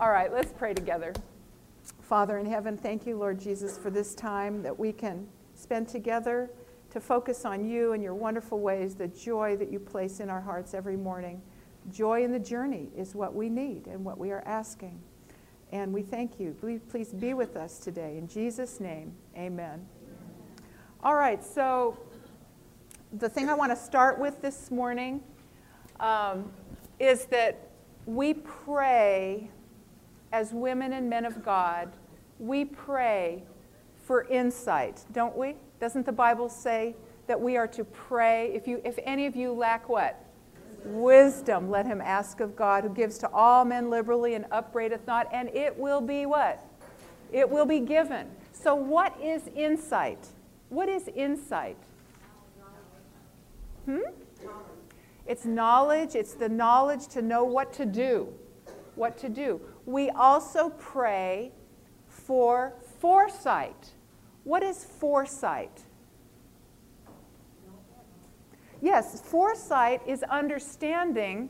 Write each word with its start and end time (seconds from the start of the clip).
All 0.00 0.12
right, 0.12 0.32
let's 0.32 0.52
pray 0.52 0.74
together. 0.74 1.12
Father 2.02 2.38
in 2.38 2.46
heaven, 2.46 2.76
thank 2.76 3.04
you, 3.04 3.18
Lord 3.18 3.40
Jesus, 3.40 3.76
for 3.76 3.90
this 3.90 4.14
time 4.14 4.62
that 4.62 4.78
we 4.78 4.92
can 4.92 5.26
spend 5.56 5.88
together 5.88 6.50
to 6.92 7.00
focus 7.00 7.44
on 7.44 7.68
you 7.68 7.94
and 7.94 8.00
your 8.00 8.14
wonderful 8.14 8.60
ways, 8.60 8.94
the 8.94 9.08
joy 9.08 9.56
that 9.56 9.72
you 9.72 9.80
place 9.80 10.20
in 10.20 10.30
our 10.30 10.40
hearts 10.40 10.72
every 10.72 10.96
morning. 10.96 11.42
Joy 11.90 12.22
in 12.22 12.30
the 12.30 12.38
journey 12.38 12.90
is 12.96 13.16
what 13.16 13.34
we 13.34 13.48
need 13.48 13.88
and 13.88 14.04
what 14.04 14.18
we 14.18 14.30
are 14.30 14.44
asking. 14.46 15.00
And 15.72 15.92
we 15.92 16.02
thank 16.02 16.38
you. 16.38 16.54
Please, 16.60 17.08
be 17.08 17.34
with 17.34 17.56
us 17.56 17.80
today. 17.80 18.18
In 18.18 18.28
Jesus' 18.28 18.78
name, 18.78 19.12
amen. 19.36 19.84
All 21.02 21.16
right, 21.16 21.44
so 21.44 21.98
the 23.14 23.28
thing 23.28 23.48
I 23.48 23.54
want 23.54 23.72
to 23.72 23.76
start 23.76 24.20
with 24.20 24.42
this 24.42 24.70
morning 24.70 25.24
um, 25.98 26.52
is 27.00 27.24
that 27.26 27.58
we 28.06 28.34
pray 28.34 29.50
as 30.32 30.52
women 30.52 30.92
and 30.92 31.08
men 31.08 31.24
of 31.24 31.44
God, 31.44 31.90
we 32.38 32.64
pray 32.64 33.42
for 34.04 34.24
insight, 34.24 35.04
don't 35.12 35.36
we? 35.36 35.54
Doesn't 35.80 36.06
the 36.06 36.12
Bible 36.12 36.48
say 36.48 36.94
that 37.26 37.40
we 37.40 37.56
are 37.56 37.66
to 37.68 37.84
pray? 37.84 38.52
If, 38.54 38.66
you, 38.66 38.80
if 38.84 38.98
any 39.04 39.26
of 39.26 39.36
you 39.36 39.52
lack 39.52 39.88
what? 39.88 40.24
Wisdom, 40.84 41.70
let 41.70 41.86
him 41.86 42.00
ask 42.00 42.40
of 42.40 42.56
God, 42.56 42.84
who 42.84 42.90
gives 42.90 43.18
to 43.18 43.30
all 43.30 43.64
men 43.64 43.90
liberally 43.90 44.34
and 44.34 44.46
upbraideth 44.50 45.06
not, 45.06 45.28
and 45.32 45.48
it 45.50 45.76
will 45.76 46.00
be 46.00 46.24
what? 46.24 46.64
It 47.32 47.48
will 47.48 47.66
be 47.66 47.80
given. 47.80 48.28
So, 48.52 48.74
what 48.74 49.18
is 49.20 49.42
insight? 49.54 50.28
What 50.68 50.88
is 50.88 51.08
insight? 51.14 51.76
Hmm? 53.84 53.98
It's 55.26 55.44
knowledge, 55.44 56.14
it's 56.14 56.34
the 56.34 56.48
knowledge 56.48 57.06
to 57.08 57.22
know 57.22 57.44
what 57.44 57.72
to 57.74 57.84
do. 57.84 58.28
What 58.98 59.16
to 59.18 59.28
do. 59.28 59.60
We 59.86 60.10
also 60.10 60.70
pray 60.70 61.52
for 62.08 62.74
foresight. 62.98 63.92
What 64.42 64.64
is 64.64 64.84
foresight? 64.84 65.84
Yes, 68.82 69.20
foresight 69.20 70.02
is 70.04 70.24
understanding 70.24 71.48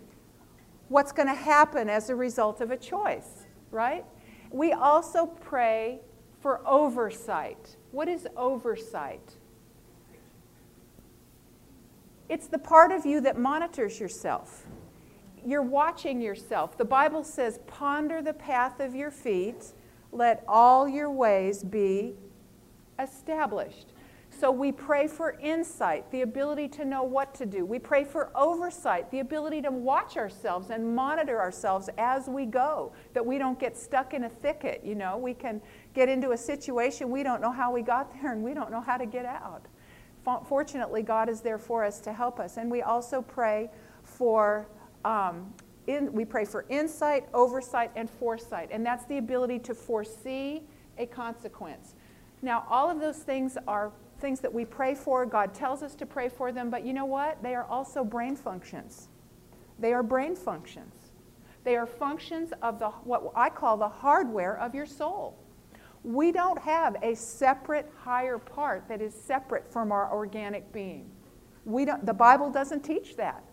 what's 0.89 1.11
going 1.11 1.29
to 1.29 1.35
happen 1.35 1.89
as 1.89 2.11
a 2.11 2.15
result 2.15 2.61
of 2.61 2.71
a 2.71 2.77
choice, 2.77 3.47
right? 3.71 4.05
We 4.51 4.73
also 4.73 5.25
pray 5.25 6.01
for 6.41 6.61
oversight. 6.69 7.77
What 7.93 8.09
is 8.09 8.27
oversight? 8.37 9.37
It's 12.29 12.47
the 12.47 12.59
part 12.59 12.93
of 12.93 13.07
you 13.07 13.23
that 13.23 13.39
monitors 13.39 13.99
yourself. 13.99 14.67
You're 15.49 15.63
watching 15.63 16.21
yourself. 16.21 16.77
The 16.77 16.85
Bible 16.85 17.25
says, 17.25 17.59
Ponder 17.67 18.21
the 18.21 18.35
path 18.35 18.81
of 18.81 18.95
your 18.95 19.11
feet, 19.11 19.73
let 20.13 20.45
all 20.47 20.87
your 20.87 21.11
ways 21.11 21.65
be 21.65 22.17
established. 22.99 23.95
So 24.29 24.51
we 24.51 24.73
pray 24.73 25.07
for 25.07 25.39
insight, 25.41 26.11
the 26.11 26.21
ability 26.21 26.69
to 26.69 26.85
know 26.85 27.03
what 27.03 27.35
to 27.37 27.47
do. 27.47 27.65
We 27.65 27.79
pray 27.79 28.05
for 28.05 28.31
oversight, 28.37 29.11
the 29.11 29.21
ability 29.21 29.63
to 29.63 29.71
watch 29.71 30.19
ourselves 30.19 30.69
and 30.69 30.95
monitor 30.95 31.41
ourselves 31.41 31.89
as 31.97 32.29
we 32.29 32.45
go, 32.45 32.93
that 33.15 33.25
we 33.25 33.39
don't 33.39 33.59
get 33.59 33.75
stuck 33.75 34.13
in 34.13 34.25
a 34.25 34.29
thicket. 34.29 34.83
You 34.85 34.97
know, 34.97 35.17
we 35.17 35.33
can 35.33 35.63
get 35.95 36.11
into 36.11 36.33
a 36.33 36.37
situation 36.37 37.09
we 37.09 37.23
don't 37.23 37.41
know 37.41 37.53
how 37.53 37.73
we 37.73 37.81
got 37.81 38.13
there 38.13 38.35
and 38.35 38.45
we 38.45 38.53
don't 38.53 38.71
know 38.71 38.83
how 38.83 38.99
to 38.99 39.07
get 39.07 39.25
out. 39.25 39.65
Fortunately, 40.47 41.03
God 41.03 41.31
is 41.31 41.41
there 41.41 41.57
for 41.57 41.85
us 41.85 42.01
to 42.01 42.13
help 42.13 42.39
us. 42.39 42.59
And 42.59 42.71
we 42.71 42.83
also 42.83 43.23
pray 43.23 43.71
for 44.03 44.69
um, 45.05 45.53
in, 45.87 46.13
we 46.13 46.25
pray 46.25 46.45
for 46.45 46.65
insight, 46.69 47.27
oversight, 47.33 47.91
and 47.97 48.11
foresight. 48.11 48.69
And 48.71 48.85
that's 48.85 49.07
the 49.07 49.19
ability 49.19 49.59
to 49.61 49.75
foresee 49.75 50.63
a 50.99 51.07
consequence. 51.07 51.95
Now, 52.43 52.67
all 52.69 52.91
of 52.91 53.01
those 53.01 53.19
things 53.19 53.57
are 53.67 53.91
things 54.21 54.41
that 54.41 54.53
we 54.53 54.65
pray 54.65 54.95
for. 54.95 55.25
God 55.27 55.55
tells 55.55 55.83
us 55.83 55.95
to 55.97 56.07
pray 56.07 56.29
for 56.29 56.53
them, 56.53 56.71
but 56.71 56.85
you 56.85 56.93
know 56.93 57.05
what? 57.05 57.43
They 57.43 57.55
are 57.55 57.65
also 57.65 58.05
brain 58.05 58.37
functions. 58.37 59.09
They 59.79 59.93
are 59.93 60.03
brain 60.03 60.37
functions. 60.37 60.95
They 61.65 61.77
are 61.77 61.87
functions 61.87 62.53
of 62.63 62.79
the, 62.79 62.89
what 62.89 63.33
I 63.35 63.49
call 63.49 63.77
the 63.77 63.89
hardware 63.89 64.59
of 64.59 64.75
your 64.75 64.87
soul. 64.87 65.39
We 66.05 66.33
don't 66.33 66.59
have 66.61 66.97
a 67.03 67.15
separate 67.15 67.91
higher 67.99 68.39
part 68.39 68.89
that 68.89 69.03
is 69.03 69.15
separate 69.15 69.71
from 69.71 69.93
our 69.93 70.13
organic 70.13 70.73
being. 70.73 71.11
We 71.65 71.85
don't, 71.85 72.07
the 72.07 72.15
Bible 72.15 72.51
doesn't 72.51 72.81
teach 72.81 73.17
that. 73.17 73.45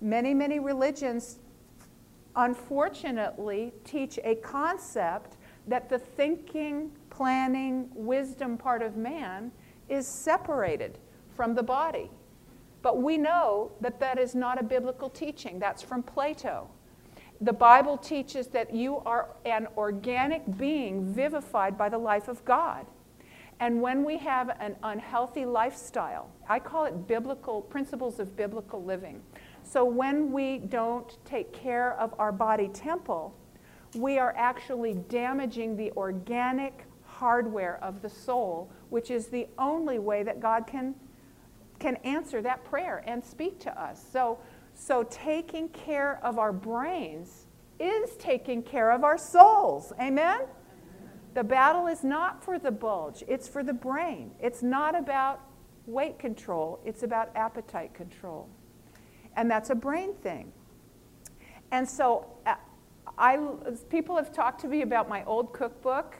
Many, 0.00 0.34
many 0.34 0.58
religions, 0.60 1.38
unfortunately, 2.36 3.72
teach 3.84 4.18
a 4.24 4.36
concept 4.36 5.36
that 5.66 5.88
the 5.88 5.98
thinking, 5.98 6.90
planning, 7.10 7.88
wisdom 7.94 8.56
part 8.56 8.82
of 8.82 8.96
man 8.96 9.50
is 9.88 10.06
separated 10.06 10.98
from 11.36 11.54
the 11.54 11.62
body. 11.62 12.10
But 12.82 13.02
we 13.02 13.18
know 13.18 13.72
that 13.80 13.98
that 14.00 14.18
is 14.18 14.34
not 14.34 14.60
a 14.60 14.62
biblical 14.62 15.10
teaching. 15.10 15.58
That's 15.58 15.82
from 15.82 16.02
Plato. 16.02 16.68
The 17.40 17.52
Bible 17.52 17.96
teaches 17.96 18.48
that 18.48 18.74
you 18.74 18.98
are 18.98 19.28
an 19.44 19.68
organic 19.76 20.56
being 20.56 21.12
vivified 21.12 21.76
by 21.76 21.88
the 21.88 21.98
life 21.98 22.28
of 22.28 22.44
God. 22.44 22.86
And 23.60 23.82
when 23.82 24.04
we 24.04 24.18
have 24.18 24.56
an 24.60 24.76
unhealthy 24.82 25.44
lifestyle, 25.44 26.30
I 26.48 26.60
call 26.60 26.84
it 26.84 27.08
biblical 27.08 27.60
principles 27.60 28.20
of 28.20 28.36
biblical 28.36 28.82
living. 28.82 29.20
So 29.70 29.84
when 29.84 30.32
we 30.32 30.58
don't 30.58 31.18
take 31.26 31.52
care 31.52 31.92
of 32.00 32.14
our 32.18 32.32
body 32.32 32.68
temple, 32.68 33.34
we 33.94 34.18
are 34.18 34.34
actually 34.34 34.94
damaging 34.94 35.76
the 35.76 35.92
organic 35.92 36.86
hardware 37.04 37.78
of 37.82 38.00
the 38.00 38.08
soul, 38.08 38.70
which 38.88 39.10
is 39.10 39.26
the 39.26 39.46
only 39.58 39.98
way 39.98 40.22
that 40.22 40.40
God 40.40 40.66
can, 40.66 40.94
can 41.78 41.96
answer 41.96 42.40
that 42.40 42.64
prayer 42.64 43.02
and 43.06 43.22
speak 43.22 43.60
to 43.60 43.80
us. 43.80 44.02
So, 44.10 44.38
so 44.72 45.02
taking 45.10 45.68
care 45.68 46.18
of 46.24 46.38
our 46.38 46.52
brains 46.52 47.46
is 47.78 48.16
taking 48.16 48.62
care 48.62 48.90
of 48.90 49.04
our 49.04 49.18
souls. 49.18 49.92
Amen? 50.00 50.42
The 51.34 51.44
battle 51.44 51.88
is 51.88 52.02
not 52.02 52.42
for 52.42 52.58
the 52.58 52.70
bulge, 52.70 53.22
it's 53.28 53.46
for 53.46 53.62
the 53.62 53.74
brain. 53.74 54.30
It's 54.40 54.62
not 54.62 54.98
about 54.98 55.40
weight 55.86 56.18
control, 56.18 56.80
it's 56.86 57.02
about 57.02 57.30
appetite 57.36 57.92
control. 57.92 58.48
And 59.36 59.50
that's 59.50 59.70
a 59.70 59.74
brain 59.74 60.14
thing. 60.22 60.52
And 61.70 61.88
so 61.88 62.26
uh, 62.46 62.54
I, 63.16 63.38
people 63.90 64.16
have 64.16 64.32
talked 64.32 64.60
to 64.62 64.68
me 64.68 64.82
about 64.82 65.08
my 65.08 65.24
old 65.24 65.52
cookbook 65.52 66.16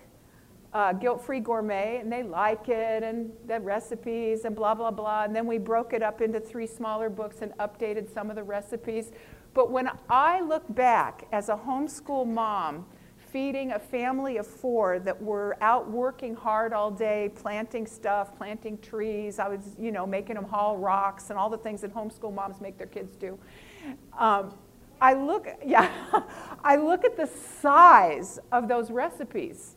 uh, 0.72 0.92
Guilt 0.92 1.24
Free 1.24 1.40
Gourmet, 1.40 1.98
and 2.00 2.12
they 2.12 2.22
like 2.22 2.68
it, 2.68 3.02
and 3.02 3.32
the 3.46 3.58
recipes, 3.60 4.44
and 4.44 4.54
blah, 4.54 4.74
blah, 4.74 4.90
blah. 4.90 5.24
And 5.24 5.34
then 5.34 5.46
we 5.46 5.58
broke 5.58 5.92
it 5.92 6.02
up 6.02 6.20
into 6.20 6.40
three 6.40 6.66
smaller 6.66 7.08
books 7.08 7.38
and 7.40 7.52
updated 7.58 8.12
some 8.12 8.28
of 8.30 8.36
the 8.36 8.42
recipes. 8.42 9.12
But 9.54 9.70
when 9.70 9.90
I 10.10 10.40
look 10.40 10.64
back 10.74 11.26
as 11.32 11.48
a 11.48 11.56
homeschool 11.56 12.26
mom, 12.26 12.86
feeding 13.32 13.72
a 13.72 13.78
family 13.78 14.36
of 14.36 14.46
four 14.46 14.98
that 15.00 15.20
were 15.20 15.56
out 15.60 15.90
working 15.90 16.34
hard 16.34 16.72
all 16.72 16.90
day, 16.90 17.30
planting 17.34 17.86
stuff, 17.86 18.36
planting 18.36 18.78
trees. 18.78 19.38
I 19.38 19.48
was, 19.48 19.76
you 19.78 19.92
know, 19.92 20.06
making 20.06 20.36
them 20.36 20.44
haul 20.44 20.76
rocks 20.76 21.30
and 21.30 21.38
all 21.38 21.50
the 21.50 21.58
things 21.58 21.80
that 21.82 21.94
homeschool 21.94 22.34
moms 22.34 22.60
make 22.60 22.78
their 22.78 22.86
kids 22.86 23.16
do. 23.16 23.38
Um, 24.18 24.54
I 25.00 25.14
look, 25.14 25.46
yeah, 25.64 25.90
I 26.64 26.76
look 26.76 27.04
at 27.04 27.16
the 27.16 27.26
size 27.60 28.38
of 28.52 28.68
those 28.68 28.90
recipes 28.90 29.76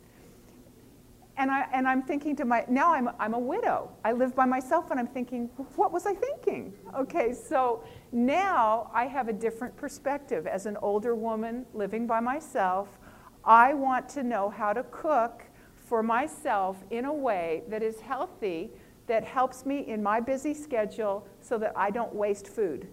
and, 1.38 1.50
I, 1.50 1.66
and 1.72 1.88
I'm 1.88 2.02
thinking 2.02 2.36
to 2.36 2.44
my, 2.44 2.64
now 2.68 2.94
I'm, 2.94 3.08
I'm 3.18 3.34
a 3.34 3.38
widow. 3.38 3.90
I 4.04 4.12
live 4.12 4.34
by 4.34 4.44
myself 4.44 4.90
and 4.90 5.00
I'm 5.00 5.06
thinking, 5.06 5.46
what 5.76 5.92
was 5.92 6.06
I 6.06 6.14
thinking? 6.14 6.74
Okay, 6.94 7.32
so 7.32 7.82
now 8.12 8.90
I 8.92 9.06
have 9.06 9.28
a 9.28 9.32
different 9.32 9.76
perspective. 9.76 10.46
As 10.46 10.66
an 10.66 10.76
older 10.82 11.14
woman 11.14 11.64
living 11.72 12.06
by 12.06 12.20
myself, 12.20 12.98
I 13.44 13.74
want 13.74 14.08
to 14.10 14.22
know 14.22 14.50
how 14.50 14.72
to 14.72 14.84
cook 14.84 15.42
for 15.74 16.02
myself 16.02 16.82
in 16.90 17.04
a 17.04 17.12
way 17.12 17.64
that 17.68 17.82
is 17.82 18.00
healthy, 18.00 18.70
that 19.06 19.24
helps 19.24 19.66
me 19.66 19.80
in 19.88 20.02
my 20.02 20.20
busy 20.20 20.54
schedule 20.54 21.26
so 21.40 21.58
that 21.58 21.72
I 21.76 21.90
don't 21.90 22.14
waste 22.14 22.48
food. 22.48 22.88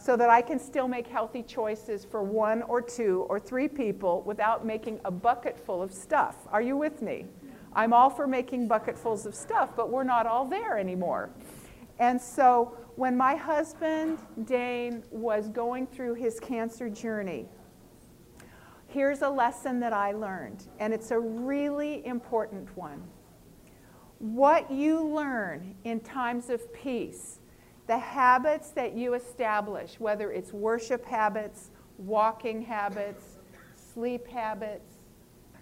So 0.00 0.16
that 0.16 0.30
I 0.30 0.42
can 0.42 0.58
still 0.58 0.88
make 0.88 1.06
healthy 1.06 1.42
choices 1.42 2.04
for 2.04 2.22
one 2.22 2.62
or 2.62 2.80
two 2.80 3.26
or 3.28 3.40
three 3.40 3.68
people 3.68 4.22
without 4.22 4.66
making 4.66 5.00
a 5.04 5.10
bucket 5.10 5.58
full 5.58 5.82
of 5.82 5.92
stuff. 5.92 6.36
Are 6.50 6.62
you 6.62 6.76
with 6.76 7.02
me? 7.02 7.26
I'm 7.72 7.92
all 7.92 8.10
for 8.10 8.26
making 8.26 8.68
bucketfuls 8.68 9.26
of 9.26 9.34
stuff, 9.34 9.70
but 9.76 9.90
we're 9.90 10.04
not 10.04 10.26
all 10.26 10.44
there 10.44 10.78
anymore. 10.78 11.30
And 11.98 12.20
so 12.20 12.76
when 12.96 13.16
my 13.16 13.36
husband, 13.36 14.18
Dane, 14.44 15.02
was 15.10 15.48
going 15.48 15.86
through 15.86 16.14
his 16.14 16.40
cancer 16.40 16.88
journey, 16.88 17.46
here's 18.88 19.22
a 19.22 19.28
lesson 19.28 19.78
that 19.80 19.92
I 19.92 20.12
learned, 20.12 20.66
and 20.80 20.92
it's 20.92 21.10
a 21.10 21.18
really 21.20 22.04
important 22.04 22.74
one. 22.76 23.02
What 24.18 24.70
you 24.70 25.00
learn 25.06 25.76
in 25.84 26.00
times 26.00 26.48
of 26.48 26.72
peace, 26.72 27.38
the 27.86 27.98
habits 27.98 28.70
that 28.70 28.94
you 28.94 29.14
establish, 29.14 30.00
whether 30.00 30.32
it's 30.32 30.52
worship 30.52 31.04
habits, 31.04 31.70
walking 31.98 32.62
habits, 32.62 33.38
sleep 33.92 34.26
habits. 34.26 34.96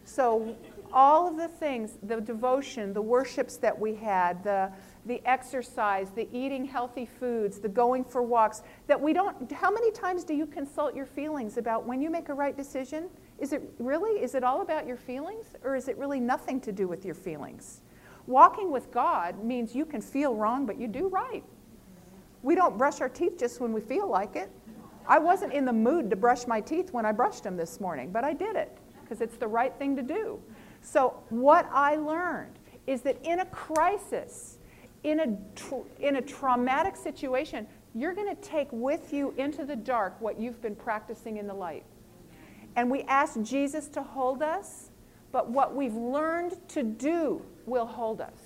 So, 0.05 0.56
all 0.93 1.28
of 1.28 1.37
the 1.37 1.49
things 1.49 1.99
the 2.02 2.20
devotion, 2.20 2.93
the 2.93 3.02
worships 3.02 3.56
that 3.58 3.78
we 3.78 3.96
had, 3.96 4.43
the, 4.44 4.73
the 5.06 5.23
exercise, 5.25 6.11
the 6.11 6.29
eating 6.32 6.64
healthy 6.64 7.06
foods, 7.06 7.58
the 7.58 7.69
going 7.69 8.05
for 8.05 8.23
walks 8.23 8.62
that 8.87 9.00
we 9.00 9.12
don't. 9.12 9.50
How 9.53 9.70
many 9.70 9.91
times 9.93 10.25
do 10.25 10.35
you 10.35 10.47
consult 10.47 10.94
your 10.94 11.06
feelings 11.06 11.56
about 11.56 11.87
when 11.87 12.03
you 12.03 12.11
make 12.11 12.29
a 12.29 12.35
right 12.35 12.56
decision? 12.56 13.08
Is 13.38 13.53
it 13.53 13.62
really, 13.79 14.23
is 14.23 14.35
it 14.35 14.43
all 14.43 14.62
about 14.62 14.87
your 14.87 14.97
feelings 14.97 15.47
or 15.62 15.76
is 15.76 15.88
it 15.88 15.97
really 15.97 16.20
nothing 16.20 16.61
to 16.62 16.73
do 16.73 16.88
with 16.88 17.05
your 17.05 17.14
feelings? 17.14 17.82
Walking 18.26 18.73
with 18.73 18.91
God 18.91 19.44
means 19.44 19.75
you 19.75 19.87
can 19.87 20.00
feel 20.00 20.35
wrong, 20.35 20.67
but 20.67 20.79
you 20.79 20.88
do 20.88 21.09
right. 21.09 21.44
We 22.43 22.55
don't 22.55 22.76
brush 22.76 23.00
our 23.00 23.09
teeth 23.09 23.38
just 23.38 23.61
when 23.61 23.73
we 23.73 23.81
feel 23.81 24.09
like 24.09 24.35
it. 24.35 24.50
I 25.09 25.19
wasn't 25.19 25.52
in 25.52 25.64
the 25.64 25.73
mood 25.73 26.11
to 26.11 26.17
brush 26.17 26.49
my 26.49 26.61
teeth 26.61 26.93
when 26.93 27.06
I 27.06 27.12
brushed 27.12 27.44
them 27.44 27.56
this 27.56 27.81
morning, 27.81 28.11
but 28.11 28.25
I 28.25 28.32
did 28.32 28.56
it 28.56 28.76
because 29.02 29.20
it's 29.20 29.37
the 29.37 29.47
right 29.47 29.73
thing 29.79 29.94
to 29.94 30.02
do. 30.02 30.41
So, 30.81 31.23
what 31.29 31.69
I 31.73 31.97
learned 31.97 32.59
is 32.87 33.02
that 33.02 33.17
in 33.25 33.41
a 33.41 33.47
crisis, 33.47 34.56
in 35.06 35.20
a, 35.20 36.05
in 36.05 36.17
a 36.17 36.20
traumatic 36.20 36.97
situation, 36.97 37.64
you're 37.94 38.12
going 38.12 38.29
to 38.29 38.43
take 38.43 38.67
with 38.73 39.12
you 39.12 39.32
into 39.38 39.64
the 39.64 39.76
dark 39.76 40.20
what 40.20 40.41
you've 40.41 40.61
been 40.61 40.75
practicing 40.75 41.37
in 41.37 41.47
the 41.47 41.55
light. 41.55 41.85
And 42.75 42.91
we 42.91 43.03
ask 43.03 43.41
Jesus 43.41 43.87
to 43.91 44.03
hold 44.03 44.43
us, 44.43 44.91
but 45.31 45.49
what 45.49 45.76
we've 45.76 45.94
learned 45.94 46.56
to 46.70 46.82
do 46.82 47.41
will 47.67 47.87
hold 47.87 48.20
us. 48.20 48.41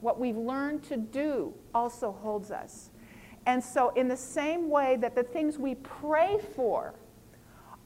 What 0.00 0.18
we've 0.18 0.36
learned 0.36 0.82
to 0.84 0.96
do 0.96 1.54
also 1.72 2.10
holds 2.10 2.50
us. 2.50 2.90
And 3.46 3.62
so, 3.62 3.90
in 3.90 4.08
the 4.08 4.16
same 4.16 4.68
way 4.68 4.96
that 4.96 5.14
the 5.14 5.22
things 5.22 5.56
we 5.56 5.76
pray 5.76 6.38
for 6.56 6.94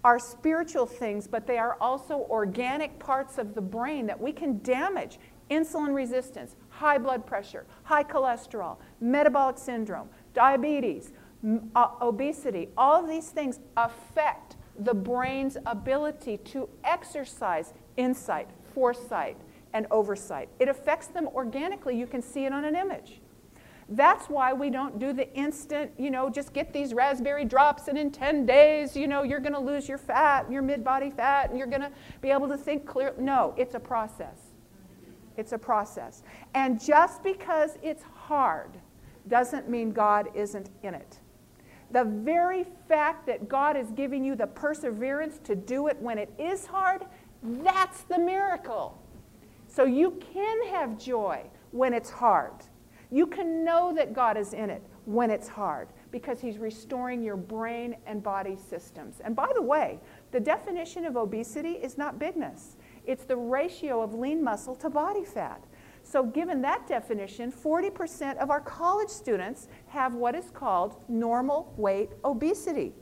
are 0.05 0.19
spiritual 0.19 0.87
things, 0.87 1.27
but 1.27 1.47
they 1.47 1.59
are 1.59 1.77
also 1.81 2.27
organic 2.31 2.99
parts 2.99 3.37
of 3.37 3.55
the 3.55 3.61
brain 3.61 4.07
that 4.07 4.19
we 4.19 4.33
can 4.33 4.61
damage 4.63 5.19
insulin 5.51 5.95
resistance, 5.95 6.57
high 6.77 6.99
blood 6.99 7.27
pressure, 7.27 7.67
high 7.85 8.05
cholesterol, 8.05 8.77
metabolic 9.01 9.59
syndrome, 9.59 10.09
diabetes, 10.35 11.13
uh, 11.75 11.89
obesity. 12.03 12.69
All 12.77 13.03
of 13.03 13.09
these 13.09 13.31
things 13.31 13.61
affect 13.77 14.57
the 14.79 14.93
brain's 14.93 15.57
ability 15.65 16.37
to 16.39 16.69
exercise 16.85 17.73
insight, 17.97 18.49
foresight, 18.75 19.39
and 19.73 19.87
oversight. 19.91 20.49
It 20.59 20.69
affects 20.69 21.07
them 21.07 21.29
organically. 21.29 21.99
You 21.99 22.07
can 22.07 22.21
see 22.21 22.45
it 22.45 22.53
on 22.53 22.65
an 22.65 22.77
image. 22.77 23.21
That's 23.89 24.27
why 24.27 24.53
we 24.53 24.69
don't 24.69 24.99
do 24.99 25.13
the 25.13 25.33
instant, 25.35 25.93
you 25.97 26.11
know, 26.11 26.29
just 26.29 26.53
get 26.53 26.73
these 26.73 26.93
raspberry 26.93 27.45
drops 27.45 27.87
and 27.87 27.97
in 27.97 28.11
10 28.11 28.45
days, 28.45 28.97
you 28.97 29.07
know, 29.07 29.23
you're 29.23 29.39
going 29.39 29.53
to 29.53 29.61
lose 29.61 29.89
your 29.89 29.99
fat, 29.99 30.51
your 30.51 30.61
mid 30.61 30.83
body 30.83 31.09
fat, 31.09 31.51
and 31.51 31.59
you're 31.59 31.69
going 31.69 31.83
to 31.83 31.93
be 32.21 32.31
able 32.31 32.49
to 32.49 32.57
think 32.57 32.85
clearly. 32.85 33.23
No, 33.23 33.55
it's 33.57 33.77
a 33.77 33.81
process. 33.81 34.46
It's 35.37 35.53
a 35.53 35.59
process. 35.59 36.23
And 36.55 36.81
just 36.81 37.23
because 37.23 37.79
it's 37.83 38.03
hard 38.03 38.71
doesn't 39.29 39.69
mean 39.69 39.93
God 39.93 40.29
isn't 40.35 40.71
in 40.83 40.95
it. 40.95 41.19
The 41.91 42.05
very 42.05 42.67
fact 42.89 43.27
that 43.27 43.49
God 43.49 43.77
is 43.77 43.91
giving 43.93 44.25
you 44.25 44.35
the 44.35 44.47
perseverance 44.47 45.39
to 45.45 45.55
do 45.55 45.87
it 45.87 45.97
when 46.01 46.19
it 46.19 46.33
is 46.39 46.67
hard, 46.67 47.05
that's 47.43 48.03
the 48.03 48.19
miracle. 48.19 49.01
So 49.69 49.85
you 49.85 50.13
can 50.33 50.69
have 50.69 50.99
joy 50.99 51.43
when 51.71 51.93
it's 51.93 52.11
hard. 52.11 52.55
You 53.11 53.27
can 53.27 53.65
know 53.65 53.93
that 53.95 54.15
God 54.15 54.37
is 54.37 54.53
in 54.53 54.71
it 54.71 54.83
when 55.05 55.31
it's 55.31 55.49
hard 55.49 55.89
because 56.11 56.41
He's 56.41 56.59
restoring 56.59 57.23
your 57.23 57.37
brain 57.37 57.97
and 58.07 58.23
body 58.23 58.57
systems. 58.57 59.21
And 59.23 59.37
by 59.37 59.51
the 59.55 59.63
way, 59.63 60.01
the 60.33 60.41
definition 60.41 61.05
of 61.05 61.17
obesity 61.17 61.73
is 61.73 61.97
not 61.97 62.19
bigness, 62.19 62.76
it's 63.07 63.25
the 63.25 63.37
ratio 63.37 64.03
of 64.03 64.15
lean 64.15 64.43
muscle 64.43 64.75
to 64.77 64.91
body 64.91 65.25
fat. 65.25 65.63
So, 66.03 66.23
given 66.23 66.63
that 66.63 66.87
definition, 66.87 67.51
40% 67.51 68.39
of 68.39 68.51
our 68.51 68.61
college 68.61 69.09
students 69.09 69.67
have 69.89 70.15
what 70.15 70.37
is 70.37 70.51
called 70.51 70.97
normal 71.09 71.75
weight 71.77 72.11
obesity. 72.25 72.93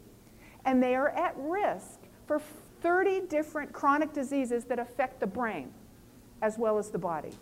And 0.65 0.83
they 0.83 0.95
are 0.95 1.11
at 1.11 1.35
risk 1.37 2.01
for 2.27 2.41
30 2.81 3.23
different 3.29 3.73
chronic 3.73 4.15
diseases 4.15 4.65
that 4.65 4.79
affect 4.79 5.21
the 5.21 5.27
brain 5.27 5.73
as 6.41 6.57
well 6.59 6.79
as 6.79 6.91
the 6.91 6.99
body. 6.99 7.33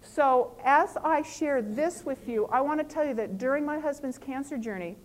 So, 0.00 0.56
as 0.64 0.96
I 1.02 1.22
share 1.22 1.62
this 1.62 2.04
with 2.04 2.28
you, 2.28 2.46
I 2.46 2.60
want 2.60 2.80
to 2.80 2.84
tell 2.84 3.06
you 3.06 3.14
that 3.14 3.38
during 3.38 3.64
my 3.64 3.78
husband's 3.78 4.18
cancer 4.18 4.58
journey, 4.58 4.96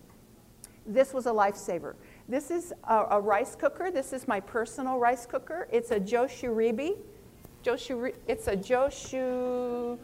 this 0.84 1.14
was 1.14 1.26
a 1.26 1.30
lifesaver. 1.30 1.94
This 2.30 2.52
is 2.52 2.72
a, 2.84 3.06
a 3.10 3.20
rice 3.20 3.56
cooker. 3.56 3.90
This 3.90 4.12
is 4.12 4.28
my 4.28 4.38
personal 4.38 5.00
rice 5.00 5.26
cooker. 5.26 5.66
It's 5.72 5.90
a 5.90 5.98
Joshiribi. 5.98 6.96
Joshiri, 7.64 8.14
it's 8.28 8.46
a 8.46 8.56
Joshu, 8.56 9.98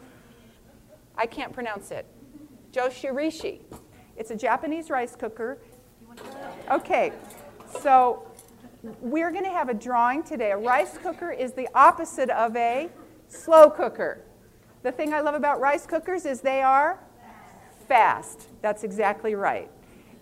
I 1.17 1.25
can't 1.25 1.53
pronounce 1.53 1.89
it. 1.91 2.05
Joshirishi. 2.73 3.61
It's 4.17 4.29
a 4.29 4.35
Japanese 4.35 4.89
rice 4.89 5.15
cooker. 5.15 5.57
Okay, 6.69 7.13
so 7.81 8.29
we're 8.99 9.31
going 9.31 9.45
to 9.45 9.49
have 9.49 9.69
a 9.69 9.73
drawing 9.73 10.21
today. 10.21 10.51
A 10.51 10.57
rice 10.57 10.97
cooker 10.97 11.31
is 11.31 11.53
the 11.53 11.69
opposite 11.73 12.29
of 12.29 12.57
a 12.57 12.89
slow 13.29 13.69
cooker. 13.69 14.21
The 14.83 14.91
thing 14.91 15.13
I 15.13 15.21
love 15.21 15.33
about 15.33 15.61
rice 15.61 15.87
cookers 15.87 16.25
is 16.25 16.41
they 16.41 16.61
are 16.61 16.99
fast. 17.87 18.49
That's 18.61 18.83
exactly 18.83 19.33
right. 19.33 19.71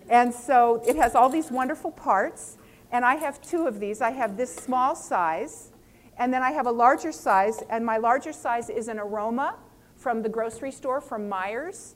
And 0.08 0.32
so 0.32 0.82
it 0.86 0.96
has 0.96 1.14
all 1.14 1.28
these 1.28 1.50
wonderful 1.50 1.90
parts. 1.90 2.58
And 2.92 3.04
I 3.04 3.16
have 3.16 3.40
two 3.40 3.66
of 3.66 3.80
these. 3.80 4.00
I 4.00 4.10
have 4.10 4.36
this 4.36 4.54
small 4.54 4.94
size, 4.94 5.72
and 6.18 6.32
then 6.32 6.42
I 6.42 6.52
have 6.52 6.66
a 6.66 6.70
larger 6.70 7.12
size. 7.12 7.62
And 7.68 7.84
my 7.84 7.96
larger 7.96 8.32
size 8.32 8.70
is 8.70 8.88
an 8.88 8.98
aroma 8.98 9.56
from 9.96 10.22
the 10.22 10.28
grocery 10.28 10.70
store 10.70 11.00
from 11.00 11.28
Meijer. 11.28 11.94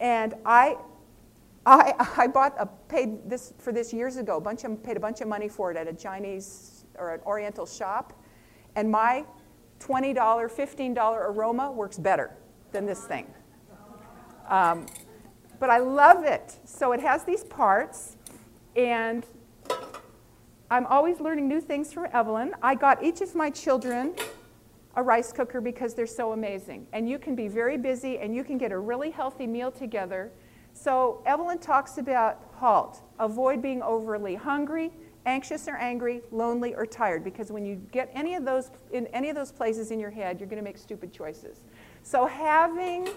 And 0.00 0.34
I, 0.44 0.76
I, 1.66 1.92
I 2.16 2.26
bought 2.26 2.54
a, 2.58 2.66
paid 2.66 3.28
this 3.28 3.52
for 3.58 3.72
this 3.72 3.92
years 3.92 4.16
ago. 4.16 4.40
Bunch 4.40 4.64
of, 4.64 4.82
paid 4.82 4.96
a 4.96 5.00
bunch 5.00 5.20
of 5.20 5.28
money 5.28 5.48
for 5.48 5.70
it 5.70 5.76
at 5.76 5.86
a 5.86 5.92
Chinese 5.92 6.84
or 6.98 7.14
an 7.14 7.20
Oriental 7.26 7.66
shop. 7.66 8.12
And 8.76 8.90
my 8.90 9.24
$20, 9.80 10.14
$15 10.14 10.96
aroma 10.96 11.70
works 11.70 11.98
better 11.98 12.30
than 12.72 12.86
this 12.86 13.04
thing. 13.04 13.26
Um, 14.48 14.86
but 15.64 15.70
I 15.70 15.78
love 15.78 16.24
it. 16.24 16.58
So 16.66 16.92
it 16.92 17.00
has 17.00 17.24
these 17.24 17.42
parts, 17.42 18.18
and 18.76 19.24
I'm 20.70 20.84
always 20.84 21.20
learning 21.20 21.48
new 21.48 21.62
things 21.62 21.90
from 21.90 22.06
Evelyn. 22.12 22.52
I 22.62 22.74
got 22.74 23.02
each 23.02 23.22
of 23.22 23.34
my 23.34 23.48
children 23.48 24.14
a 24.94 25.02
rice 25.02 25.32
cooker 25.32 25.62
because 25.62 25.94
they're 25.94 26.06
so 26.06 26.32
amazing. 26.32 26.86
And 26.92 27.08
you 27.08 27.18
can 27.18 27.34
be 27.34 27.48
very 27.48 27.78
busy 27.78 28.18
and 28.18 28.36
you 28.36 28.44
can 28.44 28.58
get 28.58 28.72
a 28.72 28.78
really 28.78 29.10
healthy 29.10 29.46
meal 29.46 29.70
together. 29.70 30.30
So 30.74 31.22
Evelyn 31.24 31.60
talks 31.60 31.96
about 31.96 32.42
halt, 32.52 33.00
avoid 33.18 33.62
being 33.62 33.80
overly 33.80 34.34
hungry, 34.34 34.92
anxious 35.24 35.66
or 35.66 35.76
angry, 35.76 36.20
lonely 36.30 36.74
or 36.74 36.84
tired, 36.84 37.24
because 37.24 37.50
when 37.50 37.64
you 37.64 37.76
get 37.90 38.10
any 38.12 38.34
of 38.34 38.44
those 38.44 38.70
in 38.92 39.06
any 39.14 39.30
of 39.30 39.34
those 39.34 39.50
places 39.50 39.90
in 39.90 39.98
your 39.98 40.10
head, 40.10 40.38
you're 40.40 40.48
going 40.50 40.62
to 40.62 40.64
make 40.64 40.76
stupid 40.76 41.10
choices. 41.10 41.64
So 42.02 42.26
having 42.26 43.08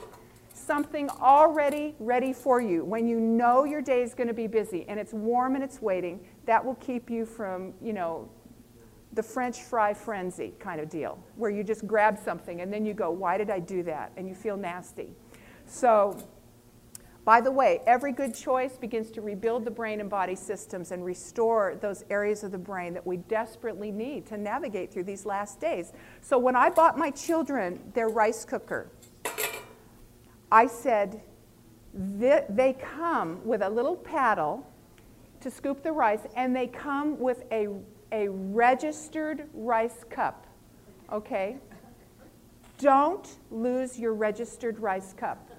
something 0.68 1.10
already 1.10 1.96
ready 1.98 2.34
for 2.34 2.62
you 2.62 2.84
when 2.84 3.08
you 3.08 3.20
know 3.20 3.64
your 3.64 3.82
day 3.82 4.04
is 4.04 4.14
going 4.14 4.28
to 4.28 4.34
be 4.34 4.46
busy 4.46 4.86
and 4.90 5.00
it's 5.00 5.14
warm 5.14 5.56
and 5.56 5.64
it's 5.64 5.82
waiting, 5.82 6.20
that 6.46 6.64
will 6.64 6.76
keep 6.76 7.10
you 7.10 7.26
from, 7.26 7.74
you 7.82 7.94
know, 7.94 8.30
the 9.14 9.24
French 9.24 9.62
fry 9.62 9.94
frenzy 9.94 10.54
kind 10.60 10.80
of 10.80 10.90
deal, 10.90 11.18
where 11.38 11.50
you 11.50 11.64
just 11.64 11.88
grab 11.88 12.20
something 12.20 12.62
and 12.62 12.72
then 12.72 12.86
you 12.86 12.94
go, 12.94 13.10
why 13.10 13.38
did 13.38 13.50
I 13.50 13.60
do 13.60 13.82
that? 13.84 14.12
And 14.18 14.28
you 14.28 14.36
feel 14.36 14.58
nasty. 14.58 15.10
So 15.66 16.22
by 17.28 17.42
the 17.42 17.52
way, 17.52 17.82
every 17.86 18.14
good 18.14 18.34
choice 18.34 18.78
begins 18.78 19.12
to 19.12 19.22
rebuild 19.22 19.66
the 19.66 19.72
brain 19.72 20.00
and 20.00 20.10
body 20.10 20.36
systems 20.36 20.92
and 20.92 21.04
restore 21.04 21.78
those 21.82 22.06
areas 22.10 22.44
of 22.46 22.54
the 22.54 22.58
brain 22.58 22.94
that 22.94 23.06
we 23.06 23.18
desperately 23.18 23.92
need 23.92 24.26
to 24.28 24.38
navigate 24.38 24.94
through 24.94 25.04
these 25.04 25.26
last 25.26 25.60
days. 25.60 25.92
So 26.22 26.38
when 26.38 26.56
I 26.56 26.70
bought 26.70 26.98
my 26.98 27.10
children 27.10 27.82
their 27.94 28.08
rice 28.08 28.46
cooker, 28.46 28.92
I 30.52 30.68
said, 30.68 31.22
they 31.94 32.76
come 32.80 33.42
with 33.44 33.62
a 33.62 33.70
little 33.70 33.96
paddle 33.96 34.66
to 35.42 35.52
scoop 35.52 35.84
the 35.84 35.92
rice, 35.92 36.22
and 36.36 36.56
they 36.56 36.68
come 36.68 37.20
with 37.20 37.44
a, 37.52 37.68
a 38.12 38.30
registered 38.30 39.48
rice 39.54 40.04
cup. 40.10 40.48
Okay? 41.12 41.58
Don't 42.78 43.38
lose 43.52 44.00
your 44.00 44.14
registered 44.14 44.80
rice 44.80 45.14
cup 45.14 45.52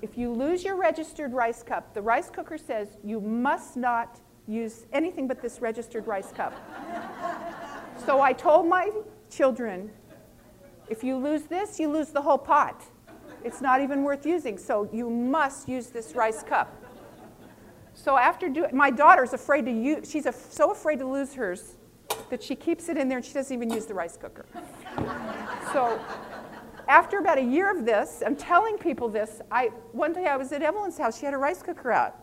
if 0.00 0.16
you 0.16 0.32
lose 0.32 0.62
your 0.64 0.76
registered 0.76 1.32
rice 1.32 1.62
cup, 1.62 1.92
the 1.94 2.02
rice 2.02 2.30
cooker 2.30 2.58
says 2.58 2.88
you 3.02 3.20
must 3.20 3.76
not 3.76 4.20
use 4.46 4.86
anything 4.92 5.26
but 5.26 5.42
this 5.42 5.60
registered 5.60 6.06
rice 6.06 6.32
cup. 6.32 6.54
so 8.06 8.20
I 8.20 8.32
told 8.32 8.66
my 8.66 8.90
children, 9.30 9.90
if 10.88 11.02
you 11.02 11.16
lose 11.16 11.42
this, 11.42 11.78
you 11.78 11.88
lose 11.88 12.10
the 12.10 12.22
whole 12.22 12.38
pot. 12.38 12.82
It's 13.44 13.60
not 13.60 13.80
even 13.80 14.02
worth 14.02 14.26
using, 14.26 14.58
so 14.58 14.88
you 14.92 15.08
must 15.08 15.68
use 15.68 15.88
this 15.88 16.14
rice 16.14 16.42
cup. 16.42 16.74
So 17.94 18.16
after 18.16 18.48
doing, 18.48 18.76
my 18.76 18.90
daughter's 18.90 19.32
afraid 19.32 19.64
to 19.66 19.72
use, 19.72 20.10
she's 20.10 20.26
a, 20.26 20.32
so 20.32 20.70
afraid 20.70 20.98
to 21.00 21.06
lose 21.06 21.34
hers. 21.34 21.76
that 22.30 22.42
she 22.42 22.54
keeps 22.54 22.88
it 22.88 22.96
in 22.96 23.08
there 23.08 23.18
and 23.18 23.24
she 23.24 23.32
doesn't 23.32 23.54
even 23.54 23.70
use 23.70 23.86
the 23.86 23.94
rice 23.94 24.16
cooker. 24.16 24.46
so 25.72 26.00
after 26.88 27.18
about 27.18 27.38
a 27.38 27.42
year 27.42 27.70
of 27.70 27.84
this, 27.84 28.22
I'm 28.24 28.36
telling 28.36 28.78
people 28.78 29.08
this. 29.08 29.40
I, 29.50 29.66
one 29.92 30.12
day 30.12 30.26
I 30.26 30.36
was 30.36 30.52
at 30.52 30.62
Evelyn's 30.62 30.96
house. 30.96 31.18
She 31.18 31.26
had 31.26 31.34
a 31.34 31.38
rice 31.38 31.62
cooker 31.62 31.92
out. 31.92 32.16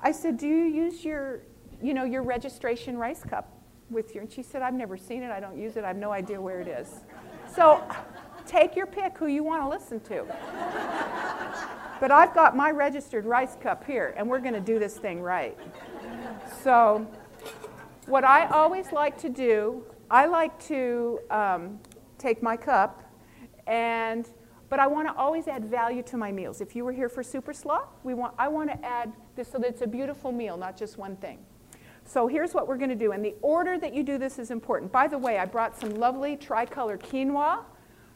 I 0.00 0.12
said, 0.12 0.36
"Do 0.36 0.46
you 0.46 0.64
use 0.64 1.04
your, 1.04 1.42
you 1.80 1.94
know, 1.94 2.04
your 2.04 2.22
registration 2.22 2.98
rice 2.98 3.22
cup 3.22 3.56
with 3.88 4.14
you?" 4.14 4.20
And 4.20 4.30
she 4.30 4.42
said, 4.42 4.60
"I've 4.60 4.74
never 4.74 4.96
seen 4.96 5.22
it. 5.22 5.30
I 5.30 5.40
don't 5.40 5.56
use 5.56 5.76
it. 5.76 5.84
I 5.84 5.88
have 5.88 5.96
no 5.96 6.10
idea 6.10 6.40
where 6.40 6.60
it 6.60 6.68
is." 6.68 7.00
So, 7.54 7.82
take 8.46 8.76
your 8.76 8.86
pick 8.86 9.18
who 9.18 9.26
you 9.26 9.42
want 9.42 9.62
to 9.62 9.68
listen 9.68 10.00
to. 10.00 10.24
but 12.00 12.10
I've 12.10 12.34
got 12.34 12.56
my 12.56 12.70
registered 12.70 13.24
rice 13.24 13.56
cup 13.60 13.84
here, 13.84 14.14
and 14.16 14.28
we're 14.28 14.40
going 14.40 14.54
to 14.54 14.60
do 14.60 14.78
this 14.78 14.96
thing 14.96 15.20
right. 15.20 15.56
So, 16.62 17.06
what 18.06 18.24
I 18.24 18.46
always 18.46 18.92
like 18.92 19.16
to 19.18 19.28
do, 19.28 19.84
I 20.10 20.26
like 20.26 20.58
to 20.66 21.20
um, 21.30 21.80
take 22.18 22.42
my 22.42 22.56
cup 22.56 23.02
and 23.66 24.28
but 24.72 24.80
I 24.80 24.86
want 24.86 25.06
to 25.06 25.14
always 25.14 25.48
add 25.48 25.66
value 25.66 26.02
to 26.04 26.16
my 26.16 26.32
meals. 26.32 26.62
If 26.62 26.74
you 26.74 26.82
were 26.82 26.92
here 26.92 27.10
for 27.10 27.22
Super 27.22 27.52
Slaw, 27.52 27.82
we 28.04 28.14
want, 28.14 28.32
I 28.38 28.48
want 28.48 28.70
to 28.70 28.82
add 28.82 29.12
this 29.36 29.48
so 29.48 29.58
that 29.58 29.68
it's 29.68 29.82
a 29.82 29.86
beautiful 29.86 30.32
meal, 30.32 30.56
not 30.56 30.78
just 30.78 30.96
one 30.96 31.14
thing. 31.16 31.40
So 32.06 32.26
here's 32.26 32.54
what 32.54 32.66
we're 32.66 32.78
going 32.78 32.88
to 32.88 32.96
do. 32.96 33.12
And 33.12 33.22
the 33.22 33.34
order 33.42 33.78
that 33.78 33.94
you 33.94 34.02
do 34.02 34.16
this 34.16 34.38
is 34.38 34.50
important. 34.50 34.90
By 34.90 35.08
the 35.08 35.18
way, 35.18 35.36
I 35.36 35.44
brought 35.44 35.78
some 35.78 35.90
lovely 35.96 36.38
tricolor 36.38 36.96
quinoa. 36.96 37.64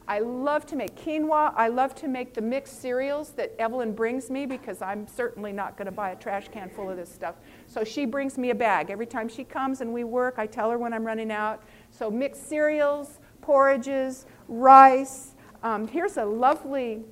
I 0.08 0.20
love 0.20 0.66
to 0.66 0.76
make 0.76 0.94
quinoa. 0.94 1.52
I 1.56 1.68
love 1.68 1.94
to 1.96 2.08
make 2.08 2.34
the 2.34 2.40
mixed 2.40 2.80
cereals 2.80 3.30
that 3.30 3.54
Evelyn 3.58 3.92
brings 3.92 4.30
me 4.30 4.46
because 4.46 4.80
I'm 4.80 5.06
certainly 5.08 5.52
not 5.52 5.76
going 5.76 5.86
to 5.86 5.92
buy 5.92 6.10
a 6.10 6.16
trash 6.16 6.48
can 6.48 6.70
full 6.70 6.90
of 6.90 6.96
this 6.96 7.12
stuff. 7.12 7.34
So 7.66 7.82
she 7.82 8.06
brings 8.06 8.38
me 8.38 8.50
a 8.50 8.54
bag. 8.54 8.90
Every 8.90 9.06
time 9.06 9.28
she 9.28 9.42
comes 9.44 9.80
and 9.80 9.92
we 9.92 10.04
work, 10.04 10.36
I 10.38 10.46
tell 10.46 10.70
her 10.70 10.78
when 10.78 10.92
I'm 10.92 11.04
running 11.04 11.32
out. 11.32 11.62
So 11.90 12.10
mixed 12.10 12.48
cereals, 12.48 13.18
porridges, 13.40 14.26
rice, 14.48 15.34
um, 15.62 15.88
here's 15.88 16.16
a 16.16 16.24
lovely 16.24 17.02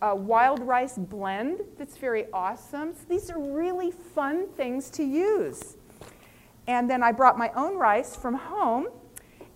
uh, 0.00 0.14
wild 0.16 0.60
rice 0.60 0.96
blend 0.96 1.60
that's 1.78 1.96
very 1.96 2.26
awesome. 2.32 2.94
So 2.94 3.00
these 3.08 3.30
are 3.30 3.38
really 3.38 3.90
fun 3.90 4.48
things 4.56 4.88
to 4.90 5.02
use. 5.02 5.76
And 6.66 6.88
then 6.88 7.02
I 7.02 7.12
brought 7.12 7.36
my 7.36 7.50
own 7.54 7.76
rice 7.76 8.14
from 8.14 8.34
home. 8.34 8.88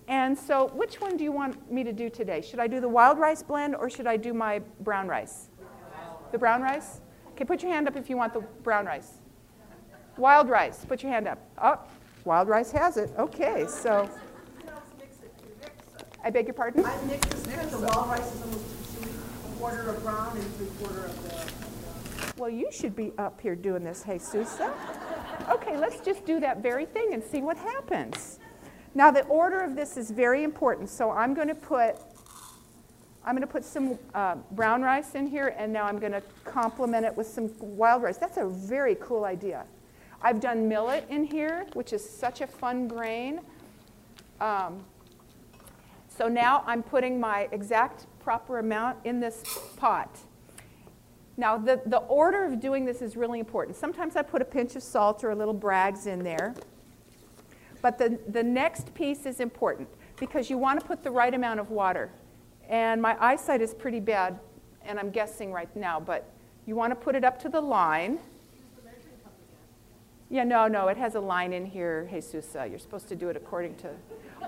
And 0.09 0.39
so, 0.39 0.69
which 0.69 1.01
one 1.01 1.17
do 1.17 1.25
you 1.25 1.33
want 1.33 1.71
me 1.71 1.83
to 1.83 1.93
do 1.93 2.09
today? 2.09 2.41
Should 2.41 2.61
I 2.61 2.69
do 2.69 2.81
the 2.81 2.89
wild 2.89 3.19
rice 3.19 3.43
blend 3.43 3.75
or 3.75 3.91
should 3.91 4.07
I 4.07 4.17
do 4.17 4.33
my 4.33 4.61
brown 4.81 5.09
rice? 5.09 5.49
The 6.31 6.39
brown 6.39 6.63
rice? 6.63 7.01
Okay, 7.33 7.45
put 7.45 7.63
your 7.63 7.73
hand 7.73 7.89
up 7.89 7.97
if 7.97 8.09
you 8.09 8.17
want 8.17 8.33
the 8.33 8.41
brown 8.63 8.87
rice. 8.87 9.15
Wild 10.17 10.49
rice, 10.49 10.85
put 10.85 11.03
your 11.03 11.13
hand 11.13 11.27
up. 11.27 11.39
Oh, 11.63 11.79
wild 12.25 12.49
rice 12.49 12.71
has 12.71 12.97
it. 12.97 13.11
Okay, 13.19 13.67
so. 13.69 14.09
I 16.25 16.31
beg 16.31 16.47
your 16.47 16.55
pardon? 16.55 16.85
I 16.85 16.97
this 17.07 17.43
because 17.43 17.71
the 17.71 17.79
wild 17.87 18.09
rice 18.09 18.35
is 18.35 18.43
almost 18.43 18.65
a 19.05 19.59
quarter 19.59 19.91
of 19.91 20.03
brown 20.03 20.37
and 20.37 20.55
three 20.57 20.67
quarter 20.79 21.05
of 21.05 21.23
the. 21.23 22.41
Well, 22.41 22.51
you 22.51 22.69
should 22.71 22.95
be 22.95 23.13
up 23.19 23.41
here 23.41 23.55
doing 23.55 23.85
this, 23.85 24.03
Hey 24.03 24.19
Jesusa. 24.19 24.73
Okay, 25.49 25.77
let's 25.77 26.01
just 26.01 26.25
do 26.25 26.41
that 26.41 26.63
very 26.63 26.87
thing 26.87 27.13
and 27.13 27.23
see 27.23 27.43
what 27.43 27.57
happens. 27.57 28.39
Now, 28.97 29.11
the 29.11 29.27
order 29.27 29.61
of 29.61 29.77
this 29.77 29.99
is 29.99 30.11
very 30.11 30.43
important, 30.43 30.89
so 30.89 31.11
I'm 31.11 31.35
going 31.35 31.49
to 31.49 31.55
put 31.55 31.97
I'm 33.27 33.35
going 33.35 33.47
to 33.47 33.53
put 33.53 33.63
some 33.63 33.99
uh, 34.15 34.37
brown 34.53 34.81
rice 34.81 35.17
in 35.17 35.27
here, 35.27 35.55
and 35.59 35.71
now 35.71 35.85
I'm 35.85 35.99
going 35.99 36.13
to 36.13 36.23
complement 36.45 37.05
it 37.05 37.15
with 37.15 37.27
some 37.27 37.51
wild 37.61 38.03
rice. 38.03 38.17
That's 38.17 38.39
a 38.39 38.47
very 38.47 38.95
cool 38.95 39.25
idea. 39.27 39.67
I've 40.23 40.41
done 40.41 40.67
millet 40.67 41.05
in 41.11 41.25
here, 41.25 41.67
which 41.75 41.93
is 41.93 42.09
such 42.09 42.41
a 42.41 42.47
fun 42.47 42.89
grain. 42.89 43.41
Um, 44.41 44.83
so 46.09 46.29
now 46.29 46.65
I'm 46.67 46.83
putting 46.83 47.21
my 47.21 47.49
exact 47.53 48.07
proper 48.21 48.61
amount 48.61 48.97
in 49.05 49.21
this 49.21 49.43
pot. 49.77 50.17
Now, 51.37 51.59
the, 51.59 51.83
the 51.85 51.99
order 51.99 52.45
of 52.45 52.61
doing 52.61 52.87
this 52.87 53.03
is 53.03 53.15
really 53.15 53.41
important. 53.41 53.77
Sometimes 53.77 54.17
I 54.17 54.23
put 54.23 54.41
a 54.41 54.47
pinch 54.47 54.75
of 54.75 54.83
salt 54.83 55.23
or 55.23 55.33
a 55.33 55.37
little 55.37 55.53
Bragg's 55.53 56.07
in 56.07 56.23
there. 56.23 56.55
But 57.87 57.99
the, 57.99 58.19
the 58.33 58.43
next 58.43 58.93
piece 58.95 59.27
is 59.27 59.39
important 59.39 59.89
because 60.17 60.51
you 60.51 60.59
want 60.59 60.81
to 60.81 60.85
put 60.85 61.05
the 61.05 61.11
right 61.13 61.33
amount 61.33 61.61
of 61.61 61.71
water. 61.71 62.11
And 62.69 63.01
my 63.01 63.17
eyesight 63.25 63.63
is 63.63 63.75
pretty 63.75 64.01
bad, 64.01 64.41
and 64.85 64.99
I'm 64.99 65.11
guessing 65.11 65.53
right 65.53 65.69
now, 65.77 66.01
but 66.01 66.29
you 66.67 66.75
want 66.75 66.91
to 66.91 66.97
put 66.97 67.15
it 67.15 67.23
up 67.23 67.41
to 67.43 67.49
the 67.49 67.61
line. 67.61 68.19
Yeah, 70.31 70.43
no, 70.43 70.67
no, 70.67 70.89
it 70.89 70.97
has 70.97 71.15
a 71.15 71.21
line 71.21 71.53
in 71.53 71.65
here, 71.65 72.09
Jesus. 72.11 72.57
Uh, 72.57 72.65
you're 72.65 72.81
supposed 72.81 73.07
to 73.07 73.15
do 73.15 73.29
it 73.29 73.37
according 73.37 73.77
to 73.77 73.91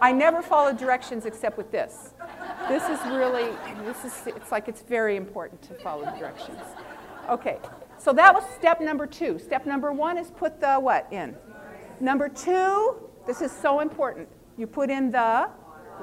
I 0.02 0.11
never 0.11 0.42
follow 0.42 0.73
directions 0.73 1.25
except 1.25 1.57
with 1.57 1.71
this. 1.71 2.14
This 2.68 2.83
is 2.88 2.99
really, 3.07 3.52
this 3.85 4.04
is, 4.04 4.26
it's 4.26 4.50
like 4.50 4.66
it's 4.66 4.83
very 4.83 5.14
important 5.14 5.62
to 5.62 5.75
follow 5.75 6.07
directions. 6.18 6.59
Okay, 7.28 7.59
so 7.99 8.12
that 8.14 8.35
was 8.35 8.42
step 8.57 8.80
number 8.80 9.07
two. 9.07 9.38
Step 9.38 9.64
number 9.64 9.92
one 9.92 10.18
is 10.18 10.33
put 10.33 10.61
the 10.61 10.75
what 10.75 11.07
in? 11.12 11.37
Number 12.00 12.28
two, 12.28 13.07
this 13.28 13.42
is 13.42 13.52
so 13.52 13.80
important. 13.80 14.26
You 14.56 14.66
put 14.66 14.88
in 14.88 15.11
the 15.11 15.50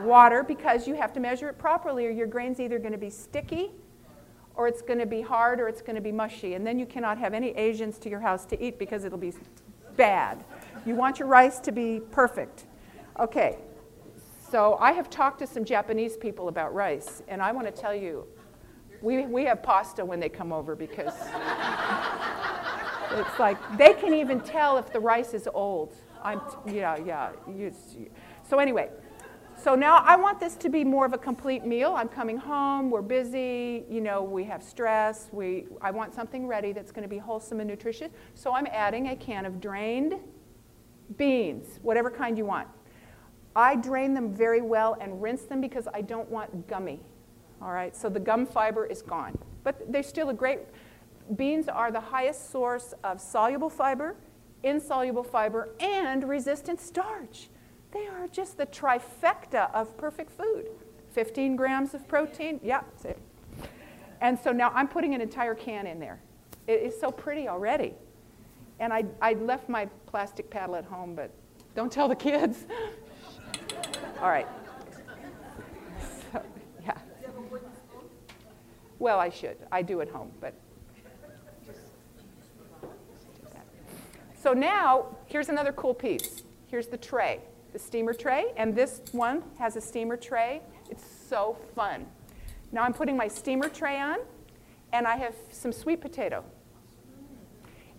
water 0.02 0.44
because 0.44 0.88
you 0.88 0.94
have 0.94 1.12
to 1.14 1.20
measure 1.20 1.50
it 1.50 1.58
properly 1.58 2.06
or 2.06 2.12
your 2.12 2.28
grain's 2.28 2.60
either 2.60 2.78
going 2.78 2.92
to 2.92 3.00
be 3.00 3.10
sticky 3.10 3.72
or 4.54 4.68
it's 4.68 4.84
going 4.84 5.00
to 5.00 5.08
be 5.08 5.22
hard 5.22 5.60
or 5.60 5.68
it's 5.68 5.82
going 5.82 5.96
to 5.96 6.04
be 6.04 6.12
mushy. 6.12 6.54
And 6.54 6.66
then 6.66 6.78
you 6.78 6.86
cannot 6.86 7.18
have 7.18 7.34
any 7.34 7.50
Asians 7.58 7.98
to 8.00 8.12
your 8.12 8.20
house 8.20 8.46
to 8.46 8.64
eat 8.64 8.78
because 8.78 9.06
it'll 9.06 9.18
be 9.18 9.34
bad. 9.98 10.46
You 10.86 10.94
want 10.94 11.18
your 11.18 11.28
rice 11.28 11.60
to 11.62 11.72
be 11.72 12.00
perfect. 12.12 12.68
Okay, 13.20 13.58
so 14.52 14.78
I 14.80 14.92
have 14.92 15.10
talked 15.10 15.40
to 15.40 15.48
some 15.48 15.66
Japanese 15.66 16.18
people 16.18 16.48
about 16.48 16.76
rice, 16.76 17.24
and 17.28 17.42
I 17.42 17.52
want 17.54 17.66
to 17.66 17.74
tell 17.74 17.96
you, 17.96 18.28
we, 19.02 19.26
we 19.26 19.46
have 19.46 19.64
pasta 19.64 20.06
when 20.06 20.20
they 20.20 20.30
come 20.30 20.54
over 20.54 20.76
because 20.76 21.14
it's 23.12 23.40
like 23.40 23.58
they 23.80 23.94
can 23.94 24.14
even 24.14 24.42
tell 24.42 24.78
if 24.78 24.94
the 24.94 25.00
rice 25.00 25.34
is 25.34 25.50
old. 25.52 25.96
I'm, 26.26 26.42
yeah, 26.66 26.98
yeah. 26.98 27.32
You, 27.48 27.72
so 28.44 28.58
anyway, 28.58 28.90
so 29.62 29.76
now 29.76 29.98
I 29.98 30.16
want 30.16 30.40
this 30.40 30.56
to 30.56 30.70
be 30.70 30.84
more 30.84 31.06
of 31.06 31.14
a 31.14 31.20
complete 31.20 31.64
meal. 31.66 31.94
I'm 31.96 32.10
coming 32.10 32.36
home, 32.36 32.90
we're 32.90 33.04
busy, 33.04 33.86
you 33.88 34.02
know, 34.02 34.24
we 34.24 34.44
have 34.46 34.64
stress. 34.64 35.30
We, 35.32 35.68
I 35.82 35.92
want 35.92 36.16
something 36.16 36.48
ready 36.48 36.74
that's 36.74 36.92
going 36.92 37.04
to 37.04 37.10
be 37.10 37.20
wholesome 37.20 37.60
and 37.60 37.70
nutritious. 37.70 38.12
So 38.34 38.56
I'm 38.56 38.68
adding 38.72 39.10
a 39.10 39.16
can 39.16 39.46
of 39.46 39.62
drained 39.62 40.16
beans, 41.18 41.80
whatever 41.84 42.10
kind 42.10 42.40
you 42.40 42.46
want. 42.46 42.68
I 43.56 43.76
drain 43.76 44.16
them 44.16 44.34
very 44.34 44.62
well 44.62 44.98
and 45.00 45.22
rinse 45.22 45.44
them 45.44 45.62
because 45.62 45.88
I 45.94 46.02
don't 46.02 46.30
want 46.30 46.68
gummy. 46.68 47.00
All 47.62 47.72
right, 47.72 47.96
so 47.96 48.10
the 48.10 48.20
gum 48.20 48.48
fiber 48.48 48.88
is 48.88 49.04
gone. 49.04 49.38
But 49.64 49.92
they're 49.92 50.04
still 50.04 50.30
a 50.30 50.34
great, 50.34 50.62
beans 51.36 51.70
are 51.70 51.92
the 51.92 52.02
highest 52.02 52.52
source 52.52 52.96
of 53.04 53.22
soluble 53.22 53.70
fiber, 53.70 54.16
insoluble 54.66 55.24
fiber, 55.24 55.70
and 55.80 56.28
resistant 56.28 56.82
starch. 56.82 57.50
They 57.92 58.08
are 58.08 58.28
just 58.28 58.58
the 58.58 58.66
trifecta 58.66 59.74
of 59.74 59.96
perfect 59.98 60.32
food. 60.32 60.68
15 61.14 61.56
grams 61.56 61.94
of 61.94 62.06
protein, 62.10 62.60
yeah. 62.62 62.82
And 64.20 64.38
so 64.38 64.52
now 64.52 64.72
I'm 64.76 64.88
putting 64.88 65.14
an 65.14 65.22
entire 65.22 65.56
can 65.56 65.88
in 65.88 66.00
there. 66.00 66.20
It 66.68 66.82
is 66.82 67.00
so 67.00 67.12
pretty 67.12 67.48
already. 67.48 67.94
And 68.80 68.92
I, 68.92 69.06
I 69.22 69.34
left 69.34 69.70
my 69.70 69.86
plastic 70.08 70.50
paddle 70.50 70.76
at 70.76 70.84
home, 70.84 71.16
but 71.16 71.32
don't 71.76 71.92
tell 71.92 72.10
the 72.10 72.16
kids. 72.16 72.66
All 74.22 74.30
right. 74.30 74.48
So, 76.34 76.42
yeah. 76.84 76.98
Well, 79.00 79.20
I 79.20 79.30
should. 79.30 79.58
I 79.72 79.82
do 79.82 80.02
at 80.02 80.10
home, 80.10 80.32
but. 80.42 80.54
So 84.46 84.54
now, 84.54 85.08
here's 85.26 85.50
another 85.50 85.74
cool 85.74 85.96
piece. 85.96 86.44
Here's 86.68 86.86
the 86.86 86.98
tray, 86.98 87.40
the 87.74 87.80
steamer 87.80 88.14
tray, 88.14 88.54
and 88.58 88.76
this 88.76 89.02
one 89.12 89.42
has 89.58 89.76
a 89.76 89.82
steamer 89.82 90.16
tray. 90.16 90.62
It's 90.88 91.04
so 91.04 91.58
fun. 91.74 92.06
Now 92.72 92.84
I'm 92.84 92.94
putting 92.94 93.18
my 93.18 93.28
steamer 93.28 93.70
tray 93.70 94.00
on, 94.00 94.20
and 94.94 95.08
I 95.08 95.16
have 95.16 95.34
some 95.50 95.72
sweet 95.72 96.00
potato. 96.00 96.44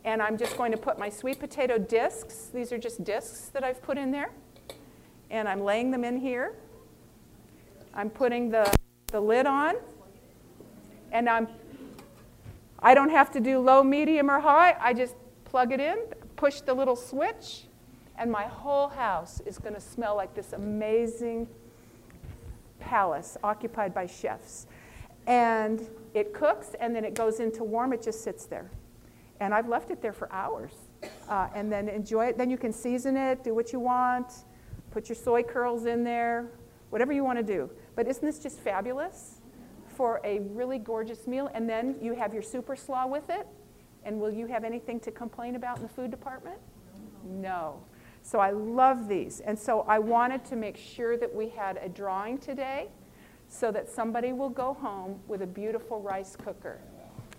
And 0.05 0.23
I'm 0.23 0.39
just 0.39 0.57
going 0.57 0.71
to 0.71 0.79
put 0.79 1.01
my 1.01 1.09
sweet 1.09 1.41
potato 1.41 1.79
discs. 1.79 2.49
These 2.55 2.71
are 2.71 2.79
just 2.79 3.03
discs 3.03 3.49
that 3.49 3.65
I've 3.65 3.83
put 3.83 3.99
in 3.99 4.13
there 4.13 4.31
and 5.31 5.49
I'm 5.49 5.65
laying 5.65 5.91
them 5.91 6.05
in 6.05 6.17
here. 6.17 6.55
I'm 7.93 8.09
putting 8.09 8.51
the, 8.51 8.73
the 9.09 9.19
lid 9.19 9.47
on, 9.47 9.75
and 11.11 11.29
I'm, 11.29 11.49
I 12.79 12.95
don't 12.95 13.11
have 13.11 13.33
to 13.33 13.41
do 13.41 13.59
low, 13.59 13.83
medium, 13.83 14.31
or 14.31 14.39
high. 14.39 14.77
I 14.81 14.95
just 14.95 15.17
plug 15.45 15.73
it 15.73 15.81
in, 15.81 15.99
push 16.37 16.61
the 16.61 16.75
little 16.75 16.97
switch, 16.97 17.65
and 18.19 18.31
my 18.31 18.45
whole 18.45 18.89
house 18.89 19.41
is 19.47 19.59
going 19.59 19.75
to 19.75 19.81
smell 19.81 20.17
like 20.17 20.35
this 20.35 20.53
amazing 20.53 21.49
palace 22.79 23.37
occupied 23.43 23.93
by 23.93 24.07
chefs. 24.07 24.67
And 25.27 25.87
it 26.15 26.33
cooks, 26.33 26.75
and 26.81 26.95
then 26.95 27.05
it 27.05 27.15
goes 27.15 27.41
into 27.41 27.65
warm. 27.65 27.93
It 27.93 28.03
just 28.03 28.23
sits 28.23 28.47
there. 28.47 28.71
And 29.41 29.53
I've 29.53 29.69
left 29.69 29.91
it 29.91 30.01
there 30.01 30.13
for 30.13 30.33
hours. 30.33 30.73
Uh, 31.29 31.49
and 31.55 31.71
then 31.71 31.89
enjoy 31.89 32.27
it. 32.27 32.39
Then 32.39 32.49
you 32.49 32.57
can 32.57 32.73
season 32.73 33.17
it, 33.17 33.45
do 33.45 33.55
what 33.55 33.73
you 33.73 33.81
want 33.81 34.33
Put 34.97 35.11
your 35.11 35.17
soy 35.17 35.43
curls 35.43 35.85
in 35.85 36.05
there, 36.05 36.47
whatever 36.89 37.13
you 37.13 37.23
want 37.23 37.37
to 37.37 37.43
do. 37.43 37.69
But 37.97 38.09
isn't 38.09 38.25
this 38.25 38.39
just 38.39 38.59
fabulous 38.59 39.43
for 39.95 40.23
a 40.25 40.39
really 40.39 40.79
gorgeous 40.79 41.27
meal? 41.27 41.51
And 41.53 41.69
then 41.69 41.97
you 42.01 42.15
have 42.15 42.33
your 42.33 42.43
super 42.43 42.75
slaw 42.75 43.07
with 43.07 43.29
it. 43.29 43.47
And 44.07 44.21
will 44.21 44.33
you 44.33 44.47
have 44.47 44.63
anything 44.63 45.01
to 45.01 45.11
complain 45.11 45.57
about 45.57 45.79
in 45.79 45.83
the 45.83 45.89
food 45.89 46.13
department? 46.13 46.59
No. 47.25 47.83
So 48.23 48.39
I 48.39 48.51
love 48.51 49.09
these. 49.09 49.41
And 49.41 49.59
so 49.59 49.81
I 49.83 49.99
wanted 49.99 50.45
to 50.47 50.57
make 50.57 50.77
sure 50.77 51.17
that 51.17 51.33
we 51.35 51.49
had 51.49 51.79
a 51.83 51.89
drawing 51.89 52.39
today 52.39 52.89
so 53.49 53.73
that 53.73 53.89
somebody 53.89 54.33
will 54.33 54.49
go 54.49 54.75
home 54.75 55.19
with 55.27 55.43
a 55.43 55.47
beautiful 55.47 56.01
rice 56.01 56.37
cooker, 56.37 56.81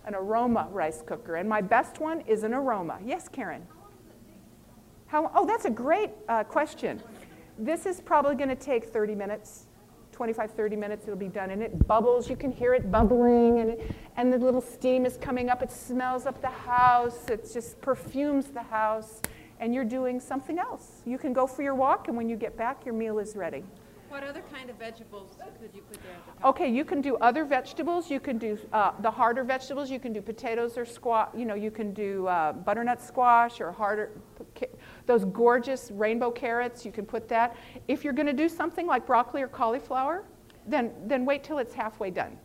an 0.06 0.14
aroma 0.14 0.68
rice 0.72 1.02
cooker. 1.02 1.36
And 1.36 1.48
my 1.48 1.62
best 1.62 2.00
one 2.00 2.22
is 2.22 2.44
an 2.44 2.54
aroma. 2.54 3.00
Yes, 3.04 3.30
Karen? 3.30 3.66
How, 5.08 5.32
oh, 5.34 5.46
that's 5.46 5.66
a 5.66 5.70
great 5.70 6.10
uh, 6.28 6.44
question. 6.44 7.02
This 7.58 7.86
is 7.86 8.02
probably 8.02 8.36
going 8.36 8.50
to 8.50 8.56
take 8.56 8.86
30 8.86 9.16
minutes, 9.16 9.67
25, 10.18 10.54
30 10.54 10.76
minutes. 10.76 11.04
It'll 11.04 11.16
be 11.16 11.28
done. 11.28 11.52
And 11.52 11.62
it 11.62 11.88
bubbles. 11.88 12.28
You 12.28 12.36
can 12.36 12.52
hear 12.52 12.74
it 12.74 12.92
bubbling. 12.92 13.60
And, 13.60 13.70
it, 13.70 13.92
and 14.16 14.34
the 14.34 14.40
little 14.40 14.62
steam 14.62 15.06
is 15.06 15.16
coming 15.16 15.48
up. 15.48 15.62
It 15.62 15.72
smells 15.72 16.26
up 16.26 16.42
the 16.42 16.48
house. 16.48 17.30
It 17.30 17.48
just 17.54 17.80
perfumes 17.82 18.48
the 18.48 18.64
house. 18.64 19.22
And 19.60 19.76
you're 19.76 19.86
doing 19.86 20.20
something 20.20 20.58
else. 20.58 21.04
You 21.06 21.20
can 21.20 21.34
go 21.34 21.46
for 21.46 21.62
your 21.62 21.76
walk. 21.76 22.08
And 22.08 22.18
when 22.18 22.28
you 22.28 22.36
get 22.36 22.58
back, 22.58 22.84
your 22.84 22.96
meal 22.96 23.20
is 23.20 23.36
ready. 23.36 23.64
What 24.10 24.24
other 24.24 24.42
kind 24.52 24.72
of 24.72 24.78
vegetables 24.78 25.38
could 25.62 25.70
you 25.72 25.82
put 25.82 26.02
there? 26.02 26.50
Okay, 26.50 26.68
you 26.68 26.84
can 26.84 27.00
do 27.00 27.18
other 27.18 27.46
vegetables. 27.46 28.10
You 28.10 28.20
can 28.20 28.40
do 28.40 28.58
uh, 28.74 28.94
the 29.02 29.12
harder 29.12 29.44
vegetables. 29.44 29.92
You 29.92 30.00
can 30.00 30.14
do 30.14 30.22
potatoes 30.22 30.80
or 30.80 30.86
squash. 30.86 31.30
You 31.36 31.46
know, 31.46 31.54
you 31.54 31.70
can 31.70 31.94
do 31.94 32.26
uh, 32.26 32.54
butternut 32.54 33.02
squash 33.02 33.62
or 33.62 33.72
harder. 33.72 34.10
Those 35.08 35.26
gorgeous 35.26 35.90
rainbow 35.90 36.30
carrots. 36.30 36.86
You 36.86 36.92
can 36.92 37.06
put 37.06 37.28
that. 37.30 37.56
If 37.88 38.04
you're 38.04 38.14
going 38.14 38.28
to 38.28 38.34
do 38.34 38.48
something 38.48 38.86
like 38.86 39.08
broccoli 39.08 39.42
or 39.42 39.48
cauliflower, 39.48 40.24
then 40.68 40.92
then 41.08 41.26
wait 41.26 41.44
till 41.44 41.58
it's 41.58 41.74
halfway 41.74 42.12
done, 42.12 42.38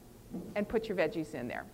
and 0.56 0.66
put 0.66 0.88
your 0.88 0.96
veggies 0.96 1.34
in 1.34 1.46
there. 1.48 1.66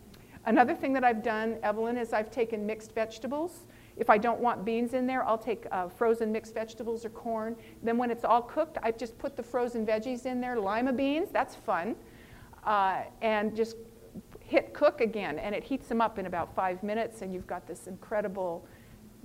Another 0.47 0.75
thing 0.75 0.92
that 0.95 1.04
I've 1.04 1.23
done, 1.23 1.59
Evelyn, 1.62 1.99
is 1.99 2.12
I've 2.12 2.30
taken 2.30 2.66
mixed 2.66 2.95
vegetables. 2.95 3.66
If 3.99 4.09
I 4.09 4.16
don't 4.16 4.40
want 4.40 4.64
beans 4.64 4.95
in 4.95 5.07
there, 5.07 5.23
I'll 5.25 5.37
take 5.37 5.66
uh, 5.71 5.88
frozen 5.88 6.33
mixed 6.33 6.54
vegetables 6.54 7.04
or 7.04 7.11
corn. 7.11 7.54
Then 7.83 7.99
when 7.99 8.11
it's 8.11 8.25
all 8.25 8.42
cooked, 8.42 8.78
I 8.83 8.92
just 8.92 9.18
put 9.18 9.37
the 9.37 9.42
frozen 9.42 9.85
veggies 9.85 10.25
in 10.25 10.40
there, 10.40 10.59
lima 10.59 10.92
beans, 10.92 11.28
that's 11.33 11.54
fun, 11.54 11.97
uh, 12.64 13.02
and 13.21 13.54
just 13.54 13.76
hit 14.40 14.73
cook 14.73 15.00
again. 15.00 15.38
And 15.38 15.54
it 15.54 15.64
heats 15.64 15.88
them 15.88 16.00
up 16.00 16.18
in 16.18 16.26
about 16.26 16.54
five 16.54 16.83
minutes, 16.83 17.23
and 17.23 17.35
you've 17.35 17.47
got 17.47 17.66
this 17.66 17.88
incredible, 17.88 18.66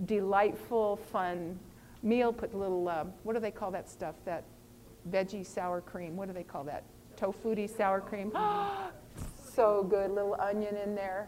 delightful, 0.06 0.98
fun 1.12 1.58
meal. 2.02 2.34
Put 2.34 2.54
a 2.54 2.58
little, 2.58 2.88
uh, 2.88 3.06
what 3.24 3.34
do 3.34 3.40
they 3.40 3.52
call 3.52 3.72
that 3.72 3.90
stuff? 3.90 4.16
That 4.26 4.44
veggie 5.10 5.46
sour 5.46 5.82
cream. 5.82 6.16
What 6.16 6.28
do 6.28 6.34
they 6.34 6.44
call 6.44 6.64
that? 6.66 6.84
Tofutti 7.18 7.70
sour 7.70 8.02
cream. 8.02 8.32
so 9.56 9.84
good. 9.84 10.12
Little 10.12 10.36
onion 10.40 10.76
in 10.78 10.96
there. 10.96 11.28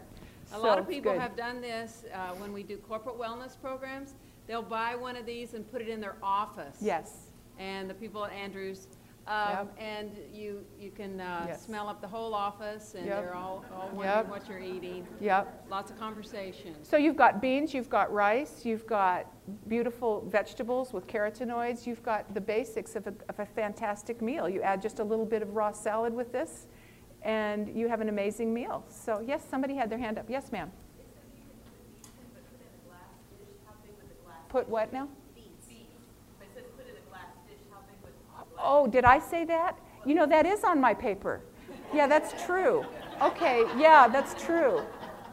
A 0.52 0.58
lot 0.58 0.78
of 0.78 0.88
people 0.88 1.12
good. 1.12 1.20
have 1.20 1.36
done 1.36 1.60
this 1.60 2.04
uh, 2.14 2.30
when 2.34 2.52
we 2.52 2.62
do 2.62 2.76
corporate 2.76 3.18
wellness 3.18 3.60
programs. 3.60 4.14
They'll 4.46 4.62
buy 4.62 4.94
one 4.94 5.16
of 5.16 5.26
these 5.26 5.54
and 5.54 5.70
put 5.70 5.82
it 5.82 5.88
in 5.88 6.00
their 6.00 6.16
office. 6.22 6.76
Yes. 6.80 7.26
And 7.58 7.90
the 7.90 7.94
people 7.94 8.24
at 8.24 8.32
Andrews, 8.32 8.86
um, 9.26 9.50
Yep. 9.50 9.74
and 9.78 10.10
you, 10.32 10.64
you 10.78 10.90
can 10.90 11.20
uh, 11.20 11.46
Yes. 11.48 11.64
smell 11.64 11.88
up 11.88 12.00
the 12.00 12.06
whole 12.08 12.34
office, 12.34 12.94
and 12.94 13.06
Yep. 13.06 13.22
they're 13.22 13.34
all, 13.34 13.64
all 13.74 13.86
Yep. 13.88 13.94
wondering 13.94 14.28
what 14.30 14.48
you're 14.48 14.58
eating. 14.60 15.06
Yep. 15.20 15.66
Lots 15.68 15.90
of 15.90 15.98
conversation. 15.98 16.74
So 16.84 16.96
you've 16.96 17.16
got 17.16 17.40
beans, 17.40 17.74
you've 17.74 17.90
got 17.90 18.12
rice, 18.12 18.64
you've 18.64 18.86
got 18.86 19.26
beautiful 19.68 20.22
vegetables 20.28 20.92
with 20.92 21.06
carotenoids, 21.06 21.86
you've 21.86 22.02
got 22.02 22.32
the 22.34 22.40
basics 22.40 22.94
of 22.96 23.06
a, 23.06 23.14
of 23.28 23.38
a 23.40 23.46
fantastic 23.46 24.22
meal. 24.22 24.48
You 24.48 24.62
add 24.62 24.80
just 24.80 25.00
a 25.00 25.04
little 25.04 25.26
bit 25.26 25.42
of 25.42 25.56
raw 25.56 25.72
salad 25.72 26.14
with 26.14 26.32
this, 26.32 26.66
and 27.22 27.68
you 27.76 27.88
have 27.88 28.00
an 28.00 28.08
amazing 28.08 28.54
meal. 28.54 28.84
So 28.88 29.20
yes, 29.26 29.44
somebody 29.48 29.74
had 29.74 29.90
their 29.90 29.98
hand 29.98 30.18
up. 30.18 30.26
Yes, 30.28 30.52
ma'am. 30.52 30.70
Put 34.48 34.68
what 34.68 34.92
now? 34.92 35.08
Oh, 38.58 38.86
did 38.86 39.04
I 39.04 39.18
say 39.18 39.44
that? 39.44 39.78
You 40.04 40.14
know, 40.14 40.26
that 40.26 40.46
is 40.46 40.64
on 40.64 40.80
my 40.80 40.94
paper. 40.94 41.40
Yeah, 41.92 42.06
that's 42.06 42.44
true. 42.44 42.84
Okay, 43.22 43.64
yeah, 43.76 44.08
that's 44.08 44.40
true. 44.42 44.82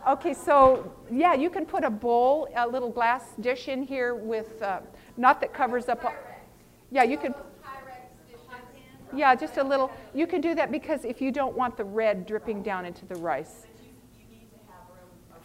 Okay, 0.07 0.33
so 0.33 0.91
yeah, 1.11 1.33
you 1.33 1.49
can 1.49 1.65
put 1.65 1.83
a 1.83 1.89
bowl, 1.89 2.47
a 2.55 2.67
little 2.67 2.89
glass 2.89 3.23
dish 3.39 3.67
in 3.67 3.83
here 3.83 4.15
with, 4.15 4.61
uh, 4.61 4.79
not 5.17 5.39
that 5.41 5.53
covers 5.53 5.87
up. 5.89 6.03
Yeah, 6.91 7.03
you 7.03 7.17
could. 7.17 7.33
Yeah, 9.15 9.35
just 9.35 9.57
a 9.57 9.63
little. 9.63 9.91
You 10.13 10.25
can 10.25 10.41
do 10.41 10.55
that 10.55 10.71
because 10.71 11.05
if 11.05 11.21
you 11.21 11.31
don't 11.31 11.55
want 11.55 11.77
the 11.77 11.83
red 11.83 12.25
dripping 12.25 12.63
down 12.63 12.85
into 12.85 13.05
the 13.05 13.15
rice. 13.15 13.67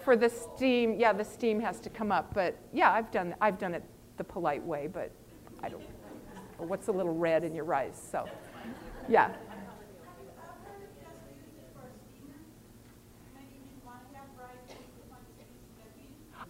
For 0.04 0.16
the 0.16 0.30
steam, 0.30 0.98
yeah, 0.98 1.12
the 1.12 1.24
steam 1.24 1.60
has 1.60 1.78
to 1.80 1.90
come 1.90 2.10
up. 2.10 2.32
But 2.32 2.56
yeah, 2.72 2.90
I've 2.90 3.10
done, 3.10 3.34
I've 3.42 3.58
done 3.58 3.74
it 3.74 3.84
the 4.16 4.24
polite 4.24 4.64
way, 4.64 4.88
but 4.90 5.10
I 5.62 5.68
don't. 5.68 5.82
What's 6.58 6.88
a 6.88 6.92
little 6.92 7.14
red 7.14 7.44
in 7.44 7.54
your 7.54 7.64
rice? 7.64 8.00
So, 8.10 8.28
yeah. 9.08 9.30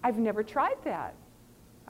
I've 0.02 0.18
never 0.18 0.42
tried 0.42 0.76
that. 0.84 1.14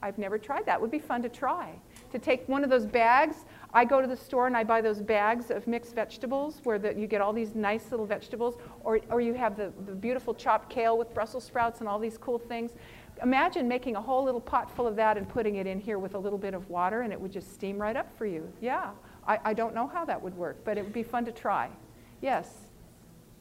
I've 0.02 0.18
never 0.18 0.38
tried 0.38 0.66
that. 0.66 0.80
Would 0.80 0.90
be 0.90 0.98
fun 0.98 1.22
to 1.22 1.28
try. 1.28 1.74
To 2.12 2.18
take 2.18 2.48
one 2.48 2.64
of 2.64 2.70
those 2.70 2.86
bags. 2.86 3.44
I 3.74 3.84
go 3.84 4.00
to 4.00 4.06
the 4.06 4.16
store 4.16 4.46
and 4.46 4.56
I 4.56 4.64
buy 4.64 4.80
those 4.80 5.00
bags 5.00 5.50
of 5.50 5.66
mixed 5.66 5.94
vegetables 5.94 6.60
where 6.64 6.78
the, 6.78 6.94
you 6.94 7.06
get 7.06 7.20
all 7.20 7.32
these 7.32 7.54
nice 7.54 7.90
little 7.90 8.06
vegetables, 8.06 8.56
or, 8.82 9.00
or 9.10 9.20
you 9.20 9.34
have 9.34 9.56
the, 9.56 9.72
the 9.86 9.92
beautiful 9.92 10.34
chopped 10.34 10.70
kale 10.70 10.96
with 10.96 11.12
Brussels 11.12 11.44
sprouts 11.44 11.80
and 11.80 11.88
all 11.88 11.98
these 11.98 12.16
cool 12.16 12.38
things. 12.38 12.72
Imagine 13.22 13.66
making 13.66 13.96
a 13.96 14.00
whole 14.00 14.24
little 14.24 14.40
pot 14.40 14.70
full 14.74 14.86
of 14.86 14.96
that 14.96 15.16
and 15.16 15.28
putting 15.28 15.56
it 15.56 15.66
in 15.66 15.80
here 15.80 15.98
with 15.98 16.14
a 16.14 16.18
little 16.18 16.38
bit 16.38 16.54
of 16.54 16.68
water 16.70 17.02
and 17.02 17.12
it 17.12 17.20
would 17.20 17.32
just 17.32 17.52
steam 17.52 17.78
right 17.78 17.96
up 17.96 18.16
for 18.16 18.26
you. 18.26 18.50
Yeah. 18.60 18.90
I, 19.26 19.38
I 19.44 19.54
don't 19.54 19.74
know 19.74 19.86
how 19.86 20.04
that 20.04 20.22
would 20.22 20.36
work, 20.36 20.64
but 20.64 20.78
it 20.78 20.84
would 20.84 20.92
be 20.92 21.02
fun 21.02 21.24
to 21.24 21.32
try. 21.32 21.68
Yes. 22.20 22.48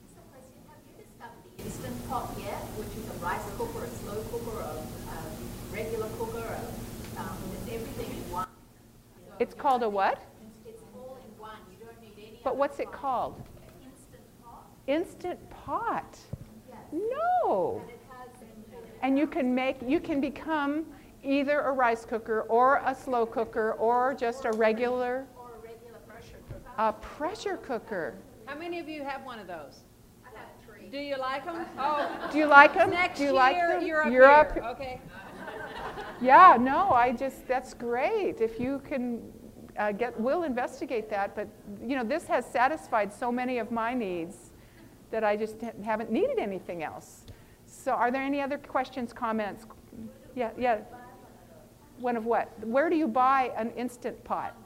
So, 0.09 0.19
question, 0.31 0.61
have 0.67 0.77
you 0.85 1.03
discovered 1.03 1.43
the 1.57 1.63
instant 1.63 2.09
pot 2.09 2.35
yet, 2.39 2.61
which 2.75 2.91
is 2.97 3.09
a 3.09 3.23
rice 3.23 3.45
cooker, 3.57 3.85
a 3.85 3.89
slow 3.89 4.21
cooker, 4.31 4.59
a, 4.61 4.73
a 5.13 5.75
regular 5.75 6.09
cooker, 6.17 6.43
a, 6.43 7.19
um, 7.19 7.37
it's 7.53 7.73
everything 7.73 8.17
in 8.17 8.31
one. 8.31 8.47
So 9.27 9.33
It's 9.39 9.53
called 9.53 9.83
a 9.83 9.89
what? 9.89 10.21
It's 10.65 10.81
all 10.95 11.17
in 11.23 11.39
one. 11.39 11.57
You 11.71 11.85
don't 11.85 12.01
need 12.01 12.13
any. 12.17 12.39
But 12.43 12.57
what's 12.57 12.79
it 12.79 12.91
called? 12.91 13.41
Instant 13.81 14.23
pot. 14.43 14.65
Instant 14.87 15.49
pot. 15.49 16.17
Yes. 16.69 16.79
No. 16.91 17.81
And 19.01 19.17
it 19.17 19.19
has. 19.19 19.19
And 19.19 19.19
you 19.19 19.27
can 19.27 19.53
make, 19.55 19.77
you 19.85 19.99
can 19.99 20.21
become 20.21 20.85
either 21.23 21.59
a 21.61 21.71
rice 21.71 22.05
cooker 22.05 22.41
or 22.43 22.81
a 22.85 22.93
slow 22.95 23.25
cooker 23.25 23.73
or 23.73 24.13
just 24.13 24.45
a 24.45 24.51
regular 24.51 25.25
Or 25.37 25.49
a 25.57 25.67
regular 25.67 25.97
pressure 26.07 26.37
cooker. 26.49 26.71
a 26.77 26.93
pressure 26.93 27.57
cooker. 27.57 28.15
How 28.45 28.57
many 28.57 28.79
of 28.79 28.87
you 28.87 29.03
have 29.03 29.23
one 29.25 29.39
of 29.39 29.47
those? 29.47 29.79
I 30.25 30.29
have 30.37 30.47
three. 30.65 30.87
Do 30.89 30.97
you 30.99 31.17
like 31.17 31.43
them? 31.45 31.65
Oh, 31.77 32.29
Do 32.31 32.37
you 32.37 32.45
like 32.45 32.73
them? 32.73 32.91
next 32.91 33.17
Do 33.17 33.23
you 33.25 33.29
year, 33.31 33.35
like 33.37 33.55
them? 33.57 33.85
you're 33.85 34.01
up 34.03 34.11
You're 34.11 34.25
up- 34.25 34.53
here. 34.53 34.63
Okay. 34.63 35.01
Yeah, 36.19 36.57
no, 36.59 36.89
I 36.89 37.11
just, 37.11 37.47
that's 37.47 37.75
great. 37.75 38.41
If 38.41 38.59
you 38.59 38.81
can 38.87 39.21
uh, 39.77 39.91
get, 39.91 40.19
we'll 40.19 40.43
investigate 40.43 41.11
that. 41.11 41.35
But, 41.35 41.47
you 41.79 41.95
know, 41.95 42.03
this 42.03 42.25
has 42.25 42.43
satisfied 42.43 43.13
so 43.13 43.31
many 43.31 43.59
of 43.59 43.69
my 43.71 43.93
needs 43.93 44.51
that 45.11 45.23
I 45.23 45.35
just 45.35 45.57
haven't 45.85 46.11
needed 46.11 46.39
anything 46.39 46.81
else. 46.83 47.26
So 47.87 47.93
are 47.93 48.11
there 48.11 48.21
any 48.21 48.41
other 48.41 48.57
questions, 48.57 49.13
comments? 49.13 49.65
Yeah, 50.35 50.49
yeah. 50.57 50.79
One 51.99 52.17
of 52.17 52.25
what? 52.25 52.51
Where 52.67 52.89
do 52.89 52.97
you 52.97 53.07
buy 53.07 53.53
an 53.55 53.71
Instant 53.77 54.21
Pot? 54.25 54.57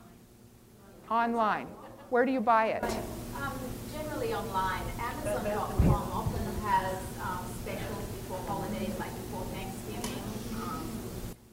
Online. 1.08 1.68
Where 2.10 2.26
do 2.26 2.32
you 2.32 2.40
buy 2.40 2.70
it? 2.70 2.84
Um, 2.84 3.54
generally 3.94 4.34
online, 4.34 4.82
Amazon.com 5.00 6.12
often 6.12 6.62
has 6.64 6.98
um, 7.22 7.46
specials 7.62 8.06
before 8.06 8.40
holidays, 8.48 8.96
like 9.00 9.14
before 9.14 9.46
Thanksgiving. 9.54 10.24
Um, 10.56 10.90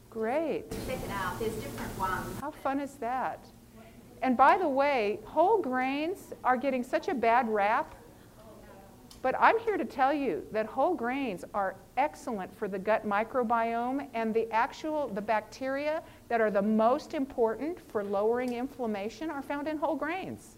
Great. 0.09 0.71
check 0.87 0.97
it 1.05 1.11
out. 1.11 1.39
There's 1.39 1.53
different 1.53 1.99
ones. 1.99 2.35
How 2.41 2.49
fun 2.49 2.79
is 2.79 2.95
that? 2.95 3.45
And 4.23 4.35
by 4.35 4.57
the 4.57 4.67
way, 4.67 5.19
whole 5.23 5.61
grains 5.61 6.33
are 6.43 6.57
getting 6.57 6.83
such 6.83 7.09
a 7.09 7.13
bad 7.13 7.47
rap, 7.47 7.93
but 9.21 9.35
I'm 9.39 9.59
here 9.59 9.77
to 9.77 9.85
tell 9.85 10.13
you 10.13 10.43
that 10.51 10.65
whole 10.65 10.95
grains 10.95 11.43
are 11.53 11.75
excellent 11.97 12.55
for 12.57 12.67
the 12.67 12.79
gut 12.79 13.05
microbiome 13.05 14.07
and 14.13 14.33
the 14.33 14.49
actual 14.51 15.09
the 15.09 15.21
bacteria 15.21 16.01
that 16.29 16.39
are 16.39 16.51
the 16.51 16.61
most 16.61 17.13
important 17.13 17.79
for 17.91 18.03
lowering 18.03 18.53
inflammation 18.53 19.29
are 19.29 19.41
found 19.41 19.67
in 19.67 19.77
whole 19.77 19.95
grains. 19.95 20.55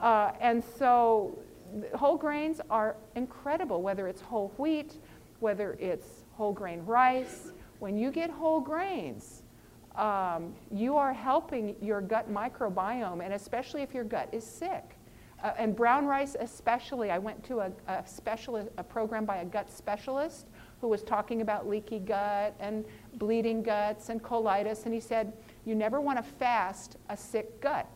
Uh, 0.00 0.32
and 0.40 0.62
so 0.78 1.38
whole 1.94 2.16
grains 2.16 2.60
are 2.70 2.96
incredible, 3.14 3.82
whether 3.82 4.08
it's 4.08 4.20
whole 4.20 4.52
wheat, 4.56 4.94
whether 5.40 5.72
it's 5.74 6.24
whole 6.32 6.52
grain 6.52 6.84
rice. 6.84 7.52
When 7.78 7.98
you 7.98 8.10
get 8.10 8.30
whole 8.30 8.60
grains, 8.60 9.42
um, 9.96 10.54
you 10.70 10.96
are 10.96 11.12
helping 11.12 11.76
your 11.80 12.00
gut 12.00 12.32
microbiome, 12.32 13.22
and 13.22 13.34
especially 13.34 13.82
if 13.82 13.94
your 13.94 14.04
gut 14.04 14.28
is 14.32 14.44
sick. 14.44 14.95
Uh, 15.42 15.52
and 15.58 15.76
brown 15.76 16.06
rice, 16.06 16.34
especially, 16.40 17.10
I 17.10 17.18
went 17.18 17.44
to 17.44 17.60
a, 17.60 17.72
a, 17.88 18.06
specialist, 18.06 18.68
a 18.78 18.82
program 18.82 19.24
by 19.24 19.38
a 19.38 19.44
gut 19.44 19.70
specialist 19.70 20.46
who 20.80 20.88
was 20.88 21.02
talking 21.02 21.42
about 21.42 21.68
leaky 21.68 21.98
gut 21.98 22.54
and 22.58 22.84
bleeding 23.14 23.62
guts 23.62 24.08
and 24.08 24.22
colitis, 24.22 24.84
and 24.84 24.94
he 24.94 25.00
said, 25.00 25.32
You 25.64 25.74
never 25.74 26.00
want 26.00 26.18
to 26.18 26.22
fast 26.22 26.96
a 27.10 27.16
sick 27.16 27.60
gut. 27.60 27.86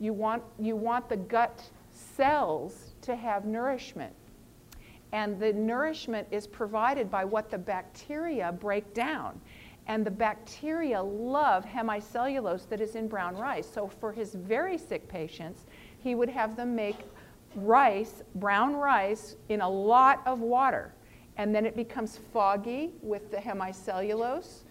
You 0.00 0.12
want, 0.12 0.42
you 0.58 0.76
want 0.76 1.08
the 1.08 1.16
gut 1.16 1.62
cells 1.92 2.92
to 3.02 3.16
have 3.16 3.44
nourishment. 3.44 4.14
And 5.12 5.38
the 5.38 5.52
nourishment 5.52 6.26
is 6.30 6.46
provided 6.46 7.10
by 7.10 7.24
what 7.24 7.50
the 7.50 7.58
bacteria 7.58 8.50
break 8.52 8.94
down. 8.94 9.40
And 9.86 10.04
the 10.06 10.10
bacteria 10.10 11.02
love 11.02 11.64
hemicellulose 11.64 12.68
that 12.68 12.80
is 12.80 12.94
in 12.94 13.08
brown 13.08 13.36
rice. 13.36 13.68
So 13.68 13.88
for 13.88 14.12
his 14.12 14.34
very 14.34 14.78
sick 14.78 15.08
patients, 15.08 15.66
he 16.02 16.14
would 16.14 16.28
have 16.28 16.56
them 16.56 16.74
make 16.74 16.98
rice, 17.54 18.22
brown 18.36 18.74
rice, 18.74 19.36
in 19.48 19.60
a 19.60 19.68
lot 19.68 20.22
of 20.26 20.40
water. 20.40 20.92
And 21.36 21.54
then 21.54 21.64
it 21.64 21.76
becomes 21.76 22.18
foggy 22.32 22.92
with 23.02 23.30
the 23.30 23.36
hemicellulose. 23.36 24.64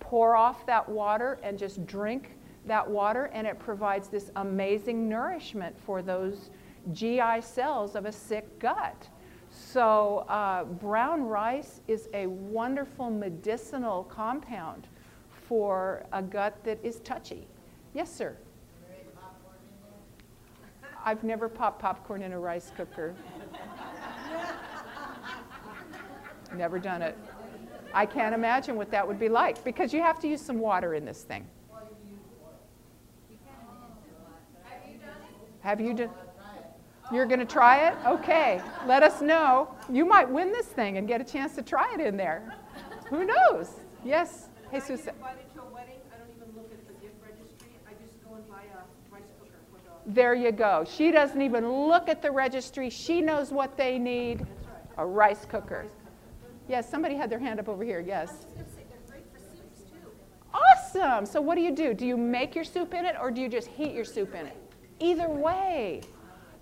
Pour 0.00 0.36
off 0.36 0.66
that 0.66 0.88
water 0.88 1.38
and 1.42 1.58
just 1.58 1.86
drink 1.86 2.36
that 2.66 2.88
water, 2.88 3.30
and 3.32 3.46
it 3.46 3.58
provides 3.58 4.08
this 4.08 4.30
amazing 4.36 5.08
nourishment 5.08 5.78
for 5.78 6.02
those 6.02 6.50
GI 6.92 7.40
cells 7.40 7.94
of 7.94 8.04
a 8.04 8.12
sick 8.12 8.58
gut. 8.58 9.08
So, 9.50 10.24
uh, 10.28 10.64
brown 10.64 11.22
rice 11.24 11.80
is 11.88 12.08
a 12.12 12.26
wonderful 12.26 13.10
medicinal 13.10 14.04
compound 14.04 14.88
for 15.30 16.04
a 16.12 16.22
gut 16.22 16.62
that 16.64 16.78
is 16.82 17.00
touchy. 17.00 17.46
Yes, 17.92 18.12
sir. 18.12 18.36
I've 21.04 21.22
never 21.22 21.48
popped 21.48 21.80
popcorn 21.80 22.22
in 22.22 22.32
a 22.32 22.38
rice 22.38 22.72
cooker. 22.76 23.14
never 26.56 26.78
done 26.78 27.02
it. 27.02 27.16
I 27.92 28.06
can't 28.06 28.34
imagine 28.34 28.76
what 28.76 28.90
that 28.90 29.06
would 29.06 29.18
be 29.18 29.28
like 29.28 29.62
because 29.64 29.92
you 29.92 30.00
have 30.00 30.18
to 30.20 30.28
use 30.28 30.40
some 30.40 30.58
water 30.58 30.94
in 30.94 31.04
this 31.04 31.22
thing. 31.22 31.46
Have 35.60 35.80
you 35.80 35.94
done? 35.94 36.08
It? 36.08 36.10
You're 37.12 37.26
going 37.26 37.40
to 37.40 37.46
try 37.46 37.88
it? 37.88 37.94
Okay. 38.06 38.60
Let 38.86 39.02
us 39.02 39.20
know. 39.20 39.74
You 39.90 40.04
might 40.04 40.28
win 40.28 40.52
this 40.52 40.66
thing 40.66 40.98
and 40.98 41.08
get 41.08 41.20
a 41.20 41.24
chance 41.24 41.54
to 41.54 41.62
try 41.62 41.94
it 41.94 42.00
in 42.00 42.16
there. 42.16 42.54
Who 43.08 43.24
knows? 43.24 43.70
Yes, 44.04 44.48
Jesus. 44.72 45.06
When 45.06 45.14
I 45.24 45.34
get 45.38 45.46
invited 45.46 45.54
to 45.54 45.60
a 45.60 45.64
wedding, 45.72 46.00
I 46.12 46.18
don't 46.18 46.28
even 46.36 46.54
look 46.56 46.70
at 46.72 46.86
the 46.86 46.92
gift 47.00 47.14
registry. 47.22 47.72
I 47.88 47.92
just 48.02 48.22
go 48.24 48.34
and 48.34 48.48
buy 48.48 48.64
a 48.76 48.84
rice 49.12 49.22
cooker 49.38 49.60
for 49.72 49.80
the. 49.84 49.93
There 50.06 50.34
you 50.34 50.52
go. 50.52 50.84
She 50.86 51.10
doesn't 51.10 51.40
even 51.40 51.68
look 51.88 52.08
at 52.08 52.20
the 52.20 52.30
registry. 52.30 52.90
She 52.90 53.20
knows 53.20 53.50
what 53.50 53.76
they 53.76 53.98
need. 53.98 54.46
A 54.98 55.04
rice 55.04 55.44
cooker. 55.44 55.86
Yes, 56.68 56.88
somebody 56.88 57.14
had 57.14 57.30
their 57.30 57.38
hand 57.38 57.58
up 57.58 57.68
over 57.68 57.84
here. 57.84 58.00
Yes. 58.00 58.46
Awesome. 60.52 61.26
So 61.26 61.40
what 61.40 61.56
do 61.56 61.62
you 61.62 61.74
do? 61.74 61.94
Do 61.94 62.06
you 62.06 62.16
make 62.16 62.54
your 62.54 62.64
soup 62.64 62.94
in 62.94 63.04
it 63.04 63.16
or 63.20 63.30
do 63.30 63.40
you 63.40 63.48
just 63.48 63.68
heat 63.68 63.92
your 63.92 64.04
soup 64.04 64.34
in 64.34 64.46
it? 64.46 64.56
Either 65.00 65.28
way. 65.28 66.00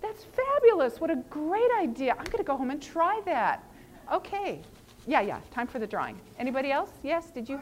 That's 0.01 0.25
fabulous. 0.25 1.01
What 1.01 1.11
a 1.11 1.17
great 1.31 1.71
idea. 1.79 2.13
I'm 2.13 2.25
going 2.25 2.39
to 2.39 2.45
go 2.45 2.57
home 2.57 2.71
and 2.71 2.83
try 2.83 3.21
that. 3.27 3.65
Okay. 4.13 4.61
Yeah, 5.07 5.21
yeah. 5.21 5.41
Time 5.53 5.67
for 5.67 5.79
the 5.79 5.87
drawing. 5.87 6.19
Anybody 6.39 6.73
else? 6.73 6.91
Yes, 7.03 7.31
did 7.31 7.49
you? 7.49 7.61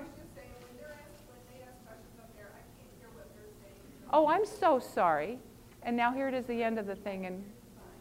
Oh, 4.12 4.26
I'm 4.26 4.46
so 4.46 4.78
sorry. 4.78 5.38
And 5.82 5.96
now 5.96 6.12
here 6.12 6.28
it 6.28 6.34
is, 6.34 6.44
the 6.46 6.62
end 6.62 6.78
of 6.78 6.86
the 6.86 6.96
thing. 6.96 7.26
And 7.26 7.44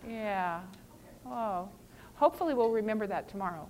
yeah. 0.08 0.62
Oh. 1.26 1.70
Hopefully 2.16 2.54
we'll 2.54 2.72
remember 2.72 3.08
that 3.08 3.30
tomorrow. 3.30 3.68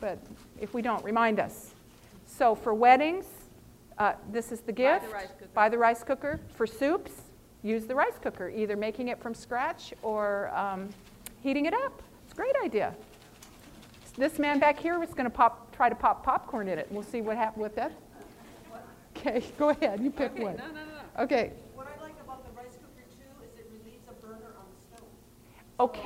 But 0.00 0.18
if 0.60 0.72
we 0.74 0.80
don't, 0.82 1.04
remind 1.04 1.38
us. 1.40 1.74
So 2.26 2.54
for 2.54 2.72
weddings, 2.72 3.26
uh, 3.98 4.12
this 4.30 4.52
is 4.52 4.60
the 4.60 4.72
gift. 4.72 5.02
Buy 5.02 5.08
the 5.08 5.12
rice 5.14 5.28
cooker. 5.28 5.50
Buy 5.54 5.68
the 5.68 5.78
rice 5.78 6.02
cooker. 6.02 6.40
For 6.54 6.66
soups, 6.66 7.12
use 7.62 7.84
the 7.84 7.94
rice 7.94 8.18
cooker, 8.22 8.48
either 8.48 8.76
making 8.76 9.08
it 9.08 9.20
from 9.20 9.34
scratch 9.34 9.92
or 10.02 10.48
um, 10.56 10.88
heating 11.42 11.66
it 11.66 11.74
up. 11.74 12.00
It's 12.24 12.32
a 12.32 12.36
great 12.36 12.54
idea. 12.64 12.94
This 14.16 14.38
man 14.38 14.58
back 14.58 14.78
here 14.78 14.98
was 14.98 15.10
going 15.10 15.24
to 15.24 15.30
pop, 15.30 15.74
try 15.76 15.88
to 15.88 15.94
pop 15.94 16.24
popcorn 16.24 16.68
in 16.68 16.78
it. 16.78 16.88
We'll 16.90 17.02
see 17.04 17.20
what 17.20 17.36
happens 17.36 17.62
with 17.62 17.74
that. 17.76 17.92
Okay, 19.16 19.42
go 19.58 19.70
ahead. 19.70 20.00
You 20.00 20.12
pick 20.12 20.30
Okay, 20.30 20.44
one. 20.44 20.56
no, 20.56 20.66
no, 20.68 20.72
no. 20.74 21.22
Okay. 21.24 21.50
Work 25.78 25.96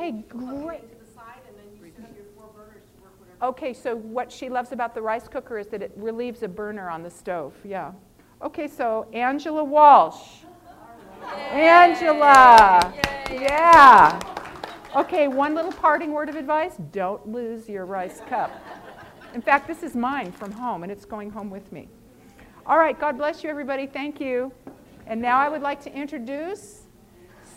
whatever. 3.18 3.42
Okay, 3.42 3.72
so 3.72 3.96
what 3.96 4.30
she 4.30 4.48
loves 4.48 4.72
about 4.72 4.94
the 4.94 5.02
rice 5.02 5.28
cooker 5.28 5.58
is 5.58 5.68
that 5.68 5.82
it 5.82 5.92
relieves 5.96 6.42
a 6.42 6.48
burner 6.48 6.90
on 6.90 7.02
the 7.02 7.10
stove. 7.10 7.54
Yeah. 7.64 7.92
Okay, 8.42 8.68
so 8.68 9.06
Angela 9.12 9.64
Walsh. 9.64 10.44
Angela. 11.50 12.92
Yeah. 13.30 14.20
Okay, 14.94 15.28
one 15.28 15.54
little 15.54 15.72
parting 15.72 16.12
word 16.12 16.28
of 16.28 16.36
advice 16.36 16.74
don't 16.90 17.26
lose 17.26 17.68
your 17.68 17.86
rice 17.86 18.20
cup. 18.28 18.50
In 19.34 19.40
fact, 19.40 19.66
this 19.66 19.82
is 19.82 19.94
mine 19.94 20.32
from 20.32 20.52
home, 20.52 20.82
and 20.82 20.92
it's 20.92 21.06
going 21.06 21.30
home 21.30 21.48
with 21.48 21.72
me. 21.72 21.88
All 22.66 22.78
right, 22.78 22.98
God 22.98 23.16
bless 23.16 23.42
you, 23.42 23.48
everybody. 23.48 23.86
Thank 23.86 24.20
you. 24.20 24.52
And 25.06 25.20
now 25.20 25.38
I 25.38 25.48
would 25.48 25.62
like 25.62 25.82
to 25.84 25.92
introduce 25.92 26.81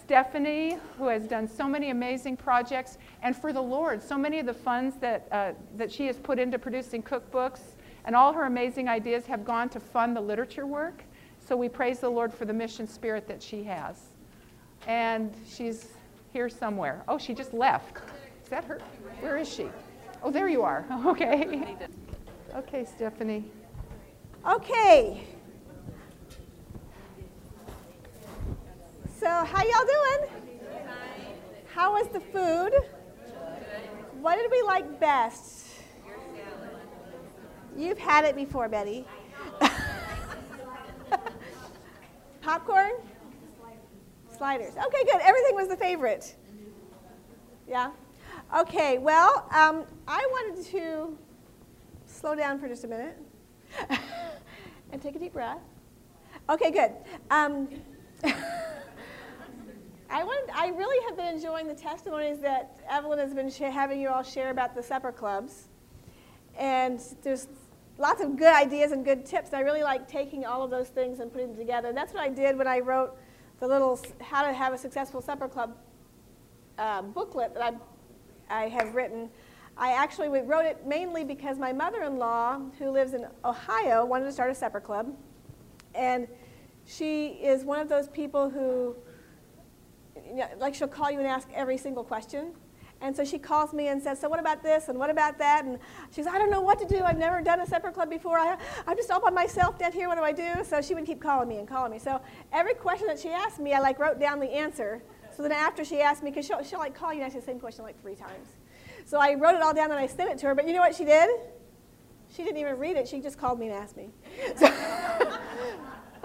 Stephanie, 0.05 0.77
who 0.99 1.07
has 1.07 1.23
done 1.23 1.47
so 1.47 1.67
many 1.67 1.89
amazing 1.89 2.37
projects, 2.37 2.99
and 3.23 3.35
for 3.35 3.51
the 3.51 3.61
Lord, 3.61 4.03
so 4.03 4.19
many 4.19 4.37
of 4.37 4.45
the 4.45 4.53
funds 4.53 4.97
that, 4.97 5.27
uh, 5.31 5.53
that 5.77 5.91
she 5.91 6.05
has 6.05 6.17
put 6.17 6.37
into 6.37 6.59
producing 6.59 7.01
cookbooks 7.01 7.61
and 8.05 8.15
all 8.15 8.31
her 8.31 8.43
amazing 8.43 8.87
ideas 8.87 9.25
have 9.25 9.43
gone 9.43 9.67
to 9.69 9.79
fund 9.79 10.15
the 10.15 10.21
literature 10.21 10.67
work. 10.67 11.03
So 11.39 11.57
we 11.57 11.69
praise 11.69 12.01
the 12.01 12.09
Lord 12.09 12.31
for 12.31 12.45
the 12.45 12.53
mission 12.53 12.87
spirit 12.87 13.27
that 13.27 13.41
she 13.41 13.63
has. 13.63 13.99
And 14.85 15.33
she's 15.47 15.87
here 16.31 16.49
somewhere. 16.49 17.03
Oh, 17.07 17.17
she 17.17 17.33
just 17.33 17.51
left. 17.51 17.97
Is 18.43 18.49
that 18.49 18.63
her? 18.65 18.79
Where 19.21 19.37
is 19.37 19.51
she? 19.51 19.69
Oh, 20.21 20.29
there 20.29 20.47
you 20.47 20.61
are. 20.61 20.85
Okay. 21.07 21.75
Okay, 22.55 22.85
Stephanie. 22.85 23.43
Okay. 24.47 25.27
So, 29.17 29.27
how 29.27 29.63
y'all 29.63 29.85
doing? 29.85 30.29
How 31.73 31.93
was 31.93 32.07
the 32.09 32.19
food? 32.19 32.73
What 34.19 34.35
did 34.35 34.51
we 34.51 34.61
like 34.63 34.99
best? 34.99 35.67
You've 37.77 37.97
had 37.97 38.25
it 38.25 38.35
before, 38.35 38.67
Betty. 38.67 39.05
Popcorn? 42.41 42.91
Sliders. 44.37 44.73
Okay, 44.73 45.03
good. 45.05 45.21
Everything 45.21 45.55
was 45.55 45.69
the 45.69 45.77
favorite. 45.77 46.35
Yeah? 47.69 47.91
Okay, 48.57 48.97
well, 48.97 49.47
um, 49.51 49.85
I 50.09 50.27
wanted 50.29 50.65
to 50.71 51.17
slow 52.05 52.35
down 52.35 52.59
for 52.59 52.67
just 52.67 52.83
a 52.83 52.87
minute 52.87 53.17
and 54.91 55.01
take 55.01 55.15
a 55.15 55.19
deep 55.19 55.31
breath. 55.31 55.59
Okay, 56.49 56.69
good. 56.69 56.91
Um, 57.31 57.69
I, 60.15 60.23
wanted, 60.23 60.49
I 60.55 60.69
really 60.69 61.03
have 61.09 61.17
been 61.17 61.35
enjoying 61.35 61.67
the 61.67 61.73
testimonies 61.73 62.39
that 62.39 62.79
Evelyn 62.89 63.19
has 63.19 63.33
been 63.33 63.49
having 63.49 63.99
you 63.99 64.07
all 64.07 64.23
share 64.23 64.49
about 64.49 64.73
the 64.73 64.81
supper 64.81 65.11
clubs. 65.11 65.67
And 66.57 67.01
there's 67.21 67.49
lots 67.97 68.21
of 68.21 68.37
good 68.37 68.55
ideas 68.55 68.93
and 68.93 69.03
good 69.03 69.25
tips. 69.25 69.53
I 69.53 69.59
really 69.59 69.83
like 69.83 70.07
taking 70.07 70.45
all 70.45 70.63
of 70.63 70.71
those 70.71 70.87
things 70.87 71.19
and 71.19 71.33
putting 71.33 71.49
them 71.49 71.57
together. 71.57 71.89
And 71.89 71.97
that's 71.97 72.13
what 72.13 72.23
I 72.23 72.29
did 72.29 72.57
when 72.57 72.65
I 72.65 72.79
wrote 72.79 73.17
the 73.59 73.67
little 73.67 73.99
How 74.21 74.43
to 74.47 74.53
Have 74.53 74.71
a 74.71 74.77
Successful 74.77 75.21
Supper 75.21 75.49
Club 75.49 75.75
uh, 76.79 77.01
booklet 77.01 77.53
that 77.53 77.73
I, 78.49 78.63
I 78.63 78.69
have 78.69 78.95
written. 78.95 79.29
I 79.75 79.91
actually 79.91 80.29
wrote 80.29 80.65
it 80.65 80.87
mainly 80.87 81.25
because 81.25 81.59
my 81.59 81.73
mother-in-law, 81.73 82.61
who 82.79 82.89
lives 82.89 83.15
in 83.15 83.27
Ohio, 83.43 84.05
wanted 84.05 84.27
to 84.27 84.31
start 84.31 84.49
a 84.49 84.55
supper 84.55 84.79
club. 84.79 85.13
And 85.93 86.29
she 86.85 87.31
is 87.43 87.65
one 87.65 87.81
of 87.81 87.89
those 87.89 88.07
people 88.07 88.49
who, 88.49 88.95
like 90.59 90.75
she'll 90.75 90.87
call 90.87 91.11
you 91.11 91.19
and 91.19 91.27
ask 91.27 91.47
every 91.53 91.77
single 91.77 92.03
question. 92.03 92.53
And 93.01 93.15
so 93.15 93.25
she 93.25 93.37
calls 93.37 93.73
me 93.73 93.89
and 93.89 94.01
says, 94.01 94.19
so 94.19 94.29
what 94.29 94.39
about 94.39 94.63
this 94.63 94.87
and 94.87 94.97
what 94.97 95.09
about 95.09 95.37
that? 95.39 95.65
And 95.65 95.77
she 96.09 96.23
says, 96.23 96.27
I 96.27 96.37
don't 96.37 96.49
know 96.49 96.61
what 96.61 96.79
to 96.79 96.85
do. 96.85 97.03
I've 97.03 97.17
never 97.17 97.41
done 97.41 97.59
a 97.59 97.67
supper 97.67 97.91
club 97.91 98.09
before. 98.09 98.39
I, 98.39 98.57
I'm 98.87 98.95
just 98.95 99.11
all 99.11 99.19
by 99.21 99.29
myself 99.29 99.77
down 99.77 99.91
here. 99.91 100.07
What 100.07 100.17
do 100.17 100.23
I 100.23 100.31
do? 100.31 100.63
So 100.63 100.81
she 100.81 100.95
would 100.95 101.05
keep 101.05 101.21
calling 101.21 101.49
me 101.49 101.57
and 101.57 101.67
calling 101.67 101.91
me. 101.91 101.99
So 101.99 102.21
every 102.53 102.73
question 102.73 103.07
that 103.07 103.19
she 103.19 103.29
asked 103.29 103.59
me, 103.59 103.73
I 103.73 103.79
like 103.79 103.99
wrote 103.99 104.19
down 104.19 104.39
the 104.39 104.49
answer. 104.49 105.03
So 105.35 105.43
then 105.43 105.51
after 105.51 105.83
she 105.83 105.99
asked 105.99 106.23
me, 106.23 106.31
because 106.31 106.45
she'll, 106.45 106.63
she'll 106.63 106.79
like 106.79 106.95
call 106.95 107.11
you 107.11 107.21
and 107.21 107.27
ask 107.27 107.35
the 107.35 107.41
same 107.41 107.59
question 107.59 107.83
like 107.83 108.01
three 108.01 108.15
times. 108.15 108.47
So 109.05 109.19
I 109.19 109.35
wrote 109.35 109.55
it 109.55 109.61
all 109.61 109.73
down 109.73 109.91
and 109.91 109.99
I 109.99 110.07
sent 110.07 110.31
it 110.31 110.37
to 110.39 110.47
her. 110.47 110.55
But 110.55 110.65
you 110.65 110.73
know 110.73 110.79
what 110.79 110.95
she 110.95 111.03
did? 111.03 111.29
She 112.33 112.43
didn't 112.43 112.57
even 112.57 112.77
read 112.77 112.95
it. 112.95 113.07
She 113.07 113.19
just 113.19 113.37
called 113.37 113.59
me 113.59 113.67
and 113.67 113.75
asked 113.75 113.97
me. 113.97 114.09
So, 114.57 114.71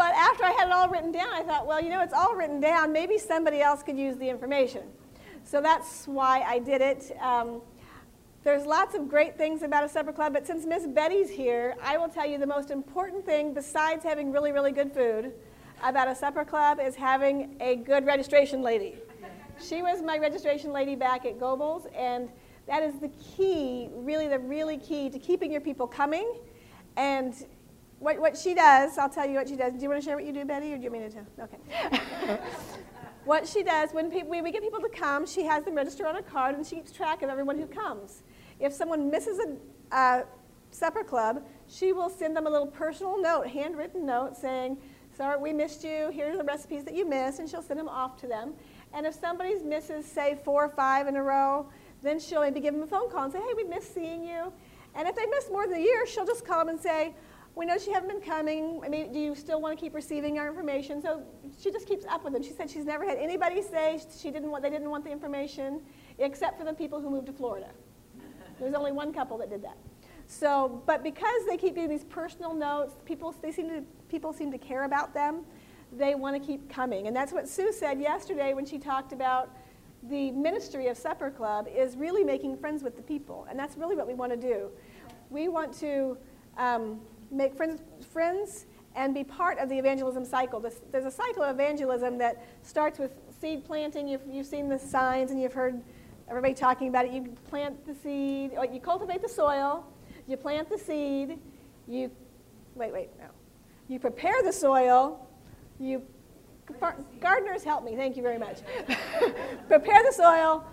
but 0.01 0.15
after 0.15 0.45
I 0.45 0.53
had 0.53 0.69
it 0.69 0.73
all 0.73 0.89
written 0.89 1.13
down, 1.13 1.29
I 1.31 1.43
thought, 1.43 1.67
well, 1.67 1.79
you 1.79 1.91
know, 1.91 2.01
it's 2.01 2.15
all 2.15 2.35
written 2.35 2.59
down. 2.59 2.91
Maybe 2.91 3.19
somebody 3.19 3.61
else 3.61 3.83
could 3.83 3.99
use 3.99 4.17
the 4.17 4.31
information. 4.31 4.85
So 5.45 5.61
that's 5.61 6.09
why 6.09 6.41
I 6.41 6.59
did 6.59 6.81
it. 6.81 7.15
Um, 7.21 7.61
there's 8.43 8.65
lots 8.65 8.95
of 8.95 9.11
great 9.11 9.37
things 9.37 9.63
about 9.63 9.85
a 9.85 9.91
supper 9.91 10.11
club, 10.11 10.33
but 10.33 10.47
since 10.47 10.65
Miss 10.65 10.87
Betty's 10.87 11.29
here, 11.29 11.77
I 11.83 11.99
will 11.99 12.09
tell 12.09 12.25
you 12.25 12.39
the 12.39 12.47
most 12.47 12.71
important 12.71 13.27
thing, 13.27 13.53
besides 13.53 14.03
having 14.03 14.33
really, 14.33 14.53
really 14.53 14.73
good 14.73 14.91
food, 14.91 15.35
about 15.85 16.09
a 16.09 16.15
supper 16.15 16.47
club 16.47 16.81
is 16.83 16.95
having 16.95 17.57
a 17.61 17.77
good 17.77 18.07
registration 18.07 18.63
lady. 18.63 18.95
She 19.63 19.83
was 19.83 20.01
my 20.01 20.17
registration 20.17 20.73
lady 20.73 20.95
back 20.95 21.27
at 21.27 21.39
Gobles, 21.39 21.87
and 21.95 22.31
that 22.67 22.83
is 22.83 22.95
the 23.01 23.11
key, 23.37 23.91
really, 23.93 24.29
the 24.29 24.39
really 24.39 24.79
key 24.79 25.11
to 25.11 25.19
keeping 25.19 25.53
your 25.53 25.61
people 25.61 25.87
coming. 25.87 26.37
And 26.97 27.35
what, 28.01 28.19
what 28.19 28.37
she 28.37 28.55
does, 28.55 28.99
I'll 28.99 29.11
tell 29.11 29.29
you 29.29 29.37
what 29.37 29.49
she 29.49 29.57
does. 29.57 29.75
Do 29.75 29.81
you 29.81 29.89
want 29.91 30.03
to 30.03 30.05
share 30.05 30.17
what 30.17 30.25
you 30.25 30.33
do, 30.33 30.45
Betty, 30.45 30.73
or 30.73 30.79
do 30.79 30.85
you 30.85 30.91
want 30.91 31.05
me 31.05 31.11
to 31.11 31.15
tell? 31.15 31.49
Okay. 32.29 32.41
what 33.25 33.47
she 33.47 33.63
does, 33.63 33.91
when, 33.93 34.11
we 34.11 34.51
get 34.51 34.63
people 34.63 34.81
to 34.81 34.89
come, 34.89 35.27
she 35.27 35.45
has 35.45 35.65
them 35.65 35.75
register 35.75 36.07
on 36.07 36.17
a 36.17 36.23
card 36.23 36.55
and 36.57 36.67
she 36.67 36.77
keeps 36.77 36.91
track 36.91 37.23
of 37.23 37.29
everyone 37.29 37.59
who 37.59 37.67
comes. 37.67 38.23
If 38.59 38.73
someone 38.73 39.11
misses 39.11 39.39
a 39.39 39.97
uh, 39.97 40.23
supper 40.71 41.05
club, 41.05 41.47
she 41.69 41.93
will 41.93 42.09
send 42.09 42.35
them 42.35 42.47
a 42.47 42.51
little 42.51 42.67
personal 42.67 43.21
note, 43.21 43.47
handwritten 43.47 44.07
note, 44.07 44.37
saying, 44.37 44.79
Sorry, 45.15 45.39
we 45.39 45.53
missed 45.53 45.85
you. 45.85 46.11
Here's 46.11 46.39
the 46.39 46.45
recipes 46.45 46.85
that 46.85 46.95
you 46.95 47.07
missed, 47.07 47.41
and 47.41 47.49
she'll 47.49 47.63
send 47.63 47.79
them 47.79 47.89
off 47.89 48.17
to 48.21 48.27
them. 48.27 48.55
And 48.95 49.05
if 49.05 49.15
somebody 49.15 49.55
misses, 49.57 50.07
say, 50.07 50.39
four 50.45 50.65
or 50.65 50.69
five 50.69 51.09
in 51.09 51.17
a 51.17 51.23
row, 51.23 51.69
then 52.03 52.19
she'll 52.19 52.41
maybe 52.41 52.61
give 52.61 52.73
them 52.73 52.83
a 52.83 52.87
phone 52.87 53.11
call 53.11 53.25
and 53.25 53.33
say, 53.33 53.41
Hey, 53.41 53.55
we 53.55 53.65
missed 53.65 53.93
seeing 53.93 54.25
you. 54.25 54.53
And 54.95 55.07
if 55.07 55.15
they 55.15 55.27
miss 55.27 55.51
more 55.51 55.67
than 55.67 55.77
a 55.77 55.83
year, 55.83 56.07
she'll 56.07 56.27
just 56.27 56.47
call 56.47 56.61
them 56.61 56.69
and 56.69 56.81
say, 56.81 57.15
we 57.55 57.67
know 57.67 57.77
she 57.79 57.93
hasn't 57.93 58.11
been 58.11 58.21
coming. 58.21 58.81
I 58.85 58.89
mean, 58.89 59.13
do 59.13 59.19
you 59.19 59.35
still 59.35 59.61
want 59.61 59.77
to 59.77 59.81
keep 59.81 59.95
receiving 59.95 60.39
our 60.39 60.49
information? 60.49 61.03
So 61.03 61.23
she 61.61 61.71
just 61.71 61.87
keeps 61.87 62.05
up 62.07 62.25
with 62.25 62.33
them. 62.33 62.43
She 62.43 62.53
said 62.53 62.71
she's 62.71 62.85
never 62.85 63.05
had 63.05 63.19
anybody 63.19 63.61
say 63.63 64.01
she 64.19 64.31
didn't 64.31 64.51
want, 64.51 64.63
they 64.63 64.71
didn't 64.71 64.91
want 64.91 65.05
the 65.05 65.11
information, 65.11 65.81
except 66.19 66.59
for 66.59 66.65
the 66.65 66.73
people 66.73 67.01
who 67.01 67.11
moved 67.11 67.27
to 67.27 67.33
Florida. 67.33 67.71
There's 68.59 68.75
only 68.75 68.93
one 68.93 69.13
couple 69.13 69.39
that 69.39 69.51
did 69.51 69.63
that. 69.65 69.77
So, 70.27 70.83
but 70.87 71.03
because 71.03 71.45
they 71.49 71.57
keep 71.57 71.75
getting 71.75 71.91
these 71.91 72.05
personal 72.05 72.55
notes, 72.55 72.95
people, 73.05 73.35
they 73.43 73.51
seem 73.51 73.69
to, 73.69 73.83
people 74.09 74.33
seem 74.33 74.53
to 74.53 74.59
care 74.59 74.85
about 74.85 75.13
them. 75.13 75.43
They 75.93 76.15
want 76.15 76.41
to 76.41 76.47
keep 76.47 76.71
coming. 76.71 77.09
And 77.09 77.17
that's 77.17 77.33
what 77.33 77.49
Sue 77.49 77.73
said 77.73 78.01
yesterday 78.01 78.55
when 78.55 78.65
she 78.65 78.79
talked 78.79 79.13
about 79.13 79.51
the 80.05 80.31
ministry 80.31 80.87
of 80.87 80.97
Supper 80.97 81.31
Club 81.31 81.67
is 81.69 81.97
really 81.97 82.23
making 82.23 82.57
friends 82.59 82.83
with 82.83 82.97
the 82.97 83.03
people. 83.03 83.47
And 83.51 83.59
that's 83.59 83.77
really 83.77 83.97
what 83.97 84.07
we 84.07 84.15
want 84.15 84.31
to 84.31 84.39
do. 84.39 84.71
We 85.31 85.49
want 85.49 85.75
to 85.81 86.17
um, 86.57 87.01
make 87.31 87.55
friends, 87.55 87.81
friends 88.13 88.67
and 88.97 89.15
be 89.15 89.23
part 89.23 89.59
of 89.59 89.69
the 89.69 89.79
evangelism 89.79 90.25
cycle. 90.25 90.61
There's 90.91 91.05
a 91.05 91.11
cycle 91.11 91.43
of 91.43 91.55
evangelism 91.55 92.19
that 92.19 92.45
starts 92.63 92.99
with 92.99 93.15
seed 93.41 93.65
planting. 93.65 94.09
You've, 94.09 94.23
you've 94.29 94.47
seen 94.47 94.69
the 94.69 94.79
signs 94.79 95.31
and 95.31 95.41
you've 95.41 95.53
heard 95.53 95.81
everybody 96.29 96.55
talking 96.55 96.89
about 96.89 97.05
it. 97.05 97.13
You 97.13 97.35
plant 97.49 97.87
the 97.87 97.95
seed, 97.95 98.53
or 98.57 98.65
you 98.67 98.81
cultivate 98.81 99.23
the 99.23 99.29
soil, 99.29 99.85
you 100.27 100.37
plant 100.37 100.69
the 100.69 100.79
seed, 100.79 101.39
you, 101.89 102.11
wait, 102.75 102.93
wait, 102.93 103.11
no. 103.19 103.27
You 103.89 103.99
prepare 103.99 104.43
the 104.43 104.53
soil, 104.53 105.27
you, 105.81 106.03
gardeners 107.21 107.65
help 107.65 107.85
me, 107.85 107.97
thank 107.97 108.17
you 108.17 108.23
very 108.23 108.39
much. 108.39 108.59
prepare 109.69 110.03
the 110.05 110.13
soil, 110.13 110.65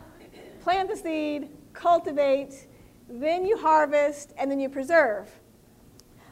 plant 0.62 0.90
the 0.90 0.96
seed, 0.96 1.50
cultivate, 1.74 2.68
then 3.10 3.46
you 3.46 3.58
harvest, 3.58 4.34
and 4.38 4.52
then 4.52 4.60
you 4.60 4.70
preserve. 4.70 5.28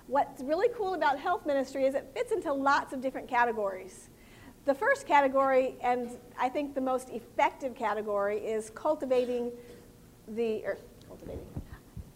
What's 0.08 0.44
really 0.44 0.68
cool 0.76 0.94
about 0.94 1.20
health 1.20 1.48
ministry 1.48 1.86
is 1.86 1.96
it 1.96 2.12
fits 2.14 2.32
into 2.32 2.54
lots 2.54 2.94
of 2.94 3.02
different 3.02 3.28
categories. 3.28 4.10
The 4.66 4.74
first 4.74 5.08
category, 5.08 5.76
and 5.82 6.12
I 6.40 6.48
think 6.48 6.76
the 6.76 6.82
most 6.82 7.10
effective 7.10 7.76
category, 7.76 8.38
is 8.38 8.70
cultivating 8.70 9.52
the, 10.28 10.64
or 10.64 10.78
cultivating, 11.08 11.46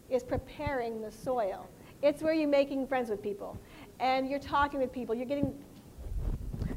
is 0.07 0.21
preparing 0.21 1.01
the 1.01 1.11
soil. 1.11 1.67
It's 2.03 2.21
where 2.21 2.33
you're 2.33 2.47
making 2.47 2.87
friends 2.87 3.09
with 3.09 3.23
people, 3.23 3.57
and 3.99 4.29
you're 4.29 4.39
talking 4.39 4.79
with 4.79 4.91
people. 4.91 5.15
You're 5.15 5.25
getting, 5.25 5.53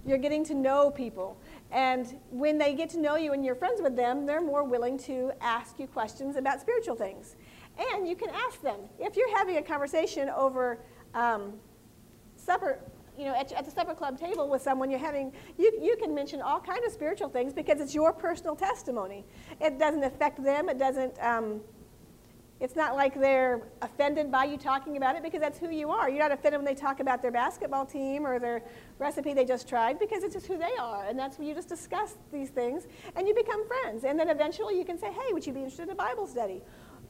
you're 0.06 0.18
getting 0.18 0.44
to 0.46 0.54
know 0.54 0.90
people. 0.90 1.36
And 1.70 2.18
when 2.30 2.56
they 2.56 2.72
get 2.74 2.88
to 2.90 2.98
know 2.98 3.16
you 3.16 3.34
and 3.34 3.44
you're 3.44 3.54
friends 3.54 3.82
with 3.82 3.96
them, 3.96 4.24
they're 4.24 4.40
more 4.40 4.64
willing 4.64 4.98
to 5.00 5.32
ask 5.42 5.78
you 5.78 5.86
questions 5.86 6.36
about 6.36 6.60
spiritual 6.60 6.96
things. 6.96 7.36
And 7.92 8.08
you 8.08 8.16
can 8.16 8.30
ask 8.30 8.62
them. 8.62 8.80
If 8.98 9.16
you're 9.16 9.34
having 9.36 9.58
a 9.58 9.62
conversation 9.62 10.28
over 10.30 10.78
um, 11.14 11.52
supper, 12.36 12.78
you 13.18 13.24
know, 13.24 13.34
at, 13.34 13.52
at, 13.52 13.64
the 13.64 13.70
supper 13.70 13.94
club 13.94 14.18
table 14.18 14.48
with 14.48 14.62
someone 14.62 14.90
you're 14.90 14.98
having, 14.98 15.32
you, 15.58 15.78
you 15.80 15.96
can 15.96 16.14
mention 16.14 16.40
all 16.40 16.60
kinds 16.60 16.86
of 16.86 16.92
spiritual 16.92 17.28
things 17.28 17.52
because 17.52 17.80
it's 17.80 17.94
your 17.94 18.12
personal 18.12 18.56
testimony. 18.56 19.24
It 19.60 19.78
doesn't 19.78 20.04
affect 20.04 20.42
them. 20.42 20.68
It 20.68 20.78
doesn't, 20.78 21.14
um, 21.22 21.60
it's 22.62 22.76
not 22.76 22.94
like 22.94 23.18
they're 23.18 23.60
offended 23.82 24.30
by 24.30 24.44
you 24.44 24.56
talking 24.56 24.96
about 24.96 25.16
it 25.16 25.24
because 25.24 25.40
that's 25.40 25.58
who 25.58 25.70
you 25.70 25.90
are. 25.90 26.08
You're 26.08 26.20
not 26.20 26.30
offended 26.30 26.60
when 26.60 26.64
they 26.64 26.80
talk 26.80 27.00
about 27.00 27.20
their 27.20 27.32
basketball 27.32 27.84
team 27.84 28.24
or 28.24 28.38
their 28.38 28.62
recipe 29.00 29.34
they 29.34 29.44
just 29.44 29.68
tried 29.68 29.98
because 29.98 30.22
it's 30.22 30.34
just 30.34 30.46
who 30.46 30.56
they 30.56 30.70
are. 30.78 31.04
And 31.06 31.18
that's 31.18 31.38
when 31.38 31.48
you 31.48 31.54
just 31.54 31.68
discuss 31.68 32.14
these 32.32 32.50
things 32.50 32.86
and 33.16 33.26
you 33.26 33.34
become 33.34 33.66
friends. 33.66 34.04
And 34.04 34.16
then 34.16 34.28
eventually 34.28 34.78
you 34.78 34.84
can 34.84 34.96
say, 34.96 35.08
hey, 35.08 35.32
would 35.32 35.44
you 35.44 35.52
be 35.52 35.58
interested 35.58 35.88
in 35.88 35.90
a 35.90 35.96
Bible 35.96 36.24
study? 36.24 36.62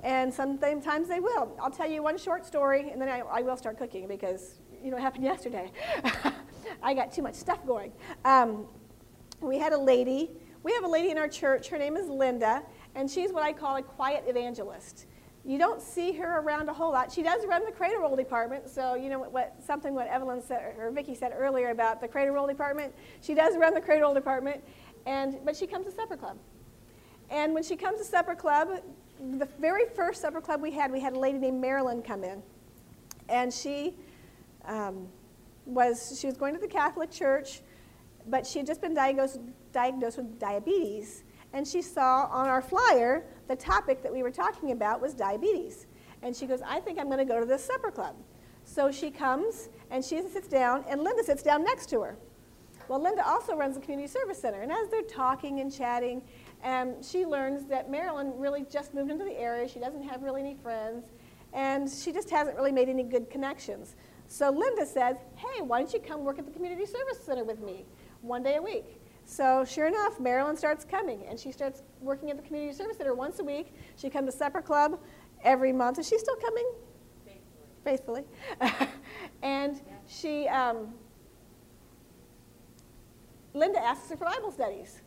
And 0.02 0.32
sometimes 0.34 1.08
they 1.08 1.20
will. 1.20 1.56
I'll 1.60 1.70
tell 1.70 1.88
you 1.88 2.02
one 2.02 2.18
short 2.18 2.44
story, 2.44 2.90
and 2.90 3.00
then 3.00 3.08
I, 3.08 3.20
I 3.20 3.42
will 3.42 3.56
start 3.56 3.78
cooking 3.78 4.08
because 4.08 4.60
you 4.82 4.90
know 4.90 4.96
it 4.96 5.00
happened 5.00 5.24
yesterday. 5.32 5.70
I 6.82 6.94
got 6.94 7.12
too 7.12 7.22
much 7.22 7.34
stuff 7.34 7.64
going. 7.66 7.92
Um, 8.24 8.66
we 9.40 9.58
had 9.58 9.72
a 9.72 9.78
lady. 9.78 10.30
We 10.62 10.72
have 10.72 10.84
a 10.84 10.88
lady 10.88 11.10
in 11.10 11.18
our 11.18 11.28
church. 11.28 11.68
Her 11.68 11.78
name 11.78 11.96
is 11.96 12.08
Linda, 12.08 12.62
and 12.94 13.10
she's 13.10 13.32
what 13.32 13.42
I 13.42 13.52
call 13.52 13.76
a 13.76 13.82
quiet 13.82 14.24
evangelist. 14.26 15.06
You 15.44 15.58
don't 15.58 15.82
see 15.82 16.12
her 16.12 16.40
around 16.40 16.68
a 16.68 16.72
whole 16.72 16.92
lot. 16.92 17.10
She 17.10 17.22
does 17.22 17.44
run 17.46 17.64
the 17.64 17.72
cradle 17.72 18.02
roll 18.02 18.14
department, 18.14 18.70
so 18.70 18.94
you 18.94 19.08
know 19.08 19.18
what, 19.18 19.32
what 19.32 19.54
something 19.64 19.94
what 19.94 20.06
Evelyn 20.06 20.40
said 20.40 20.76
or 20.78 20.90
Vicki 20.92 21.14
said 21.14 21.32
earlier 21.36 21.70
about 21.70 22.00
the 22.00 22.06
cradle 22.06 22.34
roll 22.34 22.46
department. 22.46 22.94
She 23.20 23.34
does 23.34 23.56
run 23.56 23.74
the 23.74 23.80
cradle 23.80 24.02
roll 24.02 24.14
department, 24.14 24.62
and 25.06 25.44
but 25.44 25.56
she 25.56 25.66
comes 25.66 25.86
to 25.86 25.92
supper 25.92 26.16
club. 26.16 26.38
And 27.30 27.54
when 27.54 27.62
she 27.62 27.76
comes 27.76 27.98
to 27.98 28.04
supper 28.04 28.34
club, 28.34 28.82
the 29.38 29.48
very 29.60 29.84
first 29.94 30.20
supper 30.20 30.40
club 30.40 30.60
we 30.60 30.72
had, 30.72 30.90
we 30.90 31.00
had 31.00 31.14
a 31.14 31.18
lady 31.18 31.38
named 31.38 31.60
Marilyn 31.60 32.02
come 32.02 32.24
in. 32.24 32.42
And 33.28 33.52
she 33.52 33.94
um, 34.64 35.08
was, 35.64 36.18
she 36.20 36.26
was 36.26 36.36
going 36.36 36.54
to 36.54 36.60
the 36.60 36.68
Catholic 36.68 37.10
Church, 37.10 37.60
but 38.28 38.46
she 38.46 38.58
had 38.58 38.66
just 38.66 38.80
been 38.80 38.94
diagnosed, 38.94 39.40
diagnosed 39.72 40.18
with 40.18 40.38
diabetes. 40.38 41.24
And 41.52 41.66
she 41.66 41.82
saw 41.82 42.26
on 42.30 42.48
our 42.48 42.62
flyer 42.62 43.24
the 43.48 43.56
topic 43.56 44.02
that 44.02 44.12
we 44.12 44.22
were 44.22 44.30
talking 44.30 44.72
about 44.72 45.00
was 45.00 45.14
diabetes. 45.14 45.86
And 46.22 46.34
she 46.34 46.46
goes, 46.46 46.60
I 46.62 46.80
think 46.80 46.98
I'm 46.98 47.06
going 47.06 47.18
to 47.18 47.24
go 47.24 47.40
to 47.40 47.46
this 47.46 47.64
supper 47.64 47.90
club. 47.90 48.16
So 48.64 48.90
she 48.90 49.10
comes 49.10 49.68
and 49.90 50.04
she 50.04 50.20
sits 50.22 50.48
down, 50.48 50.84
and 50.88 51.02
Linda 51.02 51.22
sits 51.24 51.42
down 51.42 51.64
next 51.64 51.90
to 51.90 52.00
her. 52.00 52.16
Well, 52.88 53.02
Linda 53.02 53.26
also 53.26 53.56
runs 53.56 53.74
the 53.76 53.80
community 53.80 54.08
service 54.08 54.38
center. 54.38 54.60
And 54.62 54.72
as 54.72 54.88
they're 54.88 55.02
talking 55.02 55.60
and 55.60 55.72
chatting, 55.72 56.22
and 56.62 57.04
she 57.04 57.26
learns 57.26 57.66
that 57.66 57.90
Marilyn 57.90 58.32
really 58.36 58.64
just 58.70 58.94
moved 58.94 59.10
into 59.10 59.24
the 59.24 59.38
area. 59.38 59.68
She 59.68 59.80
doesn't 59.80 60.02
have 60.02 60.22
really 60.22 60.40
any 60.40 60.54
friends. 60.54 61.06
And 61.52 61.90
she 61.90 62.12
just 62.12 62.30
hasn't 62.30 62.56
really 62.56 62.72
made 62.72 62.88
any 62.88 63.02
good 63.02 63.28
connections. 63.28 63.96
So 64.28 64.50
Linda 64.50 64.86
says, 64.86 65.16
hey, 65.36 65.60
why 65.60 65.80
don't 65.80 65.92
you 65.92 66.00
come 66.00 66.24
work 66.24 66.38
at 66.38 66.46
the 66.46 66.52
community 66.52 66.86
service 66.86 67.18
center 67.22 67.44
with 67.44 67.60
me 67.60 67.84
one 68.22 68.42
day 68.42 68.56
a 68.56 68.62
week? 68.62 69.00
So 69.24 69.64
sure 69.64 69.86
enough, 69.86 70.18
Marilyn 70.18 70.56
starts 70.56 70.84
coming, 70.84 71.24
and 71.28 71.38
she 71.38 71.52
starts 71.52 71.82
working 72.00 72.30
at 72.30 72.36
the 72.36 72.42
community 72.42 72.76
service 72.76 72.96
center 72.96 73.14
once 73.14 73.38
a 73.38 73.44
week. 73.44 73.74
She 73.96 74.08
comes 74.08 74.32
to 74.32 74.36
supper 74.36 74.62
club 74.62 74.98
every 75.44 75.72
month. 75.72 75.98
Is 75.98 76.08
she 76.08 76.18
still 76.18 76.36
coming? 76.36 76.72
Faithfully. 77.84 78.24
Faithfully. 78.60 78.88
and 79.42 79.80
she, 80.08 80.48
um, 80.48 80.94
Linda 83.52 83.84
asks 83.84 84.08
her 84.10 84.16
for 84.16 84.24
Bible 84.24 84.50
studies. 84.50 85.02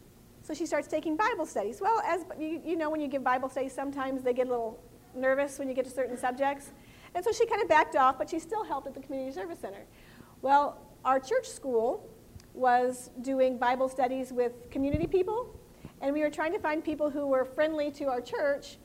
So 0.46 0.54
she 0.54 0.68
starts 0.68 0.88
taking 0.88 1.16
Bible 1.16 1.48
studies. 1.48 1.82
Well, 1.82 2.00
as 2.06 2.24
you, 2.40 2.62
you 2.64 2.76
know, 2.76 2.92
when 2.92 3.02
you 3.02 3.08
give 3.08 3.24
Bible 3.24 3.50
studies, 3.50 3.74
sometimes 3.74 4.22
they 4.22 4.32
get 4.32 4.46
a 4.46 4.50
little 4.52 4.80
nervous 5.16 5.58
when 5.58 5.68
you 5.68 5.74
get 5.74 5.86
to 5.86 5.92
certain 5.92 6.20
subjects. 6.20 6.70
And 7.16 7.26
so 7.26 7.32
she 7.32 7.48
kind 7.48 7.64
of 7.64 7.68
backed 7.68 7.96
off, 7.96 8.20
but 8.20 8.30
she 8.30 8.38
still 8.38 8.64
helped 8.64 8.86
at 8.86 8.94
the 8.94 9.00
Community 9.00 9.32
Service 9.32 9.58
Center. 9.58 9.86
Well, 10.44 10.78
our 11.04 11.20
church 11.20 11.48
school 11.50 12.08
was 12.54 13.10
doing 13.24 13.58
Bible 13.58 13.90
studies 13.90 14.32
with 14.32 14.70
community 14.70 15.08
people, 15.08 15.60
and 16.00 16.14
we 16.14 16.22
were 16.22 16.30
trying 16.30 16.54
to 16.54 16.60
find 16.60 16.84
people 16.84 17.10
who 17.10 17.26
were 17.26 17.44
friendly 17.44 17.90
to 17.94 18.06
our 18.06 18.22
church 18.22 18.78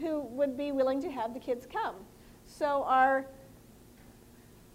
who 0.00 0.20
would 0.20 0.58
be 0.58 0.72
willing 0.72 1.00
to 1.00 1.10
have 1.10 1.32
the 1.32 1.40
kids 1.40 1.66
come. 1.72 1.94
So 2.44 2.84
our, 2.84 3.24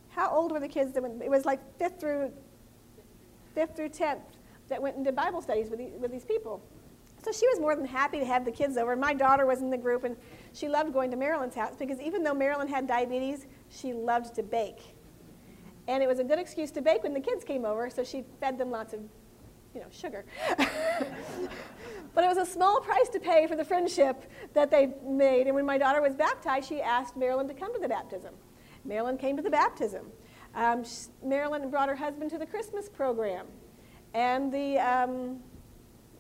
how 0.09 0.31
old 0.31 0.51
were 0.51 0.59
the 0.59 0.67
kids 0.67 0.93
that? 0.93 1.03
It 1.23 1.29
was 1.29 1.45
like 1.45 1.59
fifth 1.77 1.99
through, 1.99 2.31
fifth 3.53 3.75
through 3.75 3.89
10th 3.89 4.21
that 4.69 4.81
went 4.81 4.95
and 4.95 5.05
did 5.05 5.15
Bible 5.15 5.41
studies 5.41 5.69
with, 5.69 5.79
with 5.99 6.11
these 6.11 6.25
people. 6.25 6.63
So 7.23 7.31
she 7.31 7.47
was 7.47 7.59
more 7.59 7.75
than 7.75 7.85
happy 7.85 8.19
to 8.19 8.25
have 8.25 8.43
the 8.43 8.51
kids 8.51 8.75
over. 8.77 8.91
And 8.91 9.01
My 9.01 9.13
daughter 9.13 9.45
was 9.45 9.61
in 9.61 9.69
the 9.69 9.77
group, 9.77 10.03
and 10.03 10.17
she 10.51 10.67
loved 10.67 10.91
going 10.91 11.09
to 11.11 11.17
Marilyn's 11.17 11.55
house 11.55 11.73
because 11.77 12.01
even 12.01 12.23
though 12.23 12.33
Marilyn 12.33 12.67
had 12.67 12.85
diabetes, 12.87 13.47
she 13.69 13.93
loved 13.93 14.35
to 14.35 14.43
bake. 14.43 14.95
And 15.87 16.03
it 16.03 16.07
was 16.07 16.19
a 16.19 16.23
good 16.23 16.39
excuse 16.39 16.71
to 16.71 16.81
bake 16.81 17.03
when 17.03 17.13
the 17.13 17.19
kids 17.19 17.43
came 17.43 17.65
over, 17.65 17.89
so 17.89 18.03
she 18.03 18.23
fed 18.39 18.57
them 18.57 18.71
lots 18.71 18.93
of, 18.93 19.01
you 19.73 19.81
know, 19.81 19.87
sugar. 19.91 20.25
but 20.57 22.23
it 22.23 22.27
was 22.27 22.37
a 22.37 22.45
small 22.45 22.81
price 22.81 23.09
to 23.09 23.19
pay 23.19 23.47
for 23.47 23.55
the 23.55 23.65
friendship 23.65 24.29
that 24.53 24.69
they 24.69 24.93
made. 25.05 25.47
And 25.47 25.55
when 25.55 25.65
my 25.65 25.77
daughter 25.77 26.01
was 26.01 26.15
baptized, 26.15 26.67
she 26.67 26.81
asked 26.81 27.15
Marilyn 27.15 27.47
to 27.47 27.53
come 27.53 27.73
to 27.73 27.79
the 27.79 27.89
baptism. 27.89 28.33
Marilyn 28.85 29.17
came 29.17 29.35
to 29.37 29.43
the 29.43 29.49
baptism. 29.49 30.07
Um, 30.55 30.83
Marilyn 31.23 31.69
brought 31.69 31.89
her 31.89 31.95
husband 31.95 32.31
to 32.31 32.37
the 32.37 32.45
Christmas 32.45 32.87
program 32.87 33.47
and 34.13 34.51
the 34.51 34.77
um, 34.79 35.39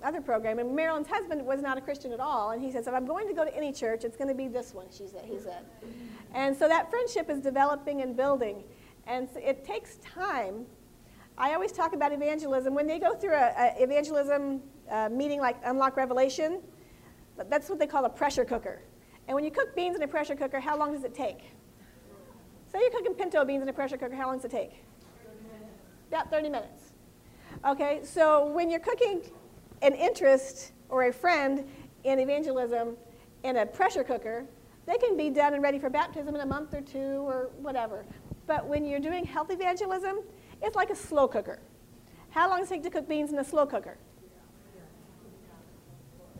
other 0.03 0.21
program. 0.21 0.59
And 0.59 0.75
Marilyn's 0.75 1.07
husband 1.07 1.45
was 1.45 1.61
not 1.61 1.77
a 1.77 1.81
Christian 1.81 2.11
at 2.11 2.19
all. 2.19 2.51
And 2.51 2.61
he 2.61 2.71
says, 2.71 2.87
if 2.87 2.93
I'm 2.93 3.05
going 3.05 3.27
to 3.27 3.33
go 3.33 3.43
to 3.45 3.55
any 3.55 3.71
church, 3.71 4.03
it's 4.03 4.17
going 4.17 4.27
to 4.27 4.35
be 4.35 4.47
this 4.47 4.73
one, 4.73 4.87
she 4.91 5.07
said, 5.07 5.25
he 5.25 5.39
said. 5.39 5.65
And 6.33 6.55
so 6.55 6.67
that 6.67 6.89
friendship 6.89 7.29
is 7.29 7.39
developing 7.39 8.01
and 8.01 8.15
building. 8.15 8.63
And 9.07 9.27
so 9.31 9.39
it 9.39 9.65
takes 9.65 9.97
time. 9.97 10.65
I 11.37 11.53
always 11.53 11.71
talk 11.71 11.93
about 11.93 12.11
evangelism. 12.11 12.73
When 12.73 12.87
they 12.87 12.99
go 12.99 13.15
through 13.15 13.35
an 13.35 13.73
evangelism 13.77 14.61
uh, 14.89 15.09
meeting 15.09 15.39
like 15.39 15.57
Unlock 15.63 15.97
Revelation, 15.97 16.61
that's 17.49 17.69
what 17.69 17.79
they 17.79 17.87
call 17.87 18.05
a 18.05 18.09
pressure 18.09 18.45
cooker. 18.45 18.81
And 19.27 19.35
when 19.35 19.43
you 19.43 19.51
cook 19.51 19.75
beans 19.75 19.95
in 19.95 20.03
a 20.03 20.07
pressure 20.07 20.35
cooker, 20.35 20.59
how 20.59 20.77
long 20.77 20.93
does 20.93 21.03
it 21.03 21.15
take? 21.15 21.39
Say 22.71 22.79
you're 22.81 22.91
cooking 22.91 23.13
pinto 23.13 23.45
beans 23.45 23.61
in 23.61 23.69
a 23.69 23.73
pressure 23.73 23.97
cooker, 23.97 24.15
how 24.15 24.27
long 24.27 24.37
does 24.37 24.45
it 24.45 24.51
take? 24.51 24.83
About 26.09 26.29
30 26.29 26.49
minutes. 26.49 26.82
Okay, 27.65 28.01
so 28.03 28.47
when 28.47 28.69
you're 28.69 28.79
cooking 28.79 29.21
an 29.81 29.93
interest 29.93 30.71
or 30.89 31.05
a 31.05 31.13
friend 31.13 31.65
in 32.03 32.19
evangelism 32.19 32.97
in 33.43 33.57
a 33.57 33.65
pressure 33.65 34.03
cooker, 34.03 34.45
they 34.85 34.97
can 34.97 35.15
be 35.15 35.29
done 35.29 35.53
and 35.53 35.63
ready 35.63 35.79
for 35.79 35.89
baptism 35.89 36.35
in 36.35 36.41
a 36.41 36.45
month 36.45 36.73
or 36.73 36.81
two 36.81 37.25
or 37.25 37.49
whatever. 37.59 38.05
But 38.47 38.67
when 38.67 38.85
you're 38.85 38.99
doing 38.99 39.23
health 39.23 39.51
evangelism, 39.51 40.21
it's 40.61 40.75
like 40.75 40.89
a 40.89 40.95
slow 40.95 41.27
cooker. 41.27 41.59
How 42.29 42.49
long 42.49 42.59
does 42.59 42.71
it 42.71 42.75
take 42.75 42.83
to 42.83 42.89
cook 42.89 43.07
beans 43.07 43.31
in 43.31 43.39
a 43.39 43.43
slow 43.43 43.65
cooker? 43.65 43.97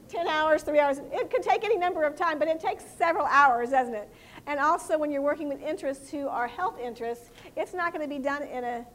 10 0.09 0.27
hours, 0.27 0.61
3 0.63 0.79
hours. 0.79 0.99
It 1.11 1.29
can 1.31 1.41
take 1.41 1.63
any 1.63 1.77
number 1.77 2.03
of 2.03 2.15
time, 2.15 2.37
but 2.37 2.47
it 2.47 2.59
takes 2.59 2.83
several 2.85 3.25
hours, 3.25 3.69
doesn't 3.69 3.95
it? 3.95 4.09
And 4.45 4.59
also, 4.59 4.97
when 4.97 5.09
you're 5.09 5.21
working 5.21 5.47
with 5.47 5.61
interests 5.61 6.11
who 6.11 6.27
are 6.27 6.47
health 6.47 6.77
interests, 6.79 7.31
it's 7.55 7.73
not 7.73 7.93
going 7.93 8.07
to 8.07 8.13
be 8.13 8.21
done 8.21 8.43
in 8.43 8.63
a, 8.63 8.85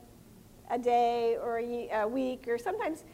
a 0.71 0.79
day 0.79 1.37
or 1.43 1.59
a, 1.59 1.89
a 2.03 2.09
week, 2.09 2.47
or 2.49 2.59
sometimes 2.59 3.05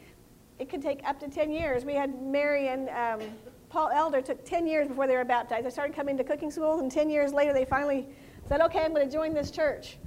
it 0.59 0.69
could 0.69 0.81
take 0.81 1.01
up 1.05 1.19
to 1.19 1.27
10 1.27 1.51
years. 1.51 1.85
We 1.85 1.93
had 1.93 2.21
Mary 2.21 2.69
and 2.69 2.89
um, 2.89 3.27
Paul 3.69 3.89
Elder 3.93 4.21
took 4.21 4.45
10 4.45 4.67
years 4.67 4.87
before 4.87 5.07
they 5.07 5.15
were 5.15 5.25
baptized. 5.25 5.65
They 5.65 5.69
started 5.69 5.95
coming 5.95 6.17
to 6.17 6.23
cooking 6.23 6.51
schools, 6.51 6.81
and 6.81 6.91
10 6.91 7.09
years 7.09 7.33
later, 7.33 7.51
they 7.51 7.65
finally 7.65 8.07
said, 8.47 8.61
okay, 8.61 8.79
I'm 8.79 8.93
going 8.93 9.05
to 9.05 9.11
join 9.11 9.33
this 9.33 9.51
church. 9.51 9.97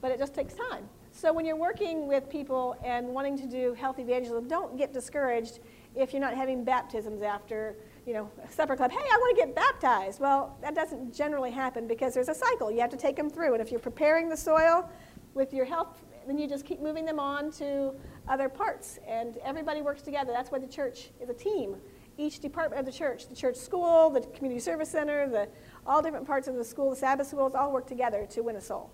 But 0.00 0.10
it 0.10 0.18
just 0.18 0.34
takes 0.34 0.54
time. 0.54 0.88
So 1.10 1.32
when 1.32 1.46
you're 1.46 1.56
working 1.56 2.06
with 2.06 2.28
people 2.28 2.76
and 2.84 3.08
wanting 3.08 3.38
to 3.38 3.46
do 3.46 3.72
health 3.72 3.98
evangelism, 3.98 4.48
don't 4.48 4.76
get 4.76 4.92
discouraged 4.92 5.60
if 5.94 6.12
you're 6.12 6.20
not 6.20 6.34
having 6.34 6.62
baptisms 6.62 7.22
after, 7.22 7.74
you 8.06 8.12
know, 8.12 8.30
a 8.44 8.52
supper 8.52 8.76
club. 8.76 8.90
Hey, 8.90 8.98
I 8.98 9.16
want 9.16 9.36
to 9.36 9.46
get 9.46 9.54
baptized. 9.54 10.20
Well, 10.20 10.58
that 10.60 10.74
doesn't 10.74 11.14
generally 11.14 11.50
happen 11.50 11.88
because 11.88 12.12
there's 12.12 12.28
a 12.28 12.34
cycle. 12.34 12.70
You 12.70 12.80
have 12.80 12.90
to 12.90 12.98
take 12.98 13.16
them 13.16 13.30
through. 13.30 13.54
And 13.54 13.62
if 13.62 13.70
you're 13.70 13.80
preparing 13.80 14.28
the 14.28 14.36
soil 14.36 14.90
with 15.32 15.54
your 15.54 15.64
health, 15.64 16.04
then 16.26 16.38
you 16.38 16.48
just 16.48 16.64
keep 16.64 16.80
moving 16.80 17.04
them 17.04 17.18
on 17.18 17.50
to 17.52 17.92
other 18.28 18.48
parts. 18.48 18.98
And 19.06 19.38
everybody 19.38 19.82
works 19.82 20.02
together. 20.02 20.32
That's 20.32 20.50
why 20.50 20.58
the 20.58 20.66
church 20.66 21.10
is 21.20 21.28
a 21.28 21.34
team. 21.34 21.76
Each 22.18 22.38
department 22.38 22.80
of 22.80 22.86
the 22.86 22.92
church, 22.92 23.28
the 23.28 23.34
church 23.34 23.56
school, 23.56 24.10
the 24.10 24.20
community 24.20 24.60
service 24.60 24.90
center, 24.90 25.28
the 25.28 25.48
all 25.86 26.02
different 26.02 26.26
parts 26.26 26.48
of 26.48 26.54
the 26.56 26.64
school, 26.64 26.90
the 26.90 26.96
Sabbath 26.96 27.26
schools, 27.28 27.54
all 27.54 27.72
work 27.72 27.86
together 27.86 28.26
to 28.30 28.42
win 28.42 28.56
a 28.56 28.60
soul. 28.60 28.90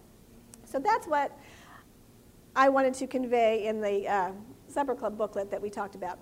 So 0.65 0.79
that's 0.79 1.07
what 1.07 1.39
I 2.57 2.69
wanted 2.69 2.95
to 2.95 3.07
convey 3.07 3.67
in 3.67 3.81
the 3.81 4.09
uh, 4.09 4.33
Supper 4.69 4.95
Club 4.95 5.17
booklet 5.17 5.51
that 5.51 5.63
we 5.63 5.71
talked 5.71 5.95
about. 5.95 6.19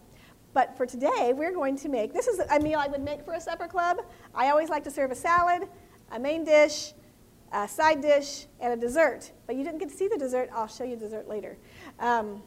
But 0.52 0.76
for 0.76 0.84
today, 0.84 1.32
we're 1.34 1.52
going 1.52 1.76
to 1.78 1.88
make 1.88 2.12
this 2.12 2.26
is 2.26 2.40
a 2.40 2.58
meal 2.58 2.78
I 2.78 2.88
would 2.88 3.02
make 3.02 3.24
for 3.24 3.34
a 3.34 3.40
supper 3.40 3.68
club. 3.68 3.98
I 4.34 4.50
always 4.50 4.68
like 4.68 4.82
to 4.84 4.90
serve 4.90 5.12
a 5.12 5.14
salad, 5.14 5.68
a 6.10 6.18
main 6.18 6.44
dish, 6.44 6.92
a 7.52 7.66
side 7.66 8.00
dish, 8.00 8.46
and 8.60 8.72
a 8.72 8.76
dessert. 8.76 9.30
But 9.46 9.56
you 9.56 9.64
didn't 9.64 9.78
get 9.78 9.90
to 9.90 9.96
see 9.96 10.08
the 10.08 10.18
dessert. 10.18 10.50
I'll 10.54 10.68
show 10.68 10.84
you 10.84 10.96
dessert 10.96 11.28
later. 11.28 11.56
Um, 11.98 12.42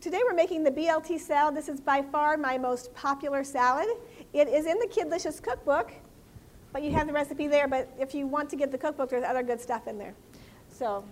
today 0.00 0.20
we're 0.26 0.34
making 0.34 0.64
the 0.64 0.70
BLT 0.70 1.20
salad. 1.20 1.54
This 1.54 1.68
is 1.68 1.80
by 1.80 2.02
far 2.02 2.36
my 2.36 2.58
most 2.58 2.94
popular 2.94 3.44
salad. 3.44 3.88
It 4.32 4.48
is 4.48 4.66
in 4.66 4.78
the 4.78 4.86
Kidlicious 4.86 5.40
cookbook, 5.40 5.92
but 6.72 6.82
you 6.82 6.90
have 6.92 7.06
the 7.06 7.12
recipe 7.12 7.46
there. 7.46 7.68
But 7.68 7.88
if 7.98 8.14
you 8.14 8.26
want 8.26 8.50
to 8.50 8.56
get 8.56 8.72
the 8.72 8.78
cookbook, 8.78 9.10
there's 9.10 9.24
other 9.24 9.42
good 9.42 9.60
stuff 9.60 9.86
in 9.86 9.96
there. 9.96 10.14
So 10.70 11.04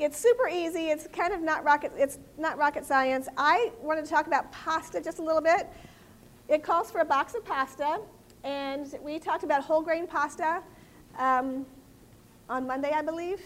it's 0.00 0.18
super 0.18 0.48
easy. 0.48 0.88
It's 0.88 1.06
kind 1.06 1.32
of 1.32 1.40
not 1.40 1.62
rocket. 1.62 1.92
It's 1.96 2.18
not 2.36 2.58
rocket 2.58 2.84
science. 2.84 3.28
I 3.36 3.70
wanted 3.80 4.04
to 4.04 4.10
talk 4.10 4.26
about 4.26 4.50
pasta 4.50 5.00
just 5.00 5.20
a 5.20 5.22
little 5.22 5.40
bit. 5.40 5.68
It 6.48 6.64
calls 6.64 6.90
for 6.90 7.00
a 7.00 7.04
box 7.04 7.34
of 7.34 7.44
pasta, 7.44 8.00
and 8.42 8.92
we 9.02 9.18
talked 9.18 9.44
about 9.44 9.62
whole 9.62 9.82
grain 9.82 10.06
pasta 10.06 10.62
um, 11.18 11.66
on 12.48 12.66
Monday, 12.66 12.90
I 12.94 13.02
believe. 13.02 13.40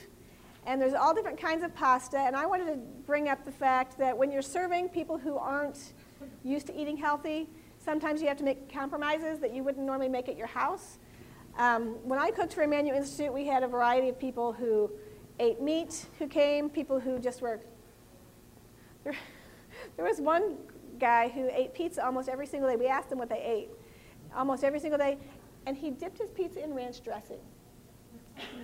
And 0.66 0.80
there's 0.80 0.94
all 0.94 1.14
different 1.14 1.40
kinds 1.40 1.62
of 1.62 1.74
pasta. 1.74 2.18
And 2.18 2.36
I 2.36 2.46
wanted 2.46 2.66
to 2.66 2.76
bring 3.06 3.28
up 3.28 3.44
the 3.44 3.52
fact 3.52 3.98
that 3.98 4.16
when 4.16 4.30
you're 4.30 4.42
serving 4.42 4.90
people 4.90 5.16
who 5.18 5.36
aren't 5.36 5.94
used 6.44 6.66
to 6.66 6.80
eating 6.80 6.96
healthy, 6.96 7.48
sometimes 7.78 8.20
you 8.20 8.28
have 8.28 8.36
to 8.36 8.44
make 8.44 8.72
compromises 8.72 9.38
that 9.40 9.54
you 9.54 9.64
wouldn't 9.64 9.86
normally 9.86 10.08
make 10.08 10.28
at 10.28 10.36
your 10.36 10.46
house. 10.46 10.98
Um, 11.58 11.96
when 12.04 12.18
I 12.18 12.30
cooked 12.30 12.54
for 12.54 12.62
Emmanuel 12.62 12.96
Institute, 12.96 13.32
we 13.32 13.46
had 13.46 13.62
a 13.62 13.68
variety 13.68 14.08
of 14.08 14.18
people 14.18 14.52
who 14.52 14.90
ate 15.38 15.60
meat 15.60 16.06
who 16.18 16.28
came, 16.28 16.68
people 16.68 17.00
who 17.00 17.18
just 17.18 17.40
were. 17.42 17.60
There, 19.02 19.16
there 19.96 20.04
was 20.04 20.20
one 20.20 20.58
guy 20.98 21.28
who 21.28 21.48
ate 21.50 21.72
pizza 21.72 22.04
almost 22.04 22.28
every 22.28 22.46
single 22.46 22.68
day. 22.68 22.76
We 22.76 22.86
asked 22.86 23.10
him 23.10 23.16
what 23.16 23.30
they 23.30 23.42
ate 23.42 23.70
almost 24.36 24.62
every 24.62 24.78
single 24.78 24.98
day, 24.98 25.16
and 25.64 25.74
he 25.74 25.90
dipped 25.90 26.18
his 26.18 26.30
pizza 26.30 26.62
in 26.62 26.74
ranch 26.74 27.02
dressing. 27.02 27.40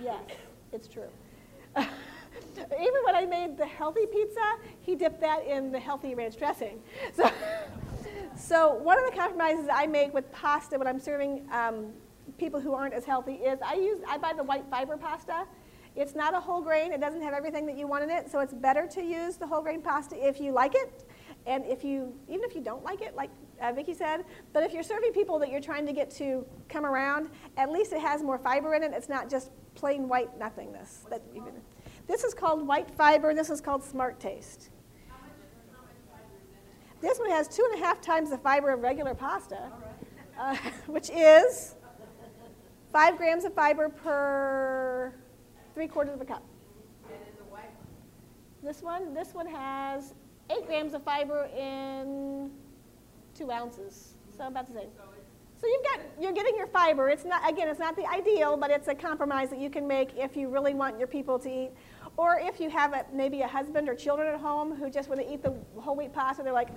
Yes, 0.03 0.21
it's 0.71 0.87
true. 0.87 1.09
Even 1.75 3.01
when 3.05 3.15
I 3.15 3.25
made 3.25 3.57
the 3.57 3.65
healthy 3.65 4.05
pizza, 4.05 4.41
he 4.81 4.95
dipped 4.95 5.21
that 5.21 5.45
in 5.45 5.71
the 5.71 5.79
healthy 5.79 6.15
ranch 6.15 6.37
dressing. 6.37 6.81
So, 7.13 7.29
so 8.37 8.73
one 8.75 8.97
of 8.99 9.05
the 9.05 9.15
compromises 9.15 9.67
I 9.71 9.87
make 9.87 10.13
with 10.13 10.31
pasta 10.31 10.77
when 10.77 10.87
I'm 10.87 10.99
serving 10.99 11.47
um, 11.51 11.93
people 12.37 12.59
who 12.59 12.73
aren't 12.73 12.93
as 12.93 13.05
healthy 13.05 13.35
is 13.35 13.59
I 13.65 13.75
use 13.75 13.99
I 14.07 14.17
buy 14.17 14.33
the 14.35 14.43
white 14.43 14.65
fiber 14.69 14.97
pasta 14.97 15.45
it's 15.97 16.13
not 16.13 16.35
a 16.35 16.39
whole 16.39 16.61
grain. 16.61 16.93
It 16.93 17.01
doesn't 17.01 17.23
have 17.23 17.33
everything 17.33 17.65
that 17.65 17.75
you 17.75 17.87
want 17.87 18.03
in 18.03 18.11
it, 18.11 18.31
so 18.31 18.39
it's 18.39 18.53
better 18.53 18.85
to 18.85 19.01
use 19.03 19.35
the 19.35 19.47
whole 19.47 19.63
grain 19.63 19.81
pasta 19.81 20.15
if 20.15 20.39
you 20.39 20.51
like 20.51 20.75
it. 20.75 21.03
And 21.47 21.65
if 21.65 21.83
you, 21.83 22.13
even 22.27 22.43
if 22.43 22.53
you 22.53 22.61
don't 22.61 22.83
like 22.83 23.01
it, 23.01 23.15
like 23.15 23.31
uh, 23.59 23.73
Vicki 23.73 23.95
said, 23.95 24.23
but 24.53 24.61
if 24.61 24.73
you're 24.73 24.83
serving 24.83 25.11
people 25.11 25.39
that 25.39 25.49
you're 25.49 25.59
trying 25.59 25.87
to 25.87 25.93
get 25.93 26.11
to 26.11 26.45
come 26.69 26.85
around, 26.85 27.29
at 27.57 27.71
least 27.71 27.93
it 27.93 28.01
has 28.01 28.21
more 28.21 28.37
fiber 28.37 28.75
in 28.75 28.83
it. 28.83 28.91
It's 28.93 29.09
not 29.09 29.27
just 29.27 29.49
plain 29.77 30.09
white 30.09 30.37
nothingness. 30.37 31.05
That 31.09 31.21
this 32.07 32.23
is 32.23 32.33
called 32.33 32.65
white 32.67 32.89
fiber. 32.89 33.33
This 33.33 33.49
is 33.49 33.61
called 33.61 33.83
smart 33.83 34.19
taste. 34.19 34.69
This 36.99 37.19
one 37.19 37.29
has 37.29 37.47
two 37.47 37.63
and 37.71 37.81
a 37.81 37.85
half 37.85 38.01
times 38.01 38.31
the 38.31 38.39
fiber 38.39 38.71
of 38.71 38.81
regular 38.81 39.13
pasta, 39.13 39.71
uh, 40.39 40.55
which 40.87 41.11
is 41.11 41.75
five 42.91 43.17
grams 43.17 43.45
of 43.45 43.53
fiber 43.53 43.87
per 43.87 45.13
three 45.75 45.87
quarters 45.87 46.15
of 46.15 46.21
a 46.21 46.25
cup. 46.25 46.43
This 48.63 48.81
one, 48.81 49.13
this 49.13 49.35
one 49.35 49.45
has 49.45 50.15
eight 50.49 50.65
grams 50.65 50.95
of 50.95 51.03
fiber 51.03 51.47
in 51.55 52.49
two 53.35 53.51
ounces. 53.51 54.15
So 54.35 54.47
about 54.47 54.67
the 54.67 54.73
same. 54.73 54.89
So 55.59 55.67
you've 55.67 55.83
got, 55.83 55.99
you're 56.21 56.33
getting 56.33 56.55
your 56.55 56.67
fiber. 56.67 57.09
It's 57.09 57.25
not, 57.25 57.49
again, 57.49 57.67
it's 57.67 57.79
not 57.79 57.95
the 57.95 58.05
ideal, 58.05 58.57
but 58.57 58.69
it's 58.69 58.87
a 58.87 58.95
compromise 58.95 59.49
that 59.49 59.59
you 59.59 59.69
can 59.69 59.87
make 59.87 60.15
if 60.15 60.37
you 60.37 60.49
really 60.49 60.73
want 60.73 60.99
your 60.99 61.07
people 61.07 61.39
to 61.39 61.49
eat. 61.49 61.71
Or 62.15 62.39
if 62.39 62.59
you 62.59 62.69
have 62.69 62.93
a, 62.93 63.05
maybe 63.13 63.41
a 63.41 63.47
husband 63.47 63.89
or 63.89 63.95
children 63.95 64.27
at 64.33 64.39
home 64.39 64.75
who 64.75 64.89
just, 64.89 65.09
when 65.09 65.17
they 65.17 65.27
eat 65.27 65.41
the 65.41 65.53
whole 65.79 65.95
wheat 65.95 66.13
pasta, 66.13 66.43
they're 66.43 66.53
like. 66.53 66.69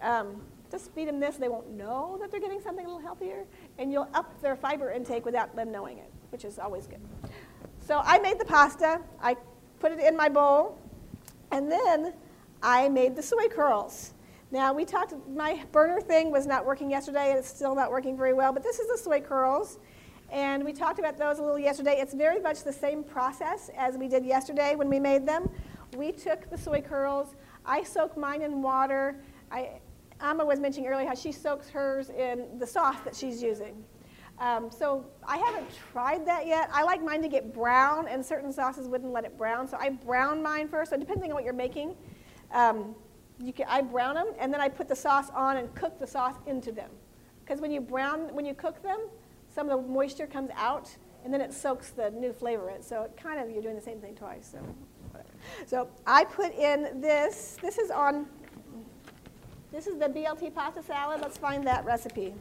Um, 0.00 0.42
just 0.72 0.90
feed 0.94 1.06
them 1.06 1.20
this. 1.20 1.36
They 1.36 1.48
won't 1.48 1.70
know 1.70 2.16
that 2.20 2.30
they're 2.30 2.40
getting 2.40 2.60
something 2.60 2.86
a 2.86 2.88
little 2.88 3.02
healthier. 3.02 3.44
And 3.78 3.92
you'll 3.92 4.08
up 4.14 4.40
their 4.40 4.56
fiber 4.56 4.90
intake 4.90 5.24
without 5.24 5.54
them 5.54 5.70
knowing 5.70 5.98
it, 5.98 6.10
which 6.30 6.44
is 6.44 6.58
always 6.58 6.86
good. 6.86 7.00
So 7.86 8.00
I 8.02 8.18
made 8.18 8.40
the 8.40 8.44
pasta, 8.44 9.00
I 9.20 9.36
put 9.80 9.92
it 9.92 10.00
in 10.00 10.16
my 10.16 10.28
bowl, 10.28 10.78
and 11.50 11.70
then 11.70 12.14
I 12.62 12.88
made 12.88 13.14
the 13.14 13.22
soy 13.22 13.48
curls. 13.48 14.14
Now 14.52 14.74
we 14.74 14.84
talked, 14.84 15.14
my 15.30 15.64
burner 15.72 15.98
thing 15.98 16.30
was 16.30 16.46
not 16.46 16.66
working 16.66 16.90
yesterday, 16.90 17.30
and 17.30 17.38
it's 17.38 17.48
still 17.48 17.74
not 17.74 17.90
working 17.90 18.18
very 18.18 18.34
well, 18.34 18.52
but 18.52 18.62
this 18.62 18.78
is 18.78 18.86
the 18.86 18.98
soy 18.98 19.18
curls. 19.18 19.78
And 20.30 20.62
we 20.62 20.74
talked 20.74 20.98
about 20.98 21.16
those 21.16 21.38
a 21.38 21.42
little 21.42 21.58
yesterday. 21.58 21.96
It's 21.98 22.12
very 22.12 22.38
much 22.38 22.62
the 22.62 22.72
same 22.72 23.02
process 23.02 23.70
as 23.78 23.96
we 23.96 24.08
did 24.08 24.26
yesterday 24.26 24.74
when 24.74 24.90
we 24.90 25.00
made 25.00 25.26
them. 25.26 25.48
We 25.96 26.12
took 26.12 26.50
the 26.50 26.58
soy 26.58 26.82
curls, 26.82 27.34
I 27.64 27.82
soak 27.82 28.14
mine 28.18 28.42
in 28.42 28.60
water. 28.60 29.22
I, 29.50 29.80
Amma 30.20 30.44
was 30.44 30.60
mentioning 30.60 30.86
earlier 30.90 31.08
how 31.08 31.14
she 31.14 31.32
soaks 31.32 31.70
hers 31.70 32.10
in 32.10 32.58
the 32.58 32.66
sauce 32.66 33.00
that 33.06 33.16
she's 33.16 33.42
using. 33.42 33.82
Um, 34.38 34.70
so 34.70 35.06
I 35.26 35.38
haven't 35.38 35.66
tried 35.92 36.26
that 36.26 36.46
yet. 36.46 36.68
I 36.74 36.82
like 36.82 37.02
mine 37.02 37.22
to 37.22 37.28
get 37.28 37.54
brown, 37.54 38.06
and 38.06 38.24
certain 38.24 38.52
sauces 38.52 38.86
wouldn't 38.86 39.12
let 39.12 39.24
it 39.24 39.38
brown. 39.38 39.66
So 39.66 39.78
I 39.80 39.90
brown 39.90 40.42
mine 40.42 40.68
first. 40.68 40.90
So 40.90 40.98
depending 40.98 41.30
on 41.30 41.36
what 41.36 41.44
you're 41.44 41.54
making, 41.54 41.94
um, 42.52 42.94
can, 43.52 43.66
I 43.68 43.82
brown 43.82 44.14
them, 44.14 44.28
and 44.38 44.52
then 44.52 44.60
I 44.60 44.68
put 44.68 44.88
the 44.88 44.96
sauce 44.96 45.30
on 45.30 45.56
and 45.56 45.74
cook 45.74 45.98
the 45.98 46.06
sauce 46.06 46.36
into 46.46 46.72
them. 46.72 46.90
Because 47.44 47.60
when 47.60 47.70
you 47.70 47.80
brown, 47.80 48.34
when 48.34 48.44
you 48.44 48.54
cook 48.54 48.82
them, 48.82 48.98
some 49.54 49.68
of 49.68 49.82
the 49.82 49.88
moisture 49.88 50.26
comes 50.26 50.50
out, 50.54 50.88
and 51.24 51.32
then 51.32 51.40
it 51.40 51.52
soaks 51.52 51.90
the 51.90 52.10
new 52.10 52.32
flavor 52.32 52.70
in. 52.70 52.82
So 52.82 53.02
it 53.02 53.16
kind 53.16 53.40
of 53.40 53.50
you're 53.50 53.62
doing 53.62 53.76
the 53.76 53.82
same 53.82 54.00
thing 54.00 54.14
twice. 54.14 54.52
So, 54.52 54.58
so 55.66 55.88
I 56.06 56.24
put 56.24 56.54
in 56.54 57.00
this. 57.00 57.58
This 57.60 57.78
is 57.78 57.90
on. 57.90 58.26
This 59.72 59.86
is 59.86 59.98
the 59.98 60.06
BLT 60.06 60.54
pasta 60.54 60.82
salad. 60.82 61.20
Let's 61.20 61.38
find 61.38 61.66
that 61.66 61.84
recipe. 61.84 62.34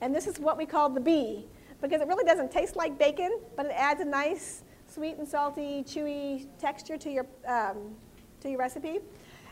And 0.00 0.14
this 0.14 0.26
is 0.26 0.38
what 0.38 0.56
we 0.56 0.66
call 0.66 0.88
the 0.88 1.00
B, 1.00 1.46
because 1.80 2.00
it 2.00 2.08
really 2.08 2.24
doesn't 2.24 2.50
taste 2.50 2.76
like 2.76 2.98
bacon, 2.98 3.40
but 3.56 3.66
it 3.66 3.72
adds 3.72 4.00
a 4.00 4.04
nice 4.04 4.62
sweet 4.86 5.18
and 5.18 5.26
salty, 5.26 5.84
chewy 5.86 6.46
texture 6.58 6.96
to 6.96 7.10
your, 7.10 7.26
um, 7.46 7.96
to 8.40 8.48
your 8.48 8.58
recipe. 8.58 9.00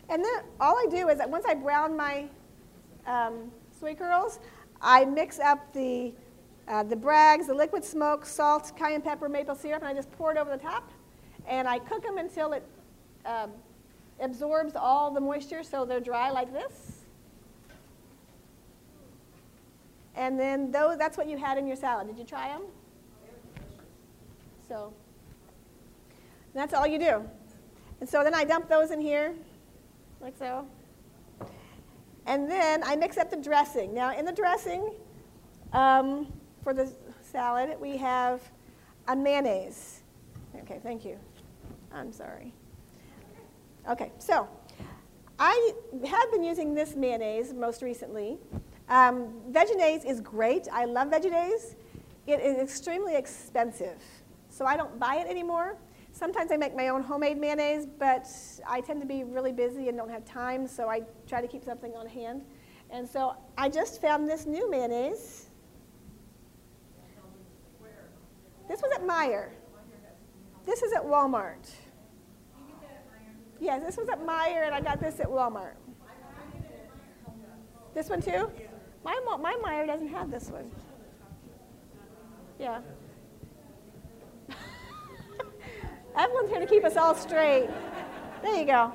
And 0.09 0.25
then 0.25 0.43
all 0.61 0.77
I 0.77 0.87
do 0.91 1.09
is 1.09 1.19
that 1.19 1.29
once 1.29 1.45
I 1.49 1.55
brown 1.55 1.97
my 1.97 2.27
um, 3.07 3.51
soy 3.79 3.95
curls, 3.95 4.39
I 4.81 5.05
mix 5.05 5.39
up 5.39 5.73
the, 5.73 6.13
uh, 6.69 6.83
the 6.83 6.97
Bragg's, 6.97 7.49
the 7.49 7.55
liquid 7.55 7.85
smoke, 7.85 8.25
salt, 8.25 8.73
cayenne 8.77 9.03
pepper, 9.03 9.29
maple 9.29 9.55
syrup, 9.55 9.83
and 9.83 9.89
I 9.89 9.95
just 9.95 10.11
pour 10.13 10.33
it 10.33 10.39
over 10.39 10.51
the 10.51 10.63
top. 10.63 10.91
And 11.47 11.67
I 11.67 11.79
cook 11.79 12.03
them 12.03 12.19
until 12.19 12.53
it 12.53 12.65
um, 13.25 13.51
absorbs 14.21 14.75
all 14.77 15.11
the 15.11 15.21
moisture 15.21 15.63
so 15.63 15.85
they're 15.85 16.01
dry 16.01 16.31
like 16.31 16.53
this. 16.53 17.01
And 20.15 20.41
then 20.41 20.71
those, 20.71 20.97
that's 20.97 21.19
what 21.19 21.29
you 21.29 21.37
had 21.37 21.59
in 21.59 21.67
your 21.67 21.77
salad. 21.77 22.07
Did 22.07 22.19
you 22.19 22.25
try 22.25 22.49
them? 22.49 22.63
So 24.67 24.93
that's 26.55 26.73
all 26.73 26.87
you 26.87 26.99
do. 26.99 27.29
And 28.01 28.09
so 28.09 28.23
then 28.23 28.35
I 28.35 28.45
dump 28.45 28.69
those 28.69 28.91
in 28.91 29.01
here, 29.01 29.35
like 30.21 30.35
so. 30.39 30.67
And 32.27 32.51
then 32.51 32.83
I 32.85 32.97
mix 32.97 33.17
up 33.19 33.31
the 33.31 33.37
dressing. 33.37 33.95
Now 33.95 34.17
in 34.17 34.25
the 34.25 34.33
dressing, 34.33 34.93
um, 35.73 36.33
for 36.63 36.75
the 36.75 36.93
salad, 37.23 37.77
we 37.81 37.97
have 37.97 38.41
a 39.09 39.17
mayonnaise. 39.17 40.03
Okay, 40.63 40.81
thank 40.83 41.05
you. 41.05 41.19
I'm 41.93 42.13
sorry. 42.13 42.53
Okay, 43.89 44.11
so 44.19 44.49
I 45.39 45.73
have 46.07 46.33
been 46.33 46.43
using 46.43 46.75
this 46.75 46.97
mayonnaise 46.97 47.53
most 47.53 47.83
recently. 47.83 48.39
Um, 48.89 49.33
is 49.55 50.21
great. 50.21 50.69
I 50.73 50.85
love 50.85 51.09
Vegenaise. 51.11 51.77
It 52.27 52.41
is 52.41 52.59
extremely 52.59 53.17
expensive, 53.17 54.03
so 54.51 54.65
I 54.65 54.77
don't 54.77 54.99
buy 54.99 55.17
it 55.17 55.29
anymore. 55.29 55.77
Sometimes 56.17 56.51
I 56.51 56.57
make 56.57 56.75
my 56.75 56.89
own 56.89 57.03
homemade 57.03 57.37
mayonnaise, 57.37 57.85
but 57.85 58.27
I 58.67 58.81
tend 58.81 59.03
to 59.03 59.07
be 59.07 59.23
really 59.23 59.53
busy 59.53 59.91
and 59.91 59.99
don't 59.99 60.09
have 60.09 60.25
time, 60.25 60.67
so 60.67 60.89
I 60.89 61.03
try 61.27 61.43
to 61.43 61.47
keep 61.47 61.63
something 61.63 61.93
on 61.93 62.07
hand. 62.07 62.41
And 62.89 63.07
so 63.07 63.37
I 63.59 63.69
just 63.69 64.01
found 64.01 64.27
this 64.27 64.47
new 64.47 64.71
mayonnaise. 64.71 65.51
This 68.67 68.81
was 68.81 68.91
at 68.95 69.07
Meijer. 69.07 69.51
This 70.65 70.83
is 70.83 70.95
at 70.95 71.03
Walmart. 71.05 71.71
Yes, 73.61 73.83
this 73.83 73.99
was 73.99 74.09
at 74.09 74.27
Meijer, 74.27 74.65
and 74.65 74.75
I 74.75 74.81
got 74.81 74.99
this 74.99 75.21
at 75.21 75.27
Walmart. 75.27 75.75
This 77.93 78.09
one 78.09 78.23
too? 78.23 78.51
My, 79.05 79.21
my 79.39 79.55
Meijer 79.63 79.87
doesn't 79.87 80.09
have 80.09 80.31
this 80.31 80.49
one. 80.49 80.71
Yeah. 82.59 82.81
Evelyn's 86.17 86.51
here 86.51 86.61
to 86.61 86.67
keep 86.67 86.85
us 86.85 86.97
all 86.97 87.15
straight. 87.15 87.69
There 88.43 88.57
you 88.57 88.65
go. 88.65 88.93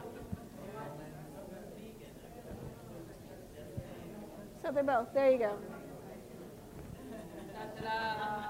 So 4.64 4.72
they're 4.72 4.84
both. 4.84 5.14
There 5.14 5.32
you 5.32 5.38
go. 5.38 5.58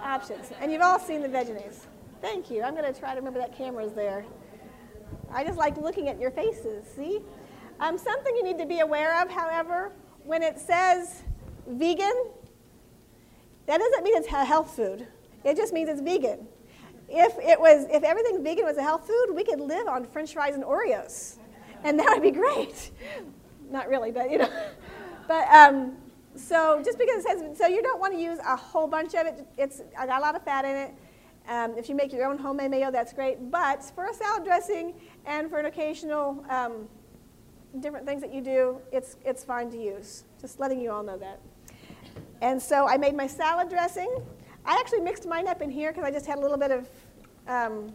Options. 0.04 0.52
And 0.60 0.72
you've 0.72 0.82
all 0.82 1.00
seen 1.00 1.22
the 1.22 1.28
Vegenaise. 1.28 1.88
Thank 2.22 2.52
you. 2.52 2.64
I'm 2.64 2.76
going 2.76 2.92
to 2.92 2.98
try 2.98 3.12
to 3.12 3.20
remember 3.20 3.40
that 3.40 3.56
camera's 3.58 3.94
there. 3.94 4.26
I 5.32 5.44
just 5.44 5.58
like 5.58 5.78
looking 5.78 6.08
at 6.08 6.20
your 6.20 6.32
faces, 6.32 6.86
see? 6.96 7.22
Um, 7.80 7.98
something 7.98 8.36
you 8.36 8.44
need 8.44 8.58
to 8.58 8.66
be 8.66 8.80
aware 8.80 9.22
of, 9.22 9.30
however, 9.30 9.92
when 10.24 10.44
it 10.44 10.60
says 10.60 11.24
vegan, 11.68 12.26
that 13.66 13.80
doesn't 13.80 14.04
mean 14.04 14.16
it's 14.18 14.28
health 14.28 14.76
food. 14.76 15.08
It 15.44 15.58
just 15.58 15.74
means 15.74 15.90
it's 15.90 16.02
vegan. 16.02 16.48
If 17.14 17.38
it 17.40 17.60
was, 17.60 17.86
if 17.92 18.04
everything 18.04 18.44
vegan 18.44 18.66
was 18.66 18.78
a 18.78 18.82
health 18.82 19.06
food, 19.06 19.36
we 19.36 19.44
could 19.44 19.60
live 19.60 19.88
on 19.88 20.06
French 20.06 20.34
fries 20.34 20.56
and 20.56 20.64
Oreos, 20.64 21.38
and 21.84 22.00
that 22.00 22.08
would 22.10 22.22
be 22.22 22.32
great. 22.32 22.92
Not 23.70 23.90
really, 23.90 24.12
but 24.12 24.32
you 24.32 24.40
know. 24.40 24.50
But 25.28 25.48
um, 25.48 25.96
so 26.36 26.82
just 26.84 26.98
because 26.98 27.24
it 27.24 27.40
says, 27.40 27.58
so 27.58 27.68
you 27.68 27.82
don't 27.82 28.02
want 28.02 28.14
to 28.14 28.20
use 28.20 28.40
a 28.40 28.56
whole 28.56 28.88
bunch 28.88 29.14
of 29.16 29.28
it. 29.28 29.48
It's 29.58 29.82
I 29.98 30.06
got 30.06 30.20
a 30.20 30.22
lot 30.22 30.36
of 30.36 30.44
fat 30.44 30.66
in 30.66 30.76
it. 30.76 30.94
Um, 31.48 31.78
if 31.78 31.88
you 31.88 31.96
make 31.96 32.12
your 32.12 32.26
own 32.26 32.38
homemade 32.38 32.72
mayo, 32.72 32.92
that's 32.92 33.14
great. 33.14 33.50
But 33.50 33.84
for 33.96 34.08
a 34.08 34.14
salad 34.14 34.44
dressing 34.44 34.94
and 35.26 35.50
for 35.50 35.58
an 35.58 35.68
occasional 35.68 36.44
um, 36.50 36.90
different 37.80 38.06
things 38.06 38.22
that 38.22 38.34
you 38.34 38.42
do, 38.42 38.80
it's 38.92 39.18
it's 39.24 39.44
fine 39.44 39.70
to 39.72 39.82
use. 39.82 40.24
Just 40.42 40.60
letting 40.60 40.82
you 40.82 40.92
all 40.92 41.04
know 41.04 41.18
that. 41.18 41.40
And 42.42 42.62
so 42.62 42.88
I 42.88 42.98
made 42.98 43.16
my 43.16 43.28
salad 43.28 43.70
dressing. 43.70 44.22
I 44.66 44.78
actually 44.80 45.02
mixed 45.02 45.28
mine 45.28 45.48
up 45.48 45.62
in 45.62 45.70
here 45.70 45.92
because 45.92 46.06
I 46.06 46.12
just 46.12 46.26
had 46.26 46.38
a 46.38 46.42
little 46.42 46.58
bit 46.58 46.72
of 46.72 46.90
um, 47.48 47.94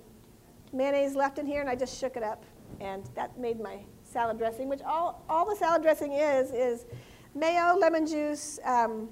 mayonnaise 0.73 1.15
left 1.15 1.39
in 1.39 1.47
here, 1.47 1.61
and 1.61 1.71
I 1.71 1.77
just 1.77 1.99
shook 1.99 2.17
it 2.17 2.23
up, 2.23 2.45
and 2.81 3.09
that 3.15 3.39
made 3.39 3.61
my 3.61 3.79
salad 4.05 4.39
dressing. 4.39 4.69
Which 4.69 4.83
all 4.83 5.25
all 5.29 5.49
the 5.49 5.57
salad 5.57 5.83
dressing 5.83 6.13
is 6.13 6.51
is 6.53 6.87
mayo, 7.35 7.77
lemon 7.77 8.07
juice, 8.07 8.59
um, 8.65 9.09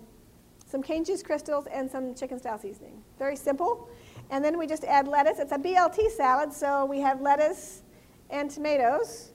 some 0.67 0.83
cane 0.83 1.05
juice 1.05 1.23
crystals, 1.23 1.67
and 1.67 1.91
some 1.91 2.15
chicken 2.15 2.39
style 2.39 2.59
seasoning. 2.59 3.03
Very 3.19 3.37
simple. 3.37 3.89
And 4.31 4.45
then 4.45 4.59
we 4.59 4.67
just 4.67 4.85
add 4.85 5.07
lettuce. 5.07 5.39
It's 5.39 5.53
a 5.53 5.59
BLT 5.59 6.11
salad, 6.11 6.53
so 6.53 6.87
we 6.87 7.01
have 7.01 7.21
lettuce 7.21 7.83
and 8.31 8.51
tomatoes. 8.51 9.33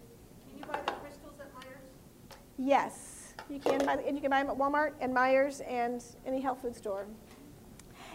Can 0.49 0.59
you 0.59 0.65
buy 0.65 0.79
the 0.85 0.93
crystals 0.93 1.35
at 1.39 1.53
Meijer's? 1.55 2.37
Yes. 2.57 3.35
You 3.49 3.59
can 3.59 3.85
buy 3.85 3.95
and 3.95 4.15
you 4.15 4.21
can 4.21 4.29
buy 4.29 4.43
them 4.43 4.51
at 4.51 4.57
Walmart 4.57 4.93
and 4.99 5.15
Meijer's 5.15 5.61
and 5.61 6.03
any 6.25 6.41
health 6.41 6.61
food 6.61 6.75
store. 6.75 7.07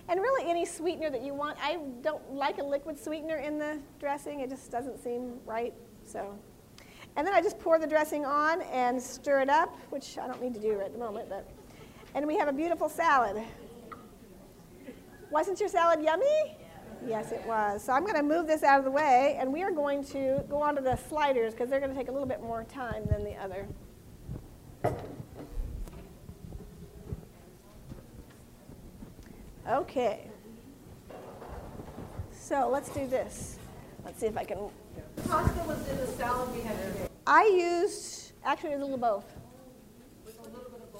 And 0.09 0.21
really 0.21 0.51
any 0.51 0.67
sweetener 0.67 1.11
that 1.11 1.23
you 1.23 1.33
want. 1.35 1.57
I 1.63 1.79
don't 2.03 2.35
like 2.35 2.59
a 2.59 2.65
liquid 2.65 2.99
sweetener 2.99 3.37
in 3.37 3.59
the 3.59 3.79
dressing. 3.99 4.41
It 4.41 4.51
just 4.51 4.71
doesn't 4.71 5.03
seem 5.03 5.39
right. 5.47 5.73
So, 6.05 6.39
and 7.17 7.27
then 7.27 7.35
I 7.35 7.41
just 7.41 7.59
pour 7.59 7.79
the 7.79 7.87
dressing 7.87 8.27
on 8.27 8.63
and 8.63 9.01
stir 9.01 9.41
it 9.41 9.49
up, 9.49 9.75
which 9.91 10.19
I 10.19 10.27
don't 10.27 10.43
need 10.43 10.55
to 10.55 10.61
do 10.61 10.75
right 10.75 10.87
at 10.87 10.93
the 10.93 10.99
moment. 10.99 11.29
But, 11.31 11.49
and 12.15 12.27
we 12.27 12.37
have 12.37 12.49
a 12.49 12.53
beautiful 12.53 12.89
salad. 12.89 13.43
Wasn't 15.31 15.59
your 15.59 15.69
salad 15.69 16.03
yummy? 16.03 16.57
Yes, 17.07 17.33
it 17.33 17.45
was. 17.47 17.83
So 17.83 17.93
I'm 17.93 18.03
going 18.03 18.17
to 18.17 18.23
move 18.23 18.47
this 18.47 18.63
out 18.63 18.79
of 18.79 18.85
the 18.85 18.91
way, 18.91 19.37
and 19.39 19.53
we 19.53 19.63
are 19.63 19.71
going 19.71 20.05
to 20.07 20.45
go 20.49 20.63
on 20.63 20.75
to 20.77 20.83
the 20.83 20.97
sliders 20.97 21.53
because 21.53 21.69
they're 21.69 21.81
going 21.81 21.93
to 21.93 21.97
take 21.97 22.09
a 22.09 22.13
little 22.13 22.29
bit 22.29 22.43
more 22.43 22.65
time 22.65 23.05
than 23.11 23.25
the 23.25 23.35
other. 23.37 23.67
Okay. 29.69 30.27
So 32.33 32.69
let's 32.71 32.91
do 32.91 33.07
this. 33.07 33.57
Let's 34.05 34.21
see 34.21 34.27
if 34.27 34.37
I 34.37 34.45
can. 34.45 34.59
Pasta 35.27 35.62
was 35.67 35.89
in 35.89 35.97
the 35.97 36.07
salad 36.07 36.55
we 36.55 36.61
had 36.61 36.77
today. 36.77 37.09
I 37.27 37.45
used, 37.47 38.33
actually, 38.45 38.75
a 38.75 38.79
little 38.79 38.95
of 38.95 39.01
both. 39.01 39.25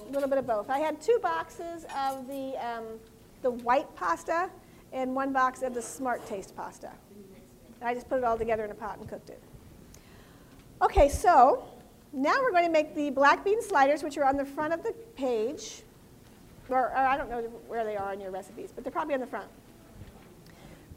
A 0.07 0.11
little 0.11 0.27
bit 0.29 0.39
of 0.39 0.47
both. 0.47 0.69
I 0.69 0.79
had 0.79 0.99
two 0.99 1.19
boxes 1.21 1.85
of 1.95 2.27
the, 2.27 2.55
um, 2.57 2.83
the 3.43 3.51
white 3.51 3.93
pasta 3.95 4.49
and 4.91 5.13
one 5.13 5.31
box 5.31 5.61
of 5.61 5.75
the 5.75 5.81
Smart 5.81 6.25
Taste 6.25 6.55
pasta. 6.55 6.91
And 7.81 7.89
I 7.89 7.93
just 7.93 8.09
put 8.09 8.17
it 8.17 8.23
all 8.23 8.37
together 8.37 8.65
in 8.65 8.71
a 8.71 8.75
pot 8.75 8.97
and 8.97 9.07
cooked 9.07 9.29
it. 9.29 9.41
Okay, 10.81 11.09
so 11.09 11.67
now 12.13 12.35
we're 12.41 12.51
going 12.51 12.65
to 12.65 12.71
make 12.71 12.95
the 12.95 13.11
black 13.11 13.45
bean 13.45 13.61
sliders, 13.61 14.01
which 14.01 14.17
are 14.17 14.25
on 14.25 14.37
the 14.37 14.45
front 14.45 14.73
of 14.73 14.81
the 14.81 14.93
page 15.15 15.83
or, 16.69 16.89
or 16.89 16.95
I 16.95 17.17
don't 17.17 17.29
know 17.29 17.41
where 17.67 17.83
they 17.83 17.95
are 17.95 18.13
in 18.13 18.19
your 18.19 18.31
recipes, 18.31 18.71
but 18.73 18.83
they're 18.83 18.91
probably 18.91 19.13
on 19.13 19.19
the 19.19 19.27
front. 19.27 19.47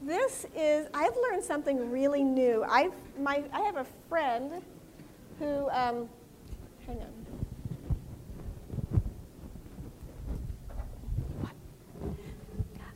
This 0.01 0.47
is, 0.57 0.87
I've 0.95 1.17
learned 1.17 1.43
something 1.43 1.91
really 1.91 2.23
new. 2.23 2.65
I've, 2.69 2.93
my, 3.19 3.43
I 3.53 3.61
have 3.63 3.77
a 3.77 3.87
friend 4.09 4.63
who, 5.39 5.69
um, 5.71 6.09
hang 6.87 6.99
on. 7.01 7.19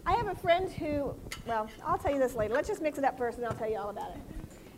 I 0.06 0.12
have 0.12 0.28
a 0.28 0.34
friend 0.34 0.70
who, 0.70 1.14
well, 1.46 1.68
I'll 1.84 1.98
tell 1.98 2.12
you 2.12 2.18
this 2.18 2.34
later. 2.34 2.54
Let's 2.54 2.68
just 2.68 2.82
mix 2.82 2.98
it 2.98 3.04
up 3.04 3.18
first 3.18 3.38
and 3.38 3.46
I'll 3.46 3.54
tell 3.54 3.70
you 3.70 3.78
all 3.78 3.90
about 3.90 4.10
it. 4.10 4.20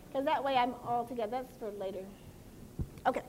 Because 0.07 0.25
that 0.25 0.43
way 0.43 0.55
I'm 0.55 0.73
all 0.87 1.05
together. 1.05 1.31
That's 1.31 1.57
for 1.57 1.71
later. 1.71 2.05
Okay. 3.05 3.21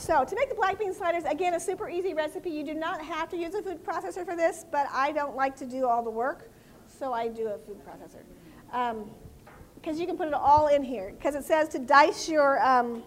So 0.00 0.24
to 0.24 0.34
make 0.34 0.48
the 0.48 0.54
black 0.54 0.78
bean 0.78 0.94
sliders, 0.94 1.24
again, 1.24 1.52
a 1.52 1.60
super 1.60 1.86
easy 1.90 2.14
recipe. 2.14 2.48
You 2.48 2.64
do 2.64 2.72
not 2.72 3.02
have 3.02 3.28
to 3.28 3.36
use 3.36 3.54
a 3.54 3.60
food 3.60 3.84
processor 3.84 4.24
for 4.24 4.34
this, 4.34 4.64
but 4.72 4.86
I 4.90 5.12
don't 5.12 5.36
like 5.36 5.54
to 5.56 5.66
do 5.66 5.86
all 5.86 6.02
the 6.02 6.10
work, 6.10 6.50
so 6.86 7.12
I 7.12 7.28
do 7.28 7.48
a 7.48 7.58
food 7.58 7.78
processor. 7.84 8.24
Because 9.74 10.00
you 10.00 10.06
can 10.06 10.16
put 10.16 10.26
it 10.26 10.32
all 10.32 10.68
in 10.68 10.82
here. 10.82 11.12
Because 11.14 11.34
it 11.34 11.44
says 11.44 11.68
to 11.68 11.78
dice 11.78 12.30
your 12.30 12.66
um, 12.66 13.02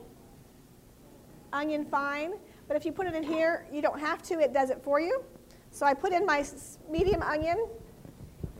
onion 1.52 1.84
fine, 1.84 2.34
but 2.68 2.78
if 2.78 2.86
you 2.86 2.92
put 2.92 3.08
it 3.08 3.16
in 3.16 3.24
here, 3.24 3.66
you 3.72 3.82
don't 3.82 4.00
have 4.00 4.22
to. 4.24 4.40
It 4.40 4.54
does 4.54 4.70
it 4.70 4.80
for 4.84 5.00
you. 5.00 5.24
So 5.72 5.88
I 5.88 5.96
put 5.96 6.14
in 6.14 6.28
my 6.28 6.46
medium 6.88 7.24
onion, 7.24 7.70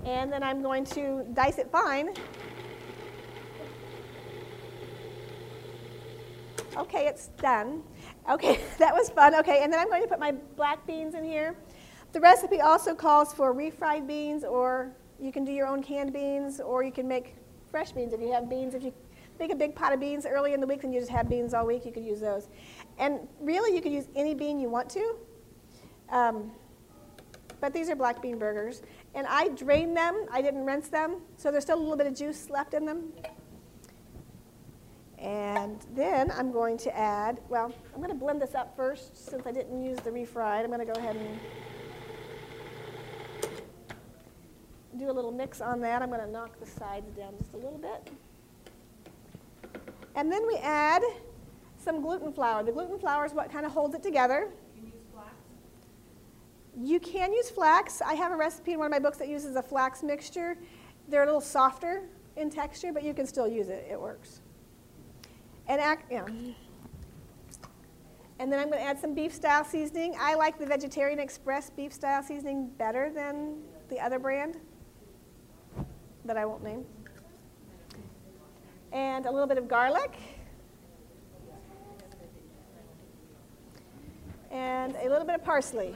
and 0.06 0.34
then 0.34 0.42
I'm 0.42 0.64
going 0.64 0.86
to 0.86 1.24
dice 1.36 1.60
it 1.60 1.70
fine. 1.72 2.16
Okay, 6.76 7.06
it's 7.06 7.28
done. 7.40 7.84
Okay, 8.30 8.60
that 8.80 8.94
was 8.94 9.10
fun. 9.10 9.36
Okay, 9.36 9.64
and 9.64 9.72
then 9.72 9.80
I'm 9.80 9.90
going 9.90 10.02
to 10.02 10.08
put 10.08 10.20
my 10.20 10.32
black 10.32 10.86
beans 10.88 11.16
in 11.16 11.24
here. 11.24 11.56
The 12.12 12.20
recipe 12.20 12.62
also 12.62 12.94
calls 12.94 13.34
for 13.34 13.54
refried 13.54 14.08
beans, 14.08 14.44
or 14.44 14.92
you 15.20 15.32
can 15.32 15.44
do 15.44 15.52
your 15.52 15.68
own 15.68 15.82
canned 15.82 16.14
beans, 16.14 16.60
or 16.60 16.84
you 16.84 16.92
can 16.92 17.08
make 17.08 17.36
fresh 17.72 17.92
beans 17.92 18.14
if 18.14 18.22
you 18.22 18.32
have 18.32 18.50
beans. 18.50 18.76
If 18.76 18.84
you 18.84 18.94
make 19.40 19.52
a 19.52 19.56
big 19.56 19.76
pot 19.76 19.94
of 19.94 20.00
beans 20.00 20.26
early 20.26 20.54
in 20.54 20.62
the 20.62 20.68
week 20.68 20.84
and 20.84 20.94
you 20.94 21.00
just 21.00 21.12
have 21.12 21.28
beans 21.28 21.54
all 21.54 21.66
week, 21.66 21.86
you 21.86 21.92
could 21.92 22.06
use 22.06 22.20
those. 22.20 22.50
And 23.00 23.28
really, 23.40 23.76
you 23.76 23.82
could 23.82 23.92
use 23.92 24.08
any 24.16 24.36
bean 24.36 24.60
you 24.60 24.70
want 24.70 24.90
to. 24.92 25.16
Um, 26.10 26.52
but 27.60 27.74
these 27.74 27.90
are 27.90 27.96
black 27.96 28.22
bean 28.22 28.38
burgers. 28.38 28.84
And 29.16 29.26
I 29.26 29.48
drained 29.50 29.96
them, 29.96 30.26
I 30.32 30.42
didn't 30.42 30.66
rinse 30.66 30.90
them, 30.90 31.22
so 31.38 31.50
there's 31.50 31.64
still 31.64 31.78
a 31.78 31.80
little 31.80 31.98
bit 31.98 32.08
of 32.08 32.16
juice 32.16 32.50
left 32.50 32.74
in 32.74 32.86
them. 32.86 33.12
And 35.24 35.80
then 35.96 36.32
I'm 36.32 36.52
going 36.52 36.78
to 36.80 36.96
add, 36.96 37.40
well, 37.48 37.74
I'm 37.94 38.02
going 38.02 38.10
to 38.10 38.16
blend 38.16 38.42
this 38.42 38.56
up 38.56 38.76
first 38.76 39.16
since 39.30 39.48
I 39.48 39.54
didn't 39.54 39.82
use 39.82 39.98
the 40.00 40.10
refried. 40.10 40.64
I'm 40.64 40.68
going 40.68 40.86
to 40.86 40.86
go 40.86 41.00
ahead 41.00 41.16
and 41.16 41.40
do 45.00 45.10
a 45.10 45.14
little 45.14 45.32
mix 45.32 45.62
on 45.62 45.80
that. 45.80 46.02
I'm 46.02 46.10
going 46.10 46.20
to 46.20 46.30
knock 46.30 46.60
the 46.60 46.66
sides 46.66 47.10
down 47.18 47.34
just 47.40 47.54
a 47.54 47.56
little 47.56 47.78
bit. 47.78 48.12
And 50.16 50.30
then 50.30 50.46
we 50.46 50.58
add 50.58 51.02
some 51.78 52.02
gluten 52.02 52.34
flour. 52.34 52.62
The 52.62 52.74
gluten 52.74 53.00
flour 53.00 53.26
is 53.26 53.32
what 53.32 53.50
kind 53.50 53.66
of 53.66 53.72
holds 53.72 53.96
it 53.96 54.04
together. 54.04 54.50
You 54.76 54.82
can 54.82 54.92
use 54.92 55.04
flax? 55.14 55.34
You 56.78 57.00
can 57.00 57.34
use 57.34 57.50
flax. 57.50 58.02
I 58.02 58.14
have 58.16 58.34
a 58.34 58.36
recipe 58.36 58.74
in 58.74 58.80
one 58.80 58.88
of 58.88 58.92
my 58.92 59.00
books 59.00 59.18
that 59.20 59.30
uses 59.30 59.56
a 59.56 59.64
flax 59.64 60.04
mixture. 60.04 60.58
They're 61.08 61.24
a 61.24 61.26
little 61.26 61.42
softer 61.42 62.04
in 62.36 62.50
texture, 62.50 62.92
but 62.92 63.04
you 63.04 63.14
can 63.14 63.26
still 63.26 63.48
use 63.48 63.70
it. 63.70 63.88
It 63.90 64.00
works. 64.00 64.42
And 65.68 65.98
yeah. 66.10 66.26
And 68.40 68.52
then 68.52 68.60
I'm 68.60 68.68
going 68.68 68.80
to 68.80 68.86
add 68.86 69.00
some 69.00 69.14
beef 69.14 69.34
style 69.34 69.64
seasoning. 69.64 70.16
I 70.20 70.36
like 70.36 70.60
the 70.60 70.66
Vegetarian 70.66 71.20
Express 71.20 71.70
beef 71.70 71.94
style 71.94 72.22
seasoning 72.22 72.68
better 72.78 73.10
than 73.10 73.58
the 73.90 74.00
other 74.00 74.20
brand 74.20 74.58
that 76.26 76.36
I 76.36 76.46
won't 76.46 76.64
name. 76.64 76.84
And 78.92 79.26
a 79.26 79.32
little 79.32 79.48
bit 79.48 79.58
of 79.58 79.68
garlic. 79.68 80.14
And 84.52 84.96
a 84.96 85.10
little 85.10 85.26
bit 85.26 85.36
of 85.36 85.44
parsley. 85.44 85.96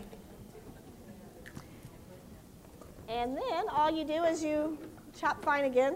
And 3.10 3.36
then 3.36 3.70
all 3.70 3.92
you 3.92 4.04
do 4.04 4.24
is 4.24 4.44
you 4.44 4.78
chop 5.20 5.44
fine 5.44 5.66
again. 5.66 5.96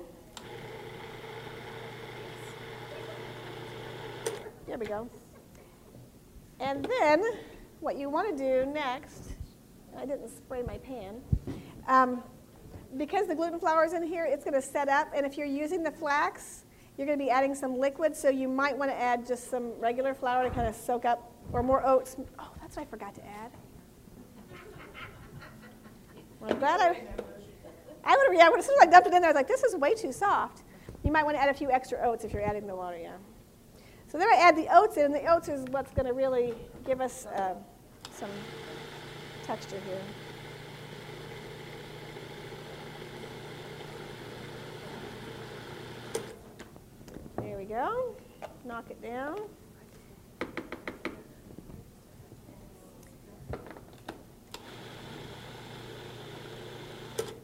There 4.71 4.79
we 4.79 4.85
go. 4.85 5.09
And 6.61 6.85
then 6.85 7.21
what 7.81 7.97
you 7.97 8.09
want 8.09 8.37
to 8.37 8.41
do 8.41 8.71
next, 8.71 9.33
I 9.97 10.05
didn't 10.05 10.29
spray 10.29 10.63
my 10.63 10.77
pan, 10.77 11.19
um, 11.89 12.23
because 12.95 13.27
the 13.27 13.35
gluten 13.35 13.59
flour 13.59 13.83
is 13.83 13.91
in 13.91 14.01
here, 14.01 14.23
it's 14.23 14.45
going 14.45 14.53
to 14.53 14.61
set 14.61 14.87
up. 14.87 15.11
And 15.13 15.25
if 15.25 15.37
you're 15.37 15.45
using 15.45 15.83
the 15.83 15.91
flax, 15.91 16.63
you're 16.97 17.05
going 17.05 17.19
to 17.19 17.25
be 17.25 17.29
adding 17.29 17.53
some 17.53 17.77
liquid, 17.77 18.15
so 18.15 18.29
you 18.29 18.47
might 18.47 18.77
want 18.77 18.89
to 18.91 18.95
add 18.95 19.27
just 19.27 19.51
some 19.51 19.77
regular 19.77 20.13
flour 20.13 20.45
to 20.47 20.49
kind 20.49 20.69
of 20.69 20.73
soak 20.73 21.03
up, 21.03 21.33
or 21.51 21.61
more 21.61 21.85
oats. 21.85 22.15
Oh, 22.39 22.51
that's 22.61 22.77
what 22.77 22.83
I 22.83 22.89
forgot 22.89 23.13
to 23.15 23.25
add. 23.25 23.51
Well, 26.39 26.55
glad 26.55 26.79
I, 26.79 27.03
I 28.05 28.15
would 28.15 28.25
have, 28.27 28.33
yeah, 28.33 28.57
as 28.57 28.65
soon 28.65 28.75
as 28.79 28.87
I 28.87 28.89
dumped 28.89 29.09
it 29.09 29.13
in 29.13 29.21
there, 29.21 29.31
I 29.31 29.33
was 29.33 29.35
like, 29.35 29.49
this 29.49 29.63
is 29.63 29.75
way 29.75 29.95
too 29.95 30.13
soft. 30.13 30.63
You 31.03 31.11
might 31.11 31.25
want 31.25 31.35
to 31.35 31.43
add 31.43 31.49
a 31.49 31.53
few 31.53 31.69
extra 31.69 31.99
oats 32.07 32.23
if 32.23 32.31
you're 32.31 32.41
adding 32.41 32.67
the 32.67 32.75
water, 32.75 32.97
yeah. 32.97 33.17
So 34.11 34.17
then 34.17 34.27
I 34.27 34.35
add 34.41 34.57
the 34.57 34.67
oats 34.75 34.97
in, 34.97 35.05
and 35.05 35.15
the 35.15 35.25
oats 35.27 35.47
is 35.47 35.63
what's 35.69 35.93
going 35.93 36.05
to 36.05 36.11
really 36.11 36.53
give 36.85 36.99
us 36.99 37.27
uh, 37.27 37.53
some 38.13 38.29
texture 39.41 39.79
here. 39.85 40.01
There 47.37 47.57
we 47.57 47.63
go. 47.63 48.13
Knock 48.65 48.89
it 48.89 49.01
down. 49.01 49.37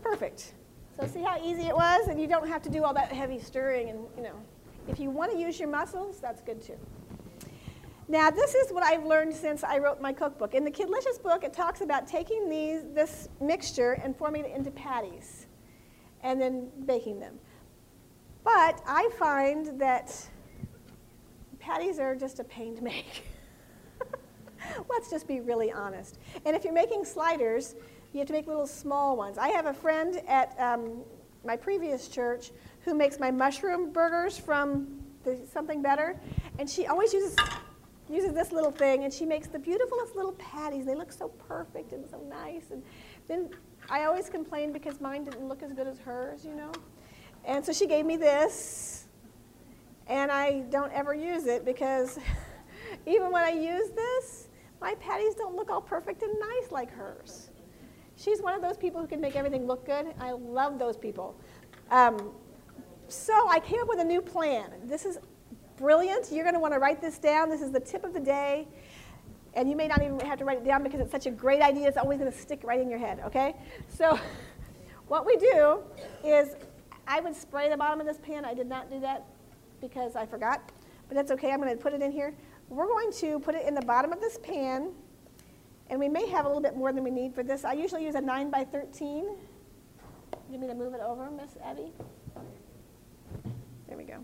Perfect. 0.03 0.53
So 0.99 1.07
see 1.07 1.21
how 1.21 1.41
easy 1.41 1.67
it 1.67 1.75
was? 1.75 2.09
And 2.09 2.19
you 2.19 2.27
don't 2.27 2.49
have 2.49 2.61
to 2.63 2.69
do 2.69 2.83
all 2.83 2.93
that 2.93 3.13
heavy 3.13 3.39
stirring 3.39 3.89
and, 3.89 3.99
you 4.17 4.23
know. 4.23 4.35
If 4.87 4.99
you 4.99 5.09
want 5.09 5.31
to 5.31 5.37
use 5.37 5.59
your 5.59 5.69
muscles, 5.69 6.19
that's 6.19 6.41
good 6.41 6.61
too. 6.61 6.77
Now, 8.09 8.31
this 8.31 8.55
is 8.55 8.71
what 8.71 8.83
I've 8.83 9.05
learned 9.05 9.33
since 9.33 9.65
I 9.65 9.79
wrote 9.79 9.99
my 9.99 10.13
cookbook. 10.13 10.53
In 10.53 10.63
the 10.63 10.71
Kidlicious 10.71 11.21
book, 11.21 11.43
it 11.43 11.51
talks 11.51 11.81
about 11.81 12.07
taking 12.07 12.49
these, 12.49 12.83
this 12.93 13.27
mixture 13.41 13.99
and 14.01 14.15
forming 14.15 14.45
it 14.45 14.55
into 14.55 14.71
patties 14.71 15.47
and 16.23 16.39
then 16.39 16.69
baking 16.85 17.19
them. 17.19 17.37
But 18.45 18.81
I 18.87 19.09
find 19.19 19.77
that 19.79 20.29
patties 21.59 21.99
are 21.99 22.15
just 22.15 22.39
a 22.39 22.45
pain 22.45 22.77
to 22.77 22.81
make. 22.81 23.27
Let's 24.89 25.09
just 25.09 25.27
be 25.27 25.41
really 25.41 25.69
honest. 25.69 26.17
And 26.45 26.55
if 26.55 26.63
you're 26.63 26.73
making 26.73 27.03
sliders, 27.03 27.75
you 28.13 28.19
have 28.19 28.27
to 28.27 28.33
make 28.33 28.47
little 28.47 28.67
small 28.67 29.17
ones. 29.17 29.37
I 29.37 29.49
have 29.49 29.65
a 29.65 29.73
friend 29.73 30.21
at 30.29 30.57
um, 30.57 31.01
my 31.43 31.57
previous 31.57 32.07
church 32.07 32.51
who 32.81 32.93
makes 32.93 33.19
my 33.19 33.31
mushroom 33.31 33.91
burgers 33.91 34.37
from 34.37 35.03
the 35.23 35.39
something 35.51 35.81
better, 35.81 36.19
and 36.59 36.69
she 36.69 36.87
always 36.87 37.13
uses 37.13 37.35
uses 38.09 38.33
this 38.33 38.51
little 38.51 38.71
thing, 38.71 39.03
and 39.03 39.13
she 39.13 39.25
makes 39.25 39.47
the 39.47 39.59
beautifulest 39.59 40.15
little 40.15 40.31
patties. 40.33 40.85
They 40.85 40.95
look 40.95 41.11
so 41.11 41.27
perfect 41.27 41.91
and 41.91 42.09
so 42.09 42.21
nice. 42.29 42.71
And 42.71 42.81
then 43.27 43.49
I 43.89 44.05
always 44.05 44.29
complain 44.29 44.71
because 44.71 45.01
mine 45.01 45.25
didn't 45.25 45.47
look 45.47 45.61
as 45.61 45.73
good 45.73 45.87
as 45.87 45.99
hers, 45.99 46.45
you 46.45 46.55
know. 46.55 46.71
And 47.45 47.65
so 47.65 47.71
she 47.73 47.85
gave 47.85 48.05
me 48.05 48.17
this, 48.17 49.07
and 50.07 50.31
I 50.31 50.61
don't 50.69 50.91
ever 50.93 51.13
use 51.13 51.45
it 51.45 51.65
because 51.65 52.19
even 53.05 53.31
when 53.31 53.43
I 53.43 53.51
use 53.51 53.89
this, 53.91 54.47
my 54.81 54.95
patties 54.95 55.35
don't 55.35 55.55
look 55.55 55.69
all 55.69 55.81
perfect 55.81 56.21
and 56.21 56.33
nice 56.39 56.71
like 56.71 56.91
hers. 56.91 57.49
She's 58.15 58.41
one 58.41 58.53
of 58.53 58.61
those 58.61 58.77
people 58.77 58.99
who 58.99 59.07
can 59.07 59.21
make 59.21 59.35
everything 59.35 59.67
look 59.67 59.85
good. 59.85 60.13
I 60.19 60.31
love 60.31 60.79
those 60.79 60.97
people. 60.97 61.39
Um, 61.91 62.31
so 63.09 63.47
I 63.49 63.59
came 63.59 63.79
up 63.79 63.87
with 63.87 63.99
a 63.99 64.03
new 64.03 64.21
plan. 64.21 64.71
This 64.83 65.05
is 65.05 65.17
brilliant. 65.77 66.31
You're 66.31 66.43
going 66.43 66.55
to 66.55 66.59
want 66.59 66.73
to 66.73 66.79
write 66.79 67.01
this 67.01 67.17
down. 67.19 67.49
This 67.49 67.61
is 67.61 67.71
the 67.71 67.79
tip 67.79 68.03
of 68.03 68.13
the 68.13 68.19
day. 68.19 68.67
And 69.53 69.69
you 69.69 69.75
may 69.75 69.87
not 69.87 70.01
even 70.01 70.19
have 70.19 70.39
to 70.39 70.45
write 70.45 70.57
it 70.57 70.65
down 70.65 70.83
because 70.83 70.99
it's 70.99 71.11
such 71.11 71.25
a 71.25 71.31
great 71.31 71.61
idea. 71.61 71.87
It's 71.87 71.97
always 71.97 72.19
going 72.19 72.31
to 72.31 72.37
stick 72.37 72.61
right 72.63 72.79
in 72.79 72.89
your 72.89 72.99
head, 72.99 73.21
okay? 73.25 73.55
So 73.87 74.19
what 75.07 75.25
we 75.25 75.37
do 75.37 75.79
is 76.23 76.55
I 77.07 77.21
would 77.21 77.35
spray 77.35 77.69
the 77.69 77.77
bottom 77.77 77.99
of 77.99 78.05
this 78.05 78.17
pan. 78.17 78.45
I 78.45 78.53
did 78.53 78.67
not 78.67 78.91
do 78.91 78.99
that 78.99 79.25
because 79.79 80.15
I 80.15 80.25
forgot. 80.25 80.71
But 81.07 81.15
that's 81.15 81.31
okay. 81.31 81.51
I'm 81.51 81.61
going 81.61 81.75
to 81.75 81.81
put 81.81 81.93
it 81.93 82.01
in 82.01 82.11
here. 82.11 82.33
We're 82.69 82.87
going 82.87 83.11
to 83.13 83.39
put 83.39 83.55
it 83.55 83.65
in 83.65 83.73
the 83.73 83.81
bottom 83.81 84.11
of 84.11 84.19
this 84.19 84.37
pan. 84.43 84.91
And 85.89 85.99
we 85.99 86.09
may 86.09 86.27
have 86.27 86.45
a 86.45 86.49
little 86.49 86.61
bit 86.61 86.75
more 86.75 86.91
than 86.91 87.03
we 87.03 87.11
need 87.11 87.33
for 87.33 87.43
this. 87.43 87.63
I 87.63 87.73
usually 87.73 88.03
use 88.03 88.15
a 88.15 88.21
9 88.21 88.49
by 88.51 88.65
13. 88.65 89.37
You 90.51 90.59
me 90.59 90.67
to 90.67 90.73
move 90.73 90.93
it 90.93 91.01
over, 91.01 91.31
Miss 91.31 91.51
Abby? 91.63 91.93
There 93.87 93.97
we 93.97 94.03
go. 94.03 94.17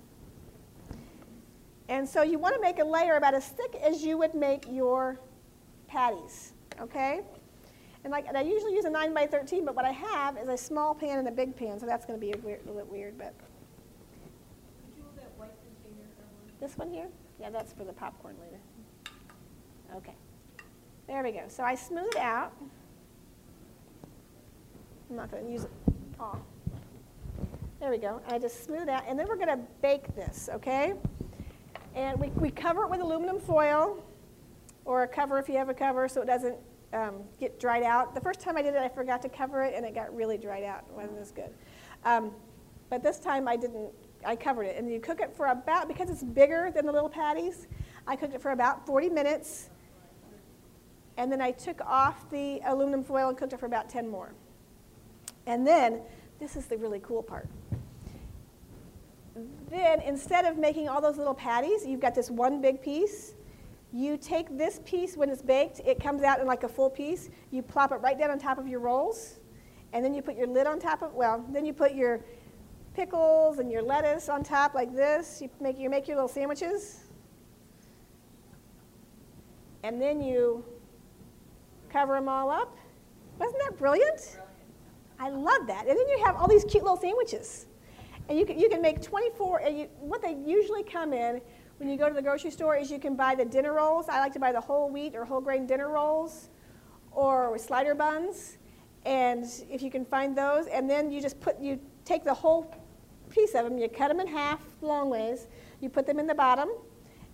And 1.89 2.07
so 2.07 2.21
you 2.21 2.39
want 2.39 2.55
to 2.55 2.61
make 2.61 2.79
a 2.79 2.83
layer 2.83 3.15
about 3.15 3.33
as 3.33 3.47
thick 3.47 3.75
as 3.75 4.03
you 4.03 4.17
would 4.17 4.33
make 4.33 4.65
your 4.69 5.19
patties, 5.87 6.53
okay? 6.79 7.21
And 8.03 8.11
like 8.11 8.27
and 8.27 8.37
I 8.37 8.41
usually 8.41 8.73
use 8.73 8.85
a 8.85 8.89
9 8.89 9.13
by 9.13 9.27
13, 9.27 9.65
but 9.65 9.75
what 9.75 9.85
I 9.85 9.91
have 9.91 10.37
is 10.37 10.47
a 10.47 10.57
small 10.57 10.93
pan 10.93 11.19
and 11.19 11.27
a 11.27 11.31
big 11.31 11.55
pan, 11.55 11.79
so 11.79 11.85
that's 11.85 12.05
going 12.05 12.19
to 12.19 12.25
be 12.25 12.31
a, 12.31 12.37
weird, 12.37 12.61
a 12.61 12.67
little 12.67 12.81
bit 12.81 12.91
weird. 12.91 13.17
But 13.17 13.33
This 16.63 16.77
one 16.77 16.89
here? 16.89 17.09
Yeah, 17.41 17.49
that's 17.49 17.73
for 17.73 17.83
the 17.83 17.91
popcorn 17.91 18.37
later. 18.41 18.59
Okay. 19.97 20.15
There 21.07 21.21
we 21.21 21.33
go. 21.33 21.43
So 21.49 21.61
I 21.61 21.75
smooth 21.75 22.15
out. 22.17 22.53
I'm 25.09 25.17
not 25.17 25.29
going 25.29 25.45
to 25.45 25.51
use 25.51 25.65
it 25.65 25.71
all. 26.17 26.41
There 27.83 27.91
we 27.91 27.97
go. 27.97 28.21
I 28.29 28.39
just 28.39 28.63
smooth 28.63 28.87
out, 28.87 29.03
and 29.09 29.19
then 29.19 29.27
we're 29.27 29.35
going 29.35 29.49
to 29.49 29.59
bake 29.81 30.15
this, 30.15 30.47
okay? 30.53 30.93
And 31.93 32.17
we, 32.17 32.29
we 32.29 32.49
cover 32.49 32.83
it 32.83 32.89
with 32.89 33.01
aluminum 33.01 33.41
foil, 33.41 34.01
or 34.85 35.03
a 35.03 35.07
cover 35.09 35.37
if 35.37 35.49
you 35.49 35.57
have 35.57 35.67
a 35.67 35.73
cover 35.73 36.07
so 36.07 36.21
it 36.21 36.25
doesn't 36.25 36.55
um, 36.93 37.15
get 37.41 37.59
dried 37.59 37.83
out. 37.83 38.15
The 38.15 38.21
first 38.21 38.39
time 38.39 38.55
I 38.55 38.61
did 38.61 38.73
it, 38.73 38.79
I 38.79 38.87
forgot 38.87 39.21
to 39.23 39.27
cover 39.27 39.63
it 39.63 39.73
and 39.75 39.85
it 39.85 39.93
got 39.93 40.15
really 40.15 40.37
dried 40.37 40.63
out. 40.63 40.85
It 40.89 40.95
wasn't 40.95 41.19
as 41.19 41.31
good. 41.31 41.49
Um, 42.05 42.31
but 42.89 43.03
this 43.03 43.19
time 43.19 43.49
I 43.49 43.57
didn't, 43.57 43.89
I 44.25 44.37
covered 44.37 44.63
it. 44.63 44.77
And 44.77 44.89
you 44.89 45.01
cook 45.01 45.19
it 45.19 45.35
for 45.35 45.47
about, 45.47 45.89
because 45.89 46.09
it's 46.09 46.23
bigger 46.23 46.71
than 46.73 46.85
the 46.85 46.91
little 46.93 47.09
patties, 47.09 47.67
I 48.07 48.15
cooked 48.15 48.33
it 48.33 48.41
for 48.41 48.51
about 48.51 48.85
40 48.85 49.09
minutes. 49.09 49.71
And 51.17 51.29
then 51.29 51.41
I 51.41 51.51
took 51.51 51.81
off 51.81 52.29
the 52.29 52.61
aluminum 52.65 53.03
foil 53.03 53.27
and 53.27 53.37
cooked 53.37 53.51
it 53.51 53.59
for 53.59 53.65
about 53.65 53.89
10 53.89 54.07
more. 54.07 54.31
And 55.45 55.67
then, 55.67 55.99
this 56.43 56.57
is 56.57 56.65
the 56.65 56.77
really 56.77 56.99
cool 56.99 57.23
part. 57.23 57.47
Then, 59.69 60.01
instead 60.01 60.43
of 60.43 60.57
making 60.57 60.89
all 60.89 60.99
those 60.99 61.17
little 61.17 61.33
patties, 61.33 61.85
you've 61.85 62.01
got 62.01 62.13
this 62.13 62.29
one 62.29 62.61
big 62.61 62.81
piece. 62.81 63.33
You 63.93 64.17
take 64.17 64.57
this 64.57 64.81
piece 64.83 65.15
when 65.15 65.29
it's 65.29 65.41
baked, 65.41 65.79
it 65.85 66.01
comes 66.01 66.21
out 66.21 66.41
in 66.41 66.45
like 66.45 66.63
a 66.63 66.67
full 66.67 66.89
piece. 66.89 67.29
You 67.51 67.61
plop 67.61 67.93
it 67.93 67.95
right 67.97 68.19
down 68.19 68.29
on 68.29 68.39
top 68.39 68.57
of 68.57 68.67
your 68.67 68.81
rolls, 68.81 69.39
and 69.93 70.03
then 70.03 70.13
you 70.13 70.21
put 70.21 70.35
your 70.35 70.47
lid 70.47 70.67
on 70.67 70.79
top 70.79 71.01
of, 71.01 71.13
well, 71.13 71.45
then 71.49 71.65
you 71.65 71.71
put 71.71 71.95
your 71.95 72.19
pickles 72.93 73.59
and 73.59 73.71
your 73.71 73.81
lettuce 73.81 74.27
on 74.27 74.43
top 74.43 74.73
like 74.73 74.93
this. 74.93 75.41
You 75.41 75.49
make, 75.61 75.79
you 75.79 75.89
make 75.89 76.07
your 76.07 76.17
little 76.17 76.27
sandwiches. 76.27 77.05
And 79.83 80.01
then 80.01 80.21
you 80.21 80.65
cover 81.89 82.15
them 82.15 82.27
all 82.27 82.49
up. 82.49 82.77
Wasn't 83.39 83.61
that 83.63 83.77
brilliant? 83.77 84.39
I 85.19 85.29
love 85.29 85.67
that. 85.67 85.87
And 85.87 85.97
then 85.97 86.07
you 86.09 86.23
have 86.25 86.35
all 86.35 86.47
these 86.47 86.63
cute 86.63 86.83
little 86.83 86.97
sandwiches. 86.97 87.67
And 88.29 88.37
you 88.37 88.45
can, 88.45 88.57
you 88.57 88.69
can 88.69 88.81
make 88.81 89.01
24, 89.01 89.59
and 89.59 89.77
you, 89.77 89.87
what 89.99 90.21
they 90.21 90.37
usually 90.45 90.83
come 90.83 91.13
in 91.13 91.41
when 91.77 91.89
you 91.89 91.97
go 91.97 92.07
to 92.07 92.15
the 92.15 92.21
grocery 92.21 92.51
store 92.51 92.77
is 92.77 92.89
you 92.89 92.99
can 92.99 93.15
buy 93.15 93.35
the 93.35 93.45
dinner 93.45 93.73
rolls. 93.73 94.07
I 94.07 94.19
like 94.19 94.33
to 94.33 94.39
buy 94.39 94.51
the 94.51 94.61
whole 94.61 94.89
wheat 94.89 95.15
or 95.15 95.25
whole 95.25 95.41
grain 95.41 95.65
dinner 95.67 95.89
rolls 95.89 96.49
or 97.11 97.57
slider 97.57 97.93
buns. 97.93 98.57
And 99.05 99.45
if 99.69 99.81
you 99.81 99.91
can 99.91 100.05
find 100.05 100.37
those, 100.37 100.67
and 100.67 100.89
then 100.89 101.11
you 101.11 101.21
just 101.21 101.39
put, 101.41 101.59
you 101.59 101.79
take 102.05 102.23
the 102.23 102.33
whole 102.33 102.73
piece 103.29 103.53
of 103.55 103.65
them, 103.65 103.77
you 103.77 103.89
cut 103.89 104.07
them 104.07 104.19
in 104.19 104.27
half 104.27 104.61
long 104.81 105.09
ways, 105.09 105.47
you 105.81 105.89
put 105.89 106.05
them 106.05 106.19
in 106.19 106.27
the 106.27 106.35
bottom, 106.35 106.69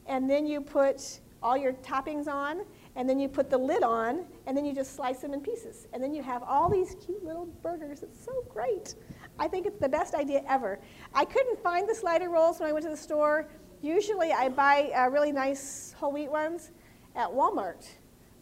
and 0.07 0.29
then 0.29 0.47
you 0.47 0.61
put 0.61 1.19
all 1.43 1.55
your 1.55 1.73
toppings 1.73 2.27
on, 2.27 2.61
and 2.99 3.09
then 3.09 3.17
you 3.17 3.29
put 3.29 3.49
the 3.49 3.57
lid 3.57 3.81
on, 3.81 4.25
and 4.45 4.57
then 4.57 4.65
you 4.65 4.75
just 4.75 4.93
slice 4.93 5.19
them 5.19 5.33
in 5.33 5.39
pieces. 5.39 5.87
And 5.93 6.03
then 6.03 6.13
you 6.13 6.21
have 6.21 6.43
all 6.43 6.67
these 6.69 6.97
cute 7.05 7.23
little 7.23 7.45
burgers. 7.63 8.03
It's 8.03 8.21
so 8.21 8.43
great. 8.49 8.95
I 9.39 9.47
think 9.47 9.65
it's 9.65 9.79
the 9.79 9.87
best 9.87 10.15
idea 10.15 10.43
ever. 10.45 10.81
I 11.13 11.23
couldn't 11.23 11.63
find 11.63 11.87
the 11.87 11.95
slider 11.95 12.29
rolls 12.29 12.59
when 12.59 12.67
I 12.67 12.73
went 12.73 12.83
to 12.83 12.91
the 12.91 12.97
store. 12.97 13.47
Usually 13.81 14.33
I 14.33 14.49
buy 14.49 14.91
uh, 14.93 15.07
really 15.07 15.31
nice 15.31 15.95
whole 15.97 16.11
wheat 16.11 16.29
ones 16.29 16.71
at 17.15 17.29
Walmart, 17.29 17.87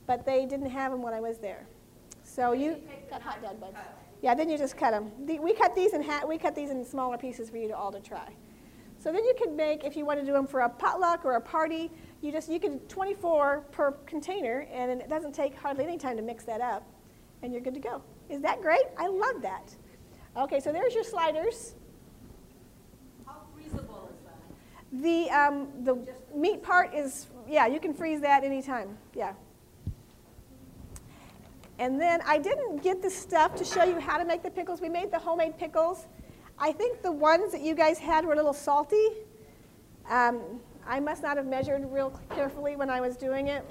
but 0.08 0.26
they 0.26 0.48
didn't 0.48 0.72
have 0.72 0.92
them 0.92 1.04
when 1.04 1.14
I 1.14 1.20
was 1.20 1.38
there. 1.38 1.68
So 2.24 2.54
you 2.54 2.82
got 3.12 3.22
hot 3.22 3.44
dog 3.44 3.62
buns. 3.62 3.76
Yeah, 4.24 4.34
then 4.34 4.50
you 4.50 4.58
just 4.58 4.76
cut 4.76 4.90
them. 4.90 5.12
The, 5.28 5.38
we 5.38 5.54
cut 5.54 5.76
these 5.76 5.94
in 5.94 6.02
ha- 6.02 6.26
we 6.28 6.40
cut 6.40 6.56
these 6.56 6.72
in 6.72 6.84
smaller 6.84 7.20
pieces 7.20 7.52
for 7.52 7.58
you 7.58 7.68
to 7.68 7.78
all 7.78 7.92
to 7.92 8.00
try. 8.00 8.34
So 8.98 9.12
then 9.12 9.24
you 9.24 9.36
can 9.38 9.56
make, 9.56 9.84
if 9.84 9.96
you 9.96 10.04
want 10.04 10.20
to 10.20 10.26
do 10.26 10.34
them 10.34 10.48
for 10.48 10.62
a 10.62 10.70
potluck 10.70 11.26
or 11.26 11.34
a 11.34 11.42
party, 11.42 11.92
you 12.22 12.32
just 12.32 12.50
you 12.50 12.60
can 12.60 12.80
24 12.82 13.66
per 13.72 13.92
container, 14.06 14.68
and 14.72 15.02
it 15.02 15.10
doesn't 15.10 15.34
take 15.34 15.56
hardly 15.56 15.84
any 15.84 15.98
time 15.98 16.18
to 16.18 16.24
mix 16.24 16.44
that 16.46 16.62
up, 16.62 16.84
and 17.44 17.52
you're 17.52 17.62
good 17.62 17.76
to 17.76 17.80
go. 17.80 18.02
Is 18.30 18.42
that 18.42 18.62
great? 18.62 18.84
I 18.98 19.08
love 19.08 19.42
that. 19.42 19.76
Okay, 20.36 20.60
so 20.60 20.72
there's 20.72 20.94
your 20.94 21.04
sliders. 21.04 21.76
How 23.26 23.42
freezable 23.56 24.10
is 24.10 24.18
that? 24.26 25.02
The 25.02 25.30
um, 25.30 25.68
the 25.84 25.98
meat 26.36 26.64
part 26.64 26.94
is 26.94 27.28
yeah, 27.48 27.68
you 27.68 27.80
can 27.80 27.94
freeze 27.94 28.22
that 28.22 28.44
anytime. 28.44 28.98
Yeah. 29.16 29.34
And 31.80 32.02
then 32.02 32.22
I 32.26 32.40
didn't 32.40 32.82
get 32.82 33.04
the 33.04 33.10
stuff 33.10 33.56
to 33.56 33.64
show 33.64 33.84
you 33.84 34.00
how 34.00 34.18
to 34.18 34.26
make 34.26 34.42
the 34.42 34.50
pickles. 34.50 34.82
We 34.82 34.90
made 34.90 35.12
the 35.12 35.20
homemade 35.20 35.60
pickles. 35.60 36.08
I 36.58 36.72
think 36.72 37.04
the 37.04 37.12
ones 37.12 37.52
that 37.52 37.62
you 37.62 37.76
guys 37.76 38.00
had 38.00 38.26
were 38.26 38.34
a 38.34 38.36
little 38.36 38.54
salty. 38.54 39.10
Um, 40.10 40.60
I 40.88 41.00
must 41.00 41.22
not 41.22 41.38
have 41.38 41.46
measured 41.46 41.86
real 41.92 42.10
carefully 42.34 42.76
when 42.76 42.90
I 42.90 43.02
was 43.02 43.18
doing 43.18 43.48
it. 43.48 43.66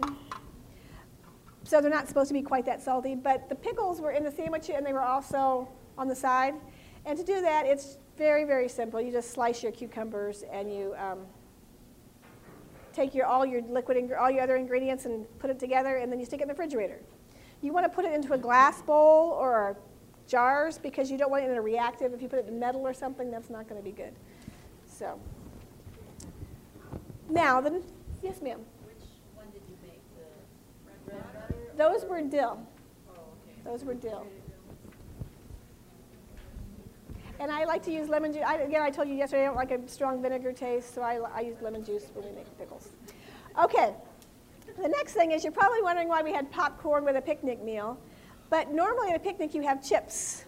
So 1.65 1.81
they're 1.81 1.91
not 1.91 2.07
supposed 2.07 2.29
to 2.29 2.35
be 2.35 2.43
quite 2.43 2.65
that 2.67 2.83
salty. 2.83 3.15
But 3.15 3.49
the 3.49 3.55
pickles 3.55 4.01
were 4.01 4.13
in 4.13 4.23
the 4.23 4.31
sandwich 4.31 4.71
and 4.71 4.85
they 4.85 4.93
were 4.93 5.03
also 5.03 5.69
on 5.99 6.09
the 6.09 6.15
side. 6.15 6.55
And 7.07 7.19
to 7.19 7.25
do 7.25 7.41
that, 7.41 7.67
it's 7.67 7.99
very, 8.17 8.45
very 8.45 8.69
simple. 8.69 9.01
You 9.01 9.11
just 9.11 9.31
slice 9.31 9.63
your 9.63 9.73
cucumbers 9.73 10.45
and 10.53 10.73
you 10.73 10.95
um, 10.99 11.21
take 12.93 13.15
your, 13.15 13.27
all 13.27 13.45
your 13.45 13.63
liquid, 13.63 13.97
and 13.97 14.13
all 14.13 14.31
your 14.31 14.43
other 14.43 14.57
ingredients 14.57 15.05
and 15.05 15.27
put 15.39 15.51
it 15.51 15.59
together, 15.59 15.97
and 15.97 16.11
then 16.11 16.19
you 16.19 16.25
stick 16.25 16.41
it 16.41 16.45
in 16.45 16.49
the 16.49 16.55
refrigerator. 16.55 17.01
You 17.63 17.73
want 17.73 17.85
to 17.85 17.91
put 17.91 18.05
it 18.05 18.13
into 18.13 18.33
a 18.33 18.39
glass 18.39 18.83
bowl 18.83 19.31
or 19.31 19.77
jars 20.27 20.79
because 20.79 21.11
you 21.11 21.19
don't 21.19 21.31
want 21.31 21.45
it 21.45 21.51
in 21.51 21.57
a 21.57 21.63
reactive. 21.63 22.13
If 22.13 22.23
you 22.23 22.29
put 22.29 22.39
it 22.39 22.49
in 22.49 22.59
metal 22.59 22.87
or 22.87 22.95
something, 22.95 23.31
that's 23.31 23.51
not 23.51 23.69
going 23.69 23.81
to 23.81 23.85
be 23.85 23.93
good. 23.93 24.15
So 24.87 25.21
now, 27.29 27.61
then, 27.61 27.83
yes, 28.23 28.41
ma'am. 28.41 28.61
Which 28.85 28.97
one 29.35 29.47
did 29.53 29.63
you 29.69 29.77
make? 29.83 30.01
The 31.07 31.13
red 31.13 31.33
butter? 31.33 31.55
Those 31.77 32.05
were 32.09 32.21
dill. 32.23 32.59
Oh, 33.09 33.13
okay. 33.13 33.61
Those 33.65 33.85
were 33.85 33.95
dill. 33.95 34.27
And 37.39 37.51
I 37.51 37.65
like 37.65 37.83
to 37.85 37.93
use 37.93 38.09
lemon 38.09 38.33
juice. 38.33 38.43
I, 38.47 38.57
again, 38.57 38.81
I 38.81 38.91
told 38.91 39.09
you 39.09 39.15
yesterday 39.15 39.43
I 39.43 39.47
don't 39.47 39.57
like 39.57 39.71
a 39.71 39.87
strong 39.89 40.23
vinegar 40.23 40.53
taste, 40.53 40.95
so 40.95 41.03
I, 41.03 41.19
I 41.35 41.41
use 41.41 41.61
lemon 41.61 41.85
juice 41.85 42.07
when 42.15 42.25
we 42.25 42.33
make 42.33 42.59
pickles. 42.59 42.89
Okay. 43.63 43.95
The 44.81 44.89
next 44.89 45.13
thing 45.13 45.33
is 45.33 45.45
you're 45.45 45.53
probably 45.53 45.83
wondering 45.83 46.09
why 46.09 46.23
we 46.23 46.33
had 46.33 46.51
popcorn 46.51 47.05
with 47.05 47.17
a 47.17 47.21
picnic 47.21 47.63
meal. 47.63 47.99
But 48.49 48.73
normally 48.73 49.11
at 49.11 49.17
a 49.17 49.21
picnic 49.21 49.55
you 49.55 49.63
have 49.63 49.87
chips. 49.87 50.45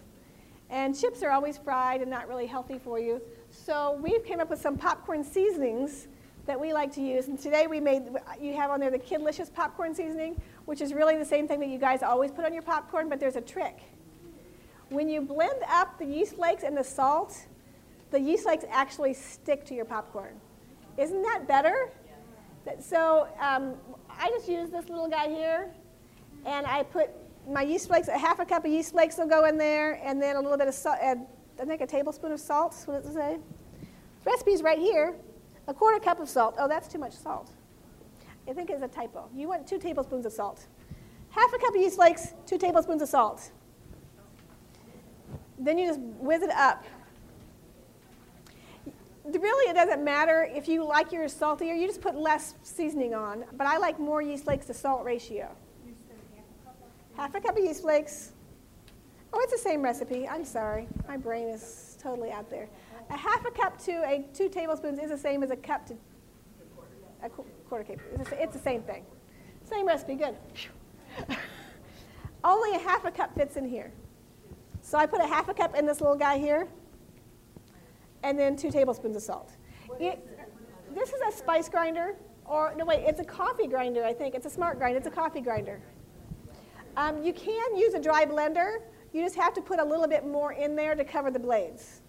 And 0.71 0.99
chips 0.99 1.23
are 1.23 1.31
always 1.31 1.59
fried 1.59 2.01
and 2.01 2.11
not 2.11 2.29
really 2.29 2.47
healthy 2.47 2.79
for 2.79 2.99
you. 2.99 3.21
So 3.51 3.99
we 4.03 4.19
came 4.21 4.41
up 4.41 4.51
with 4.51 4.61
some 4.61 4.77
popcorn 4.77 5.25
seasonings 5.25 6.09
that 6.49 6.59
we 6.59 6.73
like 6.73 6.93
to 6.95 7.03
use. 7.03 7.29
And 7.29 7.39
today 7.39 7.67
we 7.67 7.79
made, 7.79 8.05
you 8.41 8.55
have 8.57 8.71
on 8.71 8.81
there 8.81 8.91
the 8.91 8.99
Kidlicious 8.99 9.53
popcorn 9.53 9.95
seasoning, 9.95 10.41
which 10.65 10.81
is 10.81 10.95
really 10.95 11.17
the 11.17 11.25
same 11.25 11.47
thing 11.47 11.61
that 11.61 11.69
you 11.69 11.79
guys 11.79 12.03
always 12.03 12.33
put 12.33 12.45
on 12.45 12.53
your 12.53 12.63
popcorn, 12.63 13.09
but 13.09 13.21
there's 13.21 13.37
a 13.37 13.41
trick. 13.41 13.83
When 14.89 15.11
you 15.11 15.21
blend 15.21 15.63
up 15.69 15.99
the 15.99 16.07
yeast 16.07 16.37
flakes 16.37 16.63
and 16.63 16.75
the 16.75 16.83
salt, 16.83 17.37
the 18.11 18.19
yeast 18.19 18.45
flakes 18.45 18.65
actually 18.71 19.13
stick 19.13 19.67
to 19.67 19.75
your 19.75 19.85
popcorn. 19.85 20.41
Isn't 20.97 21.23
that 21.23 21.47
better? 21.47 21.91
So 22.81 23.29
um, 23.39 23.75
I 24.11 24.29
just 24.31 24.49
use 24.49 24.71
this 24.71 24.89
little 24.89 25.09
guy 25.09 25.29
here, 25.29 25.71
and 26.47 26.67
I 26.67 26.83
put 26.83 27.11
my 27.47 27.63
yeast 27.63 27.89
flakes, 27.89 28.09
a 28.09 28.17
half 28.17 28.41
a 28.41 28.47
cup 28.47 28.65
of 28.65 28.71
yeast 28.71 28.93
flakes 28.93 29.19
will 29.19 29.29
go 29.29 29.45
in 29.45 29.59
there, 29.59 30.01
and 30.03 30.21
then 30.21 30.37
a 30.37 30.41
little 30.41 30.57
bit 30.57 30.69
of 30.69 30.75
salt, 30.75 30.99
I 31.03 31.17
think 31.65 31.83
a 31.83 31.87
tablespoon 31.87 32.33
of 32.33 32.41
salt, 32.41 32.75
what 32.87 33.03
does 33.03 33.11
it 33.11 33.15
say? 33.15 33.39
Recipe's 34.25 34.63
right 34.63 34.79
here. 34.79 35.15
A 35.69 35.75
quarter 35.75 36.01
cup 36.01 36.19
of 36.19 36.29
salt. 36.29 36.55
Oh, 36.59 36.67
that's 36.67 36.89
too 36.89 36.99
much 36.99 37.13
salt. 37.13 37.51
I 38.49 38.55
think 38.55 38.71
it's 38.71 38.83
a 38.83 38.89
typo. 38.89 39.29
You 39.35 39.49
want 39.49 39.67
two 39.67 39.79
tablespoons 39.79 40.25
of 40.25 40.33
salt. 40.33 40.67
Half 41.29 41.53
a 41.53 41.59
cup 41.59 41.75
of 41.75 41.81
yeast 41.81 41.97
flakes, 41.97 42.33
two 42.47 42.57
tablespoons 42.57 43.03
of 43.03 43.09
salt. 43.09 43.51
Then 45.59 45.77
you 45.77 45.87
just 45.87 46.01
whiz 46.01 46.43
it 46.43 46.51
up. 46.51 46.85
Really, 49.27 49.71
it 49.71 49.75
doesn't 49.75 50.03
matter 50.03 50.49
if 50.51 50.69
you 50.69 50.87
like 50.87 51.13
yours 51.13 51.35
saltier, 51.35 51.75
you 51.75 51.87
just 51.87 52.01
put 52.01 52.17
less 52.17 52.55
seasoning 52.63 53.15
on. 53.15 53.45
But 53.53 53.67
I 53.67 53.77
like 53.77 54.01
more 54.01 54.23
yeast 54.23 54.45
flakes 54.45 54.65
to 54.67 54.75
salt 54.75 55.05
ratio. 55.05 55.55
Half 57.15 57.35
a 57.35 57.41
cup 57.41 57.59
of 57.59 57.63
yeast 57.63 57.83
flakes. 57.83 58.33
Oh, 59.35 59.41
it's 59.43 59.53
the 59.53 59.59
same 59.59 59.83
recipe. 59.83 60.27
I'm 60.27 60.47
sorry. 60.47 60.89
My 61.07 61.19
brain 61.19 61.49
is 61.49 61.99
totally 62.01 62.31
out 62.31 62.49
there. 62.49 62.69
A 63.11 63.17
half 63.17 63.45
a 63.47 63.51
cup 63.51 63.79
to 63.85 63.93
a 63.93 64.25
two 64.35 64.49
tablespoons 64.49 64.99
is 64.99 65.11
the 65.11 65.19
same 65.19 65.43
as 65.43 65.51
a 65.51 65.57
cup 65.57 65.87
to 65.87 65.97
a 67.23 67.29
quarter 67.29 67.85
cup. 67.85 67.97
It's 68.21 68.31
the- 68.31 68.43
it's 68.43 68.53
the 68.55 68.63
same 68.63 68.83
thing. 68.83 69.05
Same 69.65 69.87
recipe, 69.87 70.15
good. 70.15 70.37
Only 72.45 72.77
a 72.77 72.79
half 72.79 73.05
a 73.05 73.11
cup 73.11 73.35
fits 73.35 73.57
in 73.57 73.69
here. 73.69 73.93
So 74.81 74.97
I 74.97 75.07
put 75.07 75.21
a 75.21 75.27
half 75.27 75.49
a 75.49 75.55
cup 75.55 75.77
in 75.77 75.85
this 75.85 76.01
little 76.01 76.17
guy 76.17 76.39
here, 76.39 76.69
and 78.23 78.39
then 78.39 78.57
two 78.57 78.71
tablespoons 78.71 79.17
of 79.17 79.23
salt. 79.23 79.57
It, 80.01 80.27
this 80.95 81.11
is 81.11 81.21
a 81.29 81.33
spice 81.37 81.69
grinder, 81.69 82.17
or 82.47 82.73
no 82.77 82.85
wait, 82.85 83.05
it's 83.07 83.21
a 83.21 83.25
coffee 83.25 83.67
grinder. 83.67 84.05
I 84.05 84.15
think 84.15 84.35
it's 84.35 84.47
a 84.47 84.51
smart 84.51 84.79
grinder. 84.79 84.99
It's 84.99 85.07
a 85.07 85.11
coffee 85.11 85.41
grinder. 85.41 85.81
Um, 86.97 87.23
you 87.23 87.33
can 87.33 87.77
use 87.77 87.95
a 87.95 88.01
dry 88.01 88.25
blender. 88.25 88.79
You 89.13 89.23
just 89.23 89.37
have 89.37 89.53
to 89.55 89.61
put 89.61 89.79
a 89.79 89.85
little 89.85 90.09
bit 90.09 90.27
more 90.27 90.53
in 90.53 90.75
there 90.77 90.95
to 90.95 91.05
cover 91.05 91.31
the 91.31 91.39
blades. 91.39 92.01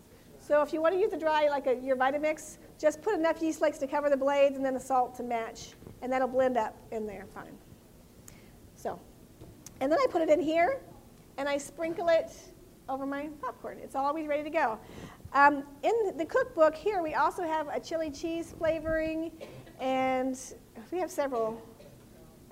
So 0.49 0.63
if 0.63 0.73
you 0.73 0.81
want 0.81 0.95
to 0.95 0.99
use 0.99 1.13
a 1.13 1.19
dry, 1.19 1.47
like 1.47 1.67
a, 1.67 1.75
your 1.75 1.95
Vitamix, 1.95 2.57
just 2.79 3.03
put 3.03 3.13
enough 3.13 3.39
yeast 3.39 3.59
flakes 3.59 3.77
to 3.77 3.85
cover 3.85 4.09
the 4.09 4.17
blades 4.17 4.55
and 4.57 4.65
then 4.65 4.73
the 4.73 4.79
salt 4.79 5.15
to 5.17 5.23
match, 5.23 5.73
and 6.01 6.11
that'll 6.11 6.27
blend 6.27 6.57
up 6.57 6.75
in 6.89 7.05
there 7.05 7.27
fine. 7.35 7.55
So, 8.73 8.99
and 9.79 9.91
then 9.91 9.99
I 10.01 10.07
put 10.09 10.23
it 10.23 10.29
in 10.29 10.41
here, 10.41 10.81
and 11.37 11.47
I 11.47 11.59
sprinkle 11.59 12.07
it 12.09 12.31
over 12.89 13.05
my 13.05 13.29
popcorn. 13.39 13.77
It's 13.83 13.93
always 13.93 14.25
ready 14.25 14.41
to 14.41 14.49
go. 14.49 14.79
Um, 15.33 15.65
in 15.83 16.17
the 16.17 16.25
cookbook 16.25 16.73
here, 16.73 17.03
we 17.03 17.13
also 17.13 17.43
have 17.43 17.67
a 17.67 17.79
chili 17.79 18.09
cheese 18.09 18.55
flavoring, 18.57 19.31
and 19.79 20.35
we 20.91 20.97
have 20.97 21.11
several 21.11 21.61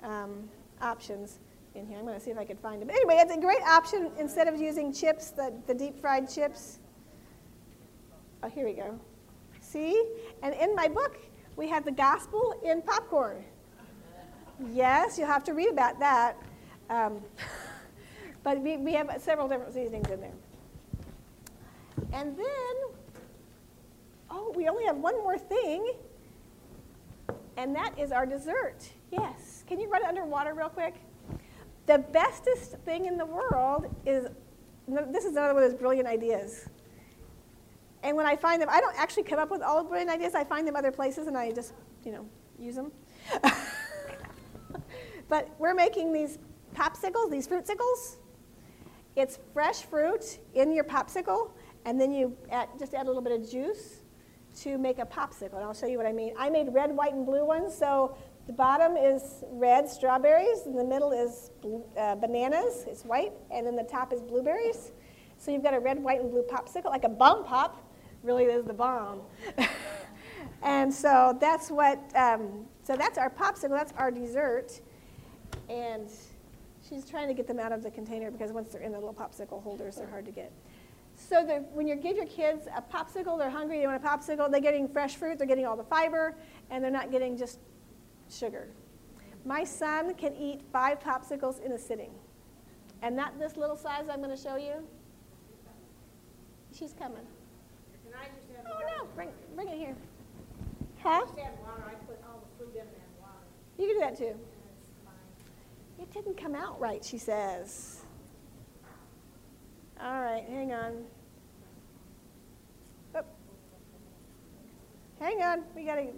um, 0.04 0.48
options 0.80 1.40
in 1.74 1.84
here. 1.84 1.98
I'm 1.98 2.04
going 2.04 2.16
to 2.16 2.24
see 2.24 2.30
if 2.30 2.38
I 2.38 2.44
can 2.44 2.58
find 2.58 2.80
them. 2.80 2.90
Anyway, 2.90 3.16
it's 3.16 3.34
a 3.34 3.40
great 3.40 3.62
option 3.62 4.12
instead 4.20 4.46
of 4.46 4.60
using 4.60 4.92
chips, 4.92 5.30
the, 5.30 5.52
the 5.66 5.74
deep 5.74 6.00
fried 6.00 6.30
chips. 6.30 6.78
Oh, 8.42 8.48
here 8.48 8.64
we 8.64 8.72
go. 8.72 8.98
See? 9.60 10.02
And 10.42 10.54
in 10.54 10.74
my 10.74 10.88
book, 10.88 11.18
we 11.56 11.68
have 11.68 11.84
the 11.84 11.92
gospel 11.92 12.60
in 12.64 12.82
popcorn. 12.82 13.44
Yes, 14.72 15.18
you'll 15.18 15.26
have 15.26 15.44
to 15.44 15.54
read 15.54 15.70
about 15.70 15.98
that. 15.98 16.36
Um, 16.88 17.20
but 18.42 18.60
we, 18.60 18.76
we 18.76 18.92
have 18.92 19.14
several 19.20 19.48
different 19.48 19.74
seasonings 19.74 20.08
in 20.10 20.20
there. 20.20 20.32
And 22.12 22.36
then, 22.36 22.76
oh, 24.30 24.52
we 24.56 24.68
only 24.68 24.84
have 24.84 24.96
one 24.96 25.16
more 25.18 25.36
thing, 25.36 25.92
and 27.56 27.74
that 27.74 27.98
is 27.98 28.12
our 28.12 28.24
dessert. 28.24 28.88
Yes. 29.10 29.64
Can 29.66 29.80
you 29.80 29.88
run 29.88 30.02
it 30.02 30.08
underwater 30.08 30.54
real 30.54 30.68
quick? 30.68 30.94
The 31.86 31.98
bestest 31.98 32.76
thing 32.84 33.06
in 33.06 33.16
the 33.16 33.26
world 33.26 33.86
is 34.06 34.28
this 34.86 35.24
is 35.24 35.32
another 35.32 35.54
one 35.54 35.62
of 35.62 35.70
those 35.70 35.78
brilliant 35.78 36.08
ideas. 36.08 36.68
And 38.02 38.16
when 38.16 38.26
I 38.26 38.36
find 38.36 38.62
them, 38.62 38.68
I 38.70 38.80
don't 38.80 38.98
actually 38.98 39.24
come 39.24 39.38
up 39.38 39.50
with 39.50 39.62
all 39.62 39.82
the 39.82 39.88
brilliant 39.88 40.10
ideas. 40.10 40.34
I 40.34 40.44
find 40.44 40.66
them 40.66 40.76
other 40.76 40.92
places 40.92 41.26
and 41.26 41.36
I 41.36 41.50
just, 41.50 41.72
you 42.04 42.12
know, 42.12 42.26
use 42.58 42.76
them. 42.76 42.92
but 45.28 45.48
we're 45.58 45.74
making 45.74 46.12
these 46.12 46.38
popsicles, 46.74 47.30
these 47.30 47.48
fruitsicles. 47.48 48.16
It's 49.16 49.38
fresh 49.52 49.82
fruit 49.82 50.38
in 50.54 50.72
your 50.72 50.84
popsicle, 50.84 51.50
and 51.84 52.00
then 52.00 52.12
you 52.12 52.36
add, 52.52 52.68
just 52.78 52.94
add 52.94 53.06
a 53.06 53.08
little 53.08 53.22
bit 53.22 53.32
of 53.32 53.50
juice 53.50 54.02
to 54.60 54.78
make 54.78 55.00
a 55.00 55.06
popsicle. 55.06 55.54
And 55.54 55.64
I'll 55.64 55.74
show 55.74 55.86
you 55.86 55.96
what 55.96 56.06
I 56.06 56.12
mean. 56.12 56.34
I 56.38 56.50
made 56.50 56.72
red, 56.72 56.94
white, 56.94 57.14
and 57.14 57.26
blue 57.26 57.44
ones. 57.44 57.76
So 57.76 58.16
the 58.46 58.52
bottom 58.52 58.96
is 58.96 59.42
red 59.50 59.88
strawberries, 59.88 60.66
and 60.66 60.78
the 60.78 60.84
middle 60.84 61.12
is 61.12 61.50
uh, 61.98 62.14
bananas, 62.14 62.84
it's 62.86 63.04
white, 63.04 63.32
and 63.50 63.66
then 63.66 63.76
the 63.76 63.82
top 63.82 64.12
is 64.12 64.22
blueberries. 64.22 64.92
So 65.36 65.50
you've 65.50 65.62
got 65.62 65.74
a 65.74 65.80
red, 65.80 65.98
white, 66.02 66.20
and 66.20 66.30
blue 66.30 66.44
popsicle, 66.44 66.86
like 66.86 67.04
a 67.04 67.08
bomb 67.08 67.44
pop, 67.44 67.87
really 68.22 68.44
is 68.44 68.64
the 68.64 68.72
bomb. 68.72 69.20
and 70.62 70.92
so 70.92 71.36
that's 71.40 71.70
what, 71.70 71.98
um, 72.16 72.66
so 72.82 72.96
that's 72.96 73.18
our 73.18 73.30
popsicle, 73.30 73.70
that's 73.70 73.92
our 73.96 74.10
dessert. 74.10 74.80
And 75.68 76.08
she's 76.88 77.04
trying 77.08 77.28
to 77.28 77.34
get 77.34 77.46
them 77.46 77.58
out 77.58 77.72
of 77.72 77.82
the 77.82 77.90
container 77.90 78.30
because 78.30 78.52
once 78.52 78.70
they're 78.70 78.82
in 78.82 78.92
the 78.92 78.98
little 78.98 79.14
popsicle 79.14 79.62
holders, 79.62 79.96
they're 79.96 80.08
hard 80.08 80.24
to 80.26 80.32
get. 80.32 80.52
So 81.16 81.44
the, 81.44 81.56
when 81.72 81.88
you 81.88 81.96
give 81.96 82.16
your 82.16 82.26
kids 82.26 82.68
a 82.74 82.80
popsicle, 82.80 83.38
they're 83.38 83.50
hungry, 83.50 83.80
they 83.80 83.86
want 83.86 84.02
a 84.02 84.06
popsicle, 84.06 84.50
they're 84.50 84.60
getting 84.60 84.88
fresh 84.88 85.16
fruit, 85.16 85.38
they're 85.38 85.48
getting 85.48 85.66
all 85.66 85.76
the 85.76 85.84
fiber, 85.84 86.34
and 86.70 86.82
they're 86.82 86.90
not 86.90 87.10
getting 87.10 87.36
just 87.36 87.58
sugar. 88.30 88.68
My 89.44 89.64
son 89.64 90.14
can 90.14 90.36
eat 90.36 90.62
five 90.72 91.00
popsicles 91.00 91.64
in 91.64 91.72
a 91.72 91.78
sitting. 91.78 92.10
And 93.02 93.16
not 93.16 93.38
this 93.38 93.56
little 93.56 93.76
size 93.76 94.04
I'm 94.10 94.22
going 94.22 94.34
to 94.34 94.42
show 94.42 94.56
you. 94.56 94.86
She's 96.72 96.92
coming. 96.92 97.26
Can 98.04 98.14
I 98.14 98.26
just 98.36 98.48
have 98.56 98.66
Oh, 98.66 98.80
no. 98.80 98.97
Bring, 99.14 99.28
bring 99.54 99.68
it 99.68 99.78
here. 99.78 99.96
Huh? 101.02 101.20
Just 101.26 101.38
add 101.38 101.58
water, 101.62 101.84
I 101.86 101.94
put 102.06 102.18
all 102.26 102.40
the 102.40 102.64
fruit 102.64 102.74
in 102.74 102.86
there. 102.86 103.08
You 103.78 103.86
can 103.86 103.94
do 103.94 104.00
that 104.00 104.18
too. 104.18 104.38
It 106.00 106.12
didn't 106.12 106.36
come 106.36 106.54
out 106.54 106.80
right, 106.80 107.04
she 107.04 107.18
says. 107.18 108.04
All 110.00 110.20
right, 110.20 110.44
hang 110.48 110.72
on. 110.72 111.04
Oop. 113.16 113.26
Hang 115.20 115.42
on, 115.42 115.64
we 115.74 115.84
gotta. 115.84 116.08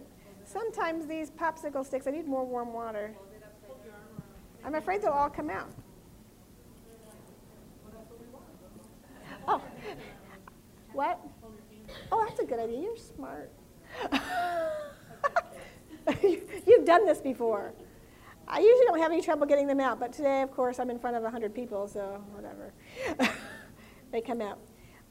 Sometimes 0.44 1.06
these 1.06 1.30
popsicle 1.30 1.84
sticks, 1.84 2.06
I 2.06 2.10
need 2.10 2.26
more 2.26 2.44
warm 2.44 2.72
water. 2.72 3.14
I'm 4.64 4.74
afraid 4.74 5.02
they'll 5.02 5.12
all 5.12 5.30
come 5.30 5.48
out. 5.48 5.70
Oh, 9.48 9.62
what? 10.92 11.18
Oh, 12.12 12.24
that's 12.26 12.40
a 12.40 12.44
good 12.44 12.58
idea. 12.58 12.80
You're 12.80 12.96
smart. 12.96 13.52
You've 16.66 16.84
done 16.84 17.06
this 17.06 17.20
before. 17.20 17.72
I 18.48 18.58
usually 18.58 18.86
don't 18.86 18.98
have 18.98 19.12
any 19.12 19.22
trouble 19.22 19.46
getting 19.46 19.68
them 19.68 19.78
out, 19.78 20.00
but 20.00 20.12
today, 20.12 20.42
of 20.42 20.50
course, 20.50 20.80
I'm 20.80 20.90
in 20.90 20.98
front 20.98 21.16
of 21.16 21.22
100 21.22 21.54
people, 21.54 21.86
so 21.86 22.22
whatever. 22.32 22.72
they 24.10 24.20
come 24.20 24.40
out. 24.40 24.58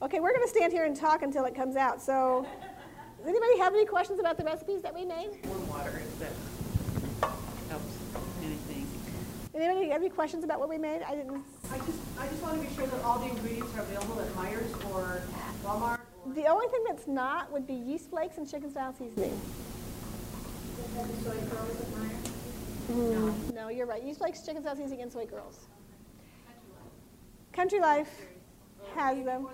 Okay, 0.01 0.19
we're 0.19 0.33
going 0.33 0.43
to 0.43 0.49
stand 0.49 0.73
here 0.73 0.85
and 0.85 0.95
talk 0.95 1.21
until 1.21 1.45
it 1.45 1.55
comes 1.55 1.77
out. 1.77 2.01
So, 2.01 2.45
does 3.17 3.27
anybody 3.27 3.57
have 3.59 3.73
any 3.73 3.85
questions 3.85 4.19
about 4.19 4.37
the 4.37 4.43
recipes 4.43 4.81
that 4.81 4.93
we 4.93 5.05
made? 5.05 5.39
warm 5.45 5.69
water 5.69 6.01
if 6.03 6.19
that 6.19 6.31
helps 7.69 7.93
anything. 8.43 8.85
Anybody 9.55 9.89
have 9.89 10.01
any 10.01 10.09
questions 10.09 10.43
about 10.43 10.59
what 10.59 10.69
we 10.69 10.77
made? 10.77 11.01
I 11.03 11.15
didn't. 11.15 11.43
I 11.71 11.77
just, 11.79 11.99
I 12.19 12.27
just 12.27 12.41
want 12.41 12.61
to 12.61 12.67
be 12.67 12.73
sure 12.75 12.87
that 12.87 13.01
all 13.03 13.19
the 13.19 13.29
ingredients 13.29 13.73
are 13.75 13.81
available 13.81 14.19
at 14.19 14.27
Meijer's 14.35 14.73
or 14.91 15.21
Walmart 15.63 15.99
or 15.99 16.08
The 16.35 16.45
only 16.45 16.67
thing 16.67 16.83
that's 16.87 17.07
not 17.07 17.51
would 17.51 17.65
be 17.65 17.73
yeast 17.73 18.11
flakes 18.11 18.37
and 18.37 18.49
chicken 18.49 18.69
style 18.69 18.93
seasoning. 18.93 19.39
soy 21.23 21.31
curls 21.49 21.81
at 21.81 21.87
Meijer's. 21.87 22.29
Mm, 22.91 23.53
no, 23.55 23.69
you're 23.69 23.87
right. 23.87 24.03
Yeast 24.03 24.19
flakes, 24.19 24.45
chicken 24.45 24.61
style 24.61 24.75
seasoning, 24.75 25.01
and 25.01 25.11
soy 25.11 25.25
curls. 25.25 25.67
Country 27.51 27.79
Life 27.79 28.11
has 28.95 29.23
them. 29.25 29.47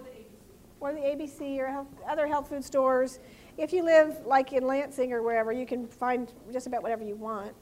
Or 0.81 0.91
the 0.91 0.99
ABC 0.99 1.57
or 1.59 1.67
health, 1.67 1.87
other 2.07 2.27
health 2.27 2.49
food 2.49 2.63
stores. 2.63 3.19
If 3.57 3.71
you 3.71 3.83
live 3.83 4.25
like 4.25 4.51
in 4.51 4.67
Lansing 4.67 5.13
or 5.13 5.21
wherever, 5.23 5.53
you 5.53 5.65
can 5.65 5.87
find 5.87 6.31
just 6.51 6.67
about 6.67 6.83
whatever 6.83 7.03
you 7.03 7.15
want. 7.15 7.53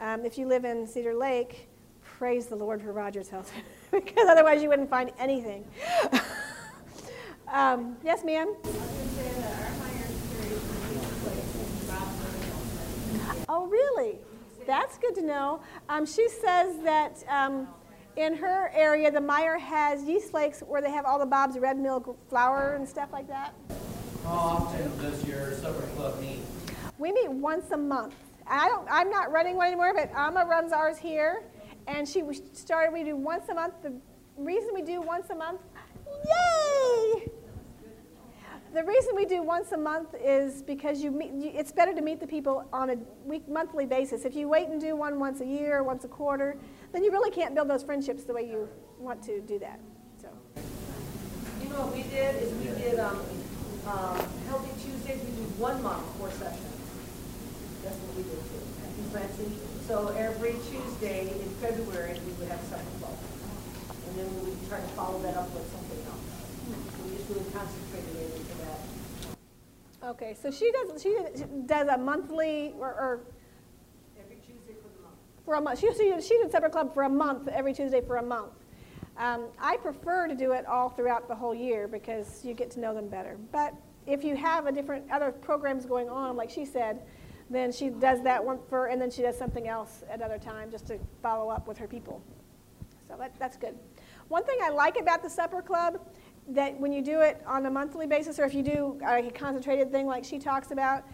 Um, 0.00 0.24
if 0.24 0.38
you 0.38 0.48
live 0.48 0.64
in 0.64 0.86
Cedar 0.86 1.14
Lake, 1.14 1.68
praise 2.02 2.46
the 2.46 2.56
Lord 2.56 2.80
for 2.80 2.92
Rogers 2.92 3.28
Health, 3.28 3.52
because 3.90 4.28
otherwise 4.28 4.62
you 4.62 4.70
wouldn't 4.70 4.88
find 4.88 5.12
anything. 5.18 5.66
um, 7.48 7.96
yes, 8.04 8.24
ma'am? 8.24 8.54
Oh, 13.48 13.66
really? 13.66 14.18
That's 14.66 14.98
good 14.98 15.14
to 15.14 15.22
know. 15.22 15.60
Um, 15.88 16.04
she 16.04 16.28
says 16.28 16.78
that 16.82 17.22
um, 17.28 17.68
in 18.16 18.34
her 18.36 18.72
area, 18.74 19.10
the 19.10 19.20
Meijer 19.20 19.60
has 19.60 20.02
yeast 20.02 20.30
flakes 20.30 20.60
where 20.60 20.82
they 20.82 20.90
have 20.90 21.04
all 21.04 21.18
the 21.18 21.26
Bob's 21.26 21.58
Red 21.58 21.78
Mill 21.78 22.16
flour 22.28 22.74
and 22.74 22.88
stuff 22.88 23.12
like 23.12 23.28
that. 23.28 23.54
How 24.24 24.32
often 24.32 24.98
does 24.98 25.24
your 25.24 25.52
supper 25.54 25.86
club 25.94 26.20
meet? 26.20 26.40
We 26.98 27.12
meet 27.12 27.30
once 27.30 27.70
a 27.70 27.76
month. 27.76 28.14
I 28.48 28.68
don't. 28.68 28.86
I'm 28.90 29.10
not 29.10 29.30
running 29.30 29.56
one 29.56 29.68
anymore, 29.68 29.92
but 29.94 30.10
Amma 30.14 30.44
runs 30.44 30.72
ours 30.72 30.98
here, 30.98 31.44
and 31.86 32.08
she 32.08 32.22
started. 32.52 32.92
We 32.92 33.04
do 33.04 33.14
once 33.16 33.48
a 33.48 33.54
month. 33.54 33.74
The 33.82 33.92
reason 34.36 34.70
we 34.74 34.82
do 34.82 35.00
once 35.00 35.30
a 35.30 35.34
month, 35.34 35.60
yay! 36.24 37.28
The 38.74 38.84
reason 38.84 39.14
we 39.16 39.24
do 39.24 39.42
once 39.42 39.72
a 39.72 39.76
month 39.76 40.14
is 40.22 40.62
because 40.62 41.02
you 41.02 41.10
meet. 41.10 41.32
You, 41.32 41.50
it's 41.54 41.72
better 41.72 41.94
to 41.94 42.02
meet 42.02 42.20
the 42.20 42.26
people 42.26 42.68
on 42.72 42.90
a 42.90 42.96
week 43.24 43.48
monthly 43.48 43.86
basis. 43.86 44.24
If 44.24 44.34
you 44.34 44.48
wait 44.48 44.68
and 44.68 44.80
do 44.80 44.96
one 44.96 45.18
once 45.18 45.40
a 45.40 45.46
year, 45.46 45.82
once 45.82 46.04
a 46.04 46.08
quarter, 46.08 46.58
then 46.92 47.04
you 47.04 47.10
really 47.10 47.30
can't 47.30 47.54
build 47.54 47.68
those 47.68 47.82
friendships 47.82 48.24
the 48.24 48.34
way 48.34 48.46
you 48.46 48.68
want 48.98 49.22
to 49.24 49.40
do 49.40 49.58
that. 49.60 49.80
So. 50.20 50.28
You 51.62 51.68
know 51.70 51.86
what 51.86 51.94
we 51.94 52.02
did 52.04 52.36
is 52.42 52.52
we 52.60 52.68
did, 52.82 52.98
um, 52.98 53.20
um, 53.86 54.18
Healthy 54.48 54.72
Tuesdays, 54.82 55.24
we 55.24 55.32
do 55.36 55.46
one 55.56 55.80
month, 55.82 56.04
four 56.18 56.30
sessions. 56.32 56.60
That's 57.82 57.96
what 57.96 58.16
we 58.18 58.22
did 58.28 58.40
too, 58.50 58.60
at 58.82 58.90
East 58.98 59.14
Lansing. 59.14 59.56
So 59.86 60.08
every 60.18 60.58
Tuesday 60.68 61.30
in 61.30 61.48
February, 61.62 62.18
we 62.26 62.32
would 62.42 62.48
have 62.48 62.60
supper 62.66 62.82
club. 62.98 63.16
And 64.10 64.12
then 64.18 64.28
we 64.36 64.50
would 64.50 64.68
try 64.68 64.80
to 64.80 64.90
follow 64.98 65.22
that 65.22 65.36
up 65.36 65.48
with 65.54 65.64
something 65.70 66.02
else. 66.10 66.26
So 66.66 66.98
we 67.06 67.16
just 67.16 67.30
really 67.30 67.46
concentrated 67.54 67.64
it 67.64 67.70
into 67.70 67.85
that. 67.85 67.85
Okay, 70.06 70.36
so 70.40 70.52
she 70.52 70.70
does. 70.70 71.02
She 71.02 71.16
does 71.66 71.88
a 71.88 71.98
monthly 71.98 72.72
or, 72.78 72.88
or 72.88 73.20
Every 74.20 74.36
Tuesday 74.36 74.74
for 74.80 74.88
the 74.96 75.02
month. 75.02 75.16
for 75.44 75.54
a 75.54 75.60
month. 75.60 75.80
She, 75.80 75.92
she, 75.94 76.20
she 76.20 76.38
did 76.38 76.52
supper 76.52 76.68
club 76.68 76.94
for 76.94 77.02
a 77.02 77.08
month, 77.08 77.48
every 77.48 77.74
Tuesday 77.74 78.00
for 78.00 78.18
a 78.18 78.22
month. 78.22 78.52
Um, 79.18 79.46
I 79.58 79.78
prefer 79.78 80.28
to 80.28 80.34
do 80.36 80.52
it 80.52 80.64
all 80.66 80.90
throughout 80.90 81.26
the 81.26 81.34
whole 81.34 81.54
year 81.54 81.88
because 81.88 82.44
you 82.44 82.54
get 82.54 82.70
to 82.72 82.80
know 82.80 82.94
them 82.94 83.08
better. 83.08 83.36
But 83.50 83.74
if 84.06 84.22
you 84.22 84.36
have 84.36 84.66
a 84.66 84.72
different 84.72 85.10
other 85.10 85.32
programs 85.32 85.86
going 85.86 86.08
on, 86.08 86.36
like 86.36 86.50
she 86.50 86.64
said, 86.64 87.02
then 87.50 87.72
she 87.72 87.88
does 87.88 88.22
that 88.22 88.44
one 88.44 88.58
for, 88.68 88.86
and 88.86 89.02
then 89.02 89.10
she 89.10 89.22
does 89.22 89.36
something 89.36 89.66
else 89.66 90.04
at 90.08 90.22
other 90.22 90.38
time 90.38 90.70
just 90.70 90.86
to 90.86 90.98
follow 91.20 91.48
up 91.48 91.66
with 91.66 91.78
her 91.78 91.88
people. 91.88 92.22
So 93.08 93.16
that, 93.18 93.32
that's 93.40 93.56
good. 93.56 93.76
One 94.28 94.44
thing 94.44 94.58
I 94.62 94.70
like 94.70 95.00
about 95.00 95.22
the 95.22 95.30
supper 95.30 95.62
club 95.62 96.00
that 96.48 96.78
when 96.78 96.92
you 96.92 97.02
do 97.02 97.20
it 97.20 97.42
on 97.46 97.66
a 97.66 97.70
monthly 97.70 98.06
basis, 98.06 98.38
or 98.38 98.44
if 98.44 98.54
you 98.54 98.62
do 98.62 99.00
a 99.06 99.30
concentrated 99.30 99.90
thing 99.90 100.06
like 100.06 100.24
she 100.24 100.38
talks 100.38 100.70
about, 100.70 101.04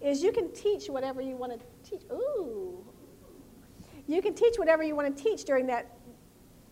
is 0.00 0.22
you 0.22 0.32
can 0.32 0.52
teach 0.52 0.88
whatever 0.88 1.20
you 1.20 1.36
want 1.36 1.52
to 1.52 1.88
teach. 1.88 2.02
Ooh, 2.12 2.84
you 4.06 4.20
can 4.20 4.34
teach 4.34 4.56
whatever 4.56 4.82
you 4.82 4.96
want 4.96 5.16
to 5.16 5.22
teach 5.22 5.44
during 5.44 5.66
that 5.66 5.96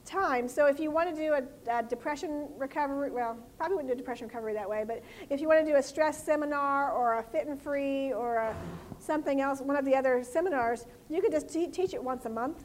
time. 0.05 0.49
So 0.49 0.67
if 0.67 0.81
you 0.81 0.91
want 0.91 1.15
to 1.15 1.15
do 1.15 1.35
a, 1.35 1.79
a, 1.79 1.83
depression 1.83 2.49
recovery, 2.59 3.11
well, 3.11 3.39
probably 3.57 3.77
wouldn't 3.77 3.93
do 3.93 3.97
depression 3.97 4.27
recovery 4.27 4.55
that 4.55 4.69
way, 4.69 4.85
but 4.87 5.03
if 5.29 5.41
you 5.41 5.49
want 5.49 5.65
to 5.65 5.71
do 5.71 5.77
a 5.77 5.83
stress 5.83 6.25
seminar 6.25 6.93
or 6.93 7.19
a 7.19 7.23
fit 7.23 7.47
and 7.47 7.61
free 7.61 8.13
or 8.13 8.37
a, 8.37 8.57
something 8.99 9.41
else, 9.41 9.61
one 9.61 9.77
of 9.77 9.85
the 9.85 9.95
other 9.95 10.25
seminars, 10.25 10.87
you 11.09 11.21
could 11.21 11.31
just 11.31 11.49
te- 11.49 11.69
teach 11.69 11.95
it 11.95 12.03
once 12.03 12.25
a 12.25 12.29
month. 12.29 12.65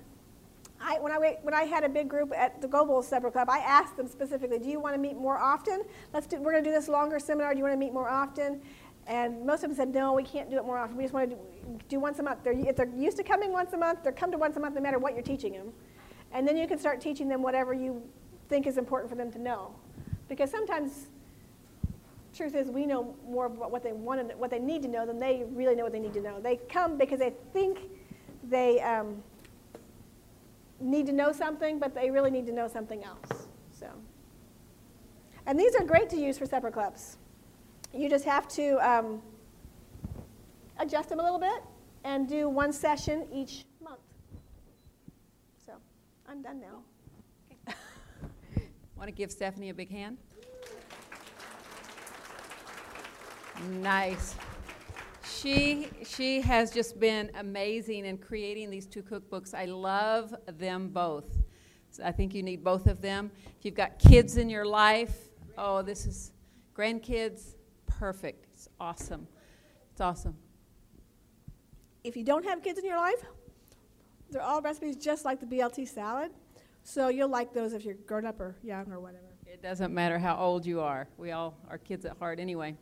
I, 0.85 0.99
when, 0.99 1.11
I, 1.11 1.37
when 1.41 1.53
I 1.55 1.63
had 1.63 1.83
a 1.83 1.89
big 1.89 2.07
group 2.07 2.31
at 2.35 2.61
the 2.61 2.67
Gobles 2.67 3.07
Supper 3.07 3.31
Club, 3.31 3.49
I 3.49 3.57
asked 3.57 3.97
them 3.97 4.07
specifically, 4.07 4.59
do 4.59 4.69
you 4.69 4.79
want 4.79 4.93
to 4.93 5.01
meet 5.01 5.17
more 5.17 5.39
often? 5.39 5.81
Let's 6.13 6.27
do, 6.27 6.37
we're 6.37 6.51
going 6.51 6.63
to 6.63 6.69
do 6.69 6.73
this 6.73 6.87
longer 6.87 7.17
seminar. 7.17 7.53
Do 7.53 7.57
you 7.57 7.63
want 7.63 7.73
to 7.73 7.79
meet 7.79 7.91
more 7.91 8.07
often? 8.07 8.61
And 9.07 9.45
most 9.45 9.63
of 9.63 9.69
them 9.69 9.75
said, 9.75 9.93
no, 9.93 10.13
we 10.13 10.21
can't 10.21 10.49
do 10.49 10.57
it 10.57 10.63
more 10.63 10.77
often. 10.77 10.95
We 10.95 11.03
just 11.03 11.13
want 11.13 11.31
to 11.31 11.35
do, 11.35 11.41
do 11.89 11.99
once 11.99 12.19
a 12.19 12.23
month. 12.23 12.43
They're, 12.43 12.53
if 12.53 12.75
they're 12.75 12.89
used 12.95 13.17
to 13.17 13.23
coming 13.23 13.51
once 13.51 13.73
a 13.73 13.77
month, 13.77 14.03
they're 14.03 14.11
come 14.11 14.31
to 14.31 14.37
once 14.37 14.57
a 14.57 14.59
month 14.59 14.75
no 14.75 14.81
matter 14.81 14.99
what 14.99 15.13
you're 15.13 15.23
teaching 15.23 15.53
them. 15.53 15.73
And 16.31 16.47
then 16.47 16.55
you 16.55 16.67
can 16.67 16.77
start 16.77 17.01
teaching 17.01 17.27
them 17.27 17.41
whatever 17.41 17.73
you 17.73 18.03
think 18.47 18.67
is 18.67 18.77
important 18.77 19.09
for 19.09 19.15
them 19.15 19.31
to 19.31 19.39
know. 19.39 19.73
Because 20.29 20.51
sometimes, 20.51 21.07
truth 22.35 22.53
is, 22.53 22.69
we 22.69 22.85
know 22.85 23.15
more 23.27 23.47
about 23.47 23.71
what 23.71 23.83
they 23.83 23.93
want 23.93 24.29
to, 24.29 24.35
what 24.37 24.51
they 24.51 24.59
need 24.59 24.83
to 24.83 24.87
know 24.87 25.05
than 25.05 25.19
they 25.19 25.45
really 25.51 25.75
know 25.75 25.83
what 25.83 25.93
they 25.93 25.99
need 25.99 26.13
to 26.13 26.21
know. 26.21 26.39
They 26.39 26.57
come 26.69 26.97
because 26.97 27.19
they 27.19 27.33
think 27.53 27.79
they 28.49 28.81
um, 28.81 29.23
need 30.79 31.05
to 31.05 31.11
know 31.13 31.31
something, 31.31 31.79
but 31.79 31.93
they 31.95 32.09
really 32.11 32.31
need 32.31 32.45
to 32.47 32.53
know 32.53 32.67
something 32.67 33.03
else. 33.03 33.47
So, 33.71 33.87
and 35.45 35.59
these 35.59 35.75
are 35.75 35.83
great 35.83 36.09
to 36.09 36.17
use 36.17 36.37
for 36.37 36.45
supper 36.45 36.71
clubs. 36.71 37.17
You 37.93 38.09
just 38.09 38.25
have 38.25 38.47
to 38.49 38.77
um, 38.87 39.21
adjust 40.79 41.09
them 41.09 41.19
a 41.19 41.23
little 41.23 41.39
bit 41.39 41.63
and 42.03 42.27
do 42.27 42.49
one 42.49 42.73
session 42.73 43.27
each 43.33 43.65
month. 43.83 43.99
So, 45.65 45.73
I'm 46.27 46.41
done 46.41 46.59
now. 46.59 46.81
Okay. 47.51 48.67
Want 48.95 49.07
to 49.07 49.13
give 49.13 49.31
Stephanie 49.31 49.69
a 49.69 49.73
big 49.73 49.89
hand? 49.89 50.17
Nice. 53.69 54.35
She, 55.41 55.89
she 56.05 56.39
has 56.41 56.71
just 56.71 56.99
been 56.99 57.29
amazing 57.35 58.05
in 58.05 58.17
creating 58.17 58.69
these 58.69 58.85
two 58.85 59.03
cookbooks. 59.03 59.53
I 59.53 59.65
love 59.65 60.33
them 60.47 60.89
both. 60.89 61.25
So 61.91 62.03
I 62.03 62.11
think 62.11 62.33
you 62.33 62.41
need 62.41 62.63
both 62.63 62.87
of 62.87 63.01
them. 63.01 63.31
If 63.59 63.65
you've 63.65 63.75
got 63.75 63.99
kids 63.99 64.37
in 64.37 64.49
your 64.49 64.65
life, 64.65 65.15
oh, 65.57 65.81
this 65.81 66.05
is 66.05 66.31
grandkids, 66.75 67.55
perfect. 67.85 68.45
It's 68.53 68.69
awesome. 68.79 69.27
It's 69.91 70.01
awesome. 70.01 70.35
If 72.03 72.15
you 72.15 72.23
don't 72.23 72.45
have 72.45 72.63
kids 72.63 72.79
in 72.79 72.85
your 72.85 72.97
life, 72.97 73.23
they're 74.29 74.41
all 74.41 74.61
recipes 74.61 74.95
just 74.95 75.25
like 75.25 75.39
the 75.39 75.45
BLT 75.45 75.87
salad. 75.87 76.31
So 76.83 77.09
you'll 77.09 77.29
like 77.29 77.53
those 77.53 77.73
if 77.73 77.83
you're 77.83 77.95
grown 77.95 78.25
up 78.25 78.39
or 78.39 78.55
young 78.63 78.91
or 78.91 78.99
whatever. 78.99 79.25
It 79.45 79.61
doesn't 79.61 79.93
matter 79.93 80.17
how 80.17 80.37
old 80.37 80.65
you 80.65 80.81
are. 80.81 81.07
We 81.17 81.31
all 81.31 81.57
are 81.69 81.77
kids 81.77 82.05
at 82.05 82.17
heart 82.17 82.39
anyway. 82.39 82.75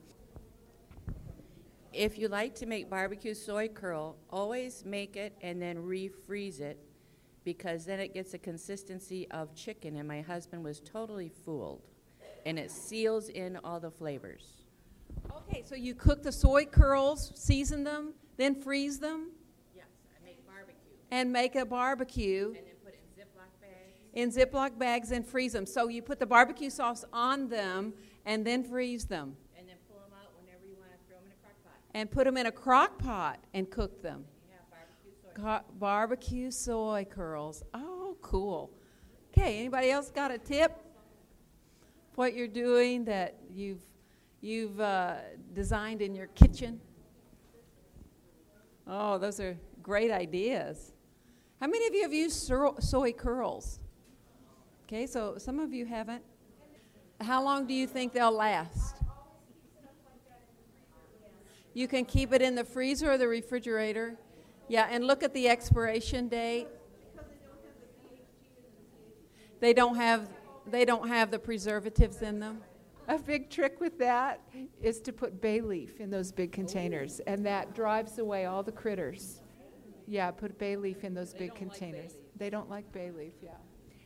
If 1.94 2.18
you 2.18 2.28
like 2.28 2.56
to 2.56 2.66
make 2.66 2.89
barbecue 2.89 3.34
soy 3.34 3.68
curl, 3.68 4.18
always 4.30 4.84
make 4.84 5.16
it 5.16 5.38
and 5.41 5.62
then 5.62 5.78
refreeze 5.78 6.60
it 6.60 6.80
because 7.44 7.86
then 7.86 8.00
it 8.00 8.14
gets 8.14 8.34
a 8.34 8.38
consistency 8.38 9.30
of 9.32 9.54
chicken 9.54 9.98
and 9.98 10.08
my 10.08 10.22
husband 10.22 10.64
was 10.64 10.80
totally 10.80 11.30
fooled. 11.46 11.82
And 12.46 12.58
it 12.58 12.72
seals 12.72 13.30
in 13.30 13.58
all 13.64 13.80
the 13.80 13.91
flavors. 13.91 14.64
Okay, 15.32 15.64
so 15.66 15.76
you 15.76 15.94
cook 15.94 16.24
the 16.24 16.32
soy 16.32 16.66
curls, 16.66 17.32
season 17.36 17.84
them, 17.84 18.14
then 18.38 18.56
freeze 18.56 19.00
them? 19.00 19.32
Yes, 19.76 19.86
I 20.10 20.26
make 20.26 20.46
barbecue. 20.46 20.98
And 21.12 21.32
make 21.32 21.56
a 21.56 21.66
barbecue. 21.66 22.48
And 22.48 22.56
then 22.56 22.64
put 22.84 22.94
it 22.94 23.02
in 23.16 23.24
Ziploc 23.24 23.52
bags. 23.62 24.00
In 24.14 24.32
Ziploc 24.32 24.78
bags 24.80 25.12
and 25.12 25.26
freeze 25.26 25.54
them. 25.54 25.66
So 25.66 25.88
you 25.88 26.02
put 26.02 26.20
the 26.20 26.26
barbecue 26.26 26.70
sauce 26.70 27.06
on 27.14 27.48
them 27.50 27.94
and 28.26 28.46
then 28.46 28.64
freeze 28.64 29.06
them. 29.06 29.36
And 29.58 29.68
then 29.68 29.78
pull 29.89 30.00
them 30.00 30.12
out 30.20 30.32
whenever 30.39 30.66
you 30.66 30.76
want 30.78 30.91
to 30.91 30.98
throw 31.08 31.18
them 31.18 31.28
in 31.28 31.32
a 31.32 31.39
crock 31.41 31.56
pot. 31.64 31.80
And 31.94 32.10
put 32.10 32.26
them 32.26 32.38
in 32.38 32.48
a 32.48 32.52
crock 32.52 32.98
pot 32.98 33.39
and 33.54 33.70
cook 33.70 34.02
them. 34.02 34.26
Have 34.50 34.70
barbecue 34.70 35.12
soy. 35.36 35.78
barbecue 35.80 36.52
soy 36.52 37.08
curls. 37.10 37.64
Oh, 37.74 38.18
cool. 38.22 38.72
Okay, 39.32 39.60
anybody 39.60 39.91
else 39.91 40.10
got 40.10 40.32
a 40.32 40.38
tip? 40.38 40.76
What 42.16 42.36
you're 42.36 42.48
doing 42.48 43.06
that 43.06 43.36
you've 43.52 43.82
you've 44.41 44.80
uh, 44.80 45.16
designed 45.54 46.02
in 46.02 46.14
your 46.14 46.28
kitchen? 46.28 46.80
Oh, 48.86 49.18
those 49.18 49.39
are 49.39 49.58
great 49.82 50.12
ideas. 50.12 50.94
How 51.60 51.68
many 51.68 51.88
of 51.88 51.94
you 51.94 52.04
have 52.04 52.14
used 52.14 52.52
soy 52.80 53.14
curls? 53.14 53.80
Okay, 54.86 55.08
so 55.08 55.38
some 55.38 55.60
of 55.60 55.74
you 55.74 55.86
haven't. 55.86 56.24
How 57.22 57.44
long 57.44 57.66
do 57.66 57.74
you 57.74 57.88
think 57.88 58.14
they'll 58.14 58.32
last? 58.32 58.93
You 61.74 61.88
can 61.88 62.05
keep 62.05 62.34
it 62.34 62.41
in 62.41 62.55
the 62.55 62.63
freezer 62.63 63.11
or 63.11 63.17
the 63.17 63.28
refrigerator. 63.28 64.15
Yeah, 64.67 64.88
and 64.89 65.05
look 65.05 65.24
at 65.24 65.34
the 65.34 65.49
expiration 65.49 66.28
date. 66.28 66.67
They 69.59 69.74
don't 69.74 69.95
have 69.95 70.30
they 70.65 70.86
don't 70.86 71.07
have 71.07 71.32
the 71.32 71.39
preservatives 71.39 72.21
in 72.21 72.39
them. 72.39 72.61
A 73.07 73.17
big 73.17 73.49
trick 73.49 73.82
with 73.82 73.99
that 73.99 74.39
is 74.82 75.01
to 75.01 75.11
put 75.11 75.41
bay 75.41 75.59
leaf 75.59 75.99
in 75.99 76.09
those 76.09 76.32
big 76.32 76.53
containers, 76.53 77.19
and 77.28 77.45
that 77.45 77.76
drives 77.76 78.17
away 78.17 78.45
all 78.45 78.63
the 78.63 78.71
critters. 78.71 79.41
Yeah, 80.07 80.32
put 80.32 80.57
bay 80.57 80.78
leaf 80.78 81.03
in 81.03 81.13
those 81.13 81.34
they 81.34 81.39
big 81.39 81.55
containers. 81.55 82.11
Like 82.11 82.38
they 82.38 82.49
don't 82.49 82.69
like 82.69 82.91
bay 82.93 83.11
leaf, 83.11 83.34
yeah. 83.41 83.51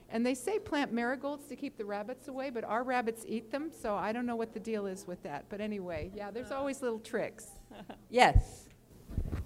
And 0.09 0.25
they 0.25 0.33
say 0.33 0.57
plant 0.57 0.93
marigolds 0.93 1.47
to 1.47 1.55
keep 1.55 1.77
the 1.77 1.83
rabbits 1.83 2.27
away, 2.27 2.49
but 2.49 2.63
our 2.63 2.83
rabbits 2.83 3.25
eat 3.27 3.51
them, 3.51 3.69
so 3.71 3.95
I 3.95 4.13
don't 4.13 4.25
know 4.25 4.37
what 4.37 4.53
the 4.53 4.59
deal 4.59 4.85
is 4.85 5.05
with 5.05 5.21
that. 5.23 5.45
But 5.49 5.59
anyway, 5.59 6.11
yeah, 6.15 6.31
there's 6.31 6.51
always 6.51 6.81
little 6.81 6.99
tricks. 6.99 7.47
yes. 8.09 8.67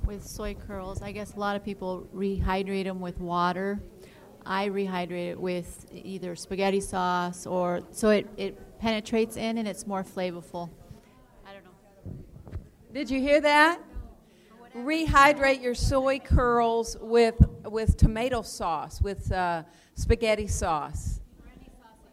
With 0.06 0.26
soy 0.26 0.54
curls, 0.54 1.02
I 1.02 1.12
guess 1.12 1.34
a 1.34 1.40
lot 1.40 1.56
of 1.56 1.64
people 1.64 2.08
rehydrate 2.14 2.84
them 2.84 3.00
with 3.00 3.20
water. 3.20 3.82
I 4.46 4.70
rehydrate 4.70 5.32
it 5.32 5.40
with 5.40 5.88
either 5.92 6.36
spaghetti 6.36 6.82
sauce 6.82 7.46
or 7.46 7.82
so 7.92 8.10
it, 8.10 8.28
it 8.38 8.80
penetrates 8.80 9.38
in 9.38 9.58
and 9.58 9.68
it's 9.68 9.86
more 9.86 10.04
flavorful. 10.04 10.70
I 11.46 11.54
don't 11.54 11.64
know. 11.64 12.60
Did 12.92 13.10
you 13.10 13.20
hear 13.20 13.42
that? 13.42 13.82
rehydrate 14.76 15.62
your 15.62 15.76
soy 15.76 16.20
curls 16.20 16.98
with 17.02 17.36
with 17.66 17.98
tomato 17.98 18.42
sauce, 18.42 19.02
with 19.02 19.32
uh, 19.32 19.64
spaghetti 19.96 20.48
sauce, 20.48 21.20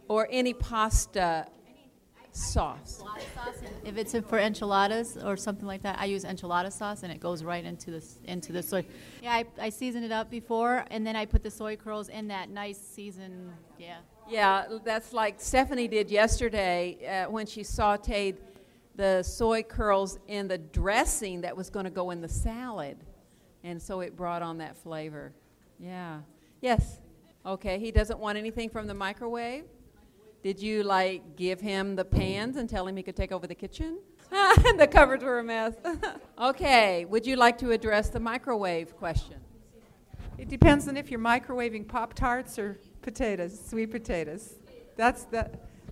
or 0.09 0.29
any 0.31 0.55
pasta 0.55 1.47
sauce. 2.33 3.03
If 3.85 3.97
it's 3.97 4.15
for 4.29 4.39
enchiladas 4.39 5.17
or 5.17 5.37
something 5.37 5.67
like 5.67 5.83
that, 5.83 5.99
I 5.99 6.07
use 6.07 6.25
enchilada 6.25 6.73
sauce, 6.73 7.03
and 7.03 7.13
it 7.13 7.21
goes 7.21 7.43
right 7.43 7.65
into 7.65 7.91
the 7.91 8.05
into 8.25 8.53
the 8.53 8.63
soy. 8.63 8.85
Yeah, 9.23 9.33
I, 9.33 9.45
I 9.61 9.71
season 9.71 10.03
it 10.03 10.13
up 10.13 10.31
before, 10.31 10.85
and 10.91 11.07
then 11.07 11.17
I 11.17 11.27
put 11.27 11.43
the 11.43 11.51
soy 11.51 11.77
curls 11.77 12.09
in 12.09 12.29
that 12.29 12.51
nice 12.51 12.79
season. 12.79 13.53
Yeah. 13.79 13.99
Yeah, 14.29 14.67
that's 14.85 15.13
like 15.15 15.41
Stephanie 15.41 15.89
did 15.89 16.11
yesterday 16.11 17.25
uh, 17.27 17.31
when 17.31 17.47
she 17.47 17.63
sautéed 17.63 18.37
the 18.95 19.23
soy 19.23 19.63
curls 19.63 20.19
in 20.27 20.49
the 20.49 20.59
dressing 20.59 21.41
that 21.41 21.57
was 21.57 21.71
going 21.71 21.85
to 21.85 21.91
go 21.91 22.11
in 22.11 22.21
the 22.21 22.29
salad. 22.29 22.99
And 23.65 23.81
so 23.81 24.01
it 24.01 24.17
brought 24.17 24.43
on 24.43 24.59
that 24.59 24.77
flavor. 24.77 25.33
Yeah. 25.79 26.21
Yes. 26.61 27.01
Okay, 27.47 27.79
he 27.79 27.91
doesn't 27.91 28.19
want 28.19 28.39
anything 28.39 28.69
from 28.69 28.87
the 28.87 28.95
microwave. 28.95 29.65
Did 30.43 30.61
you 30.61 30.83
like 30.83 31.37
give 31.37 31.61
him 31.61 31.97
the 31.97 32.05
pans 32.05 32.57
and 32.57 32.69
tell 32.69 32.87
him 32.87 32.97
he 32.97 33.03
could 33.03 33.17
take 33.17 33.33
over 33.33 33.47
the 33.47 33.55
kitchen? 33.55 33.99
the 34.31 34.89
cupboards 34.91 35.25
were 35.25 35.39
a 35.39 35.45
mess. 35.45 35.75
okay, 36.39 37.05
would 37.07 37.27
you 37.27 37.37
like 37.37 37.59
to 37.59 37.71
address 37.73 38.09
the 38.11 38.21
microwave 38.21 38.97
question? 38.97 39.37
It 40.37 40.49
depends 40.49 40.87
on 40.87 40.97
if 40.97 41.11
you're 41.11 41.21
microwaving 41.21 41.89
Pop 41.89 42.15
Tarts 42.15 42.59
or 42.59 42.79
potatoes, 43.03 43.61
sweet 43.69 43.91
potatoes. 43.91 44.55
That's 44.97 45.25
the 45.25 45.51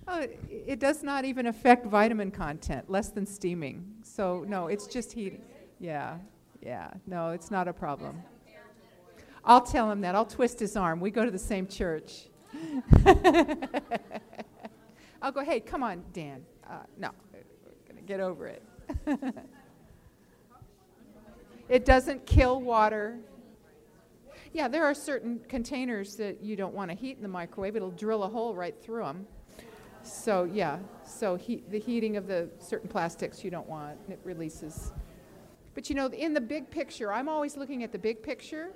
Oh, 0.08 0.24
it 0.48 0.78
does 0.78 1.02
not 1.02 1.24
even 1.24 1.46
affect 1.46 1.86
vitamin 1.86 2.30
content, 2.30 2.88
less 2.88 3.08
than 3.08 3.26
steaming. 3.26 3.92
So, 4.02 4.44
no, 4.46 4.68
it's 4.68 4.86
just 4.86 5.12
heating. 5.12 5.42
Yeah, 5.80 6.18
yeah, 6.62 6.92
no, 7.08 7.30
it's 7.30 7.50
not 7.50 7.66
a 7.66 7.72
problem. 7.72 8.22
I'll 9.46 9.62
tell 9.62 9.90
him 9.90 10.00
that. 10.00 10.16
I'll 10.16 10.26
twist 10.26 10.58
his 10.58 10.76
arm. 10.76 10.98
We 10.98 11.10
go 11.10 11.24
to 11.24 11.30
the 11.30 11.38
same 11.38 11.68
church. 11.68 12.28
I'll 15.22 15.32
go, 15.32 15.42
hey, 15.44 15.60
come 15.60 15.84
on, 15.84 16.02
Dan. 16.12 16.44
Uh, 16.68 16.78
no, 16.98 17.10
we're 17.32 17.42
going 17.86 17.96
to 17.96 18.06
get 18.06 18.18
over 18.18 18.48
it. 18.48 18.62
it 21.68 21.84
doesn't 21.84 22.26
kill 22.26 22.60
water. 22.60 23.18
Yeah, 24.52 24.66
there 24.66 24.84
are 24.84 24.94
certain 24.94 25.40
containers 25.48 26.16
that 26.16 26.42
you 26.42 26.56
don't 26.56 26.74
want 26.74 26.90
to 26.90 26.96
heat 26.96 27.16
in 27.16 27.22
the 27.22 27.28
microwave. 27.28 27.76
It'll 27.76 27.90
drill 27.92 28.24
a 28.24 28.28
hole 28.28 28.54
right 28.54 28.74
through 28.80 29.04
them. 29.04 29.26
So 30.02 30.44
yeah, 30.44 30.78
so 31.04 31.36
heat, 31.36 31.70
the 31.70 31.78
heating 31.78 32.16
of 32.16 32.26
the 32.26 32.48
certain 32.58 32.88
plastics 32.88 33.44
you 33.44 33.50
don't 33.50 33.68
want, 33.68 33.98
it 34.08 34.20
releases. 34.24 34.92
But 35.74 35.88
you 35.88 35.96
know, 35.96 36.06
in 36.06 36.32
the 36.32 36.40
big 36.40 36.70
picture, 36.70 37.12
I'm 37.12 37.28
always 37.28 37.56
looking 37.56 37.82
at 37.82 37.92
the 37.92 37.98
big 37.98 38.22
picture. 38.22 38.70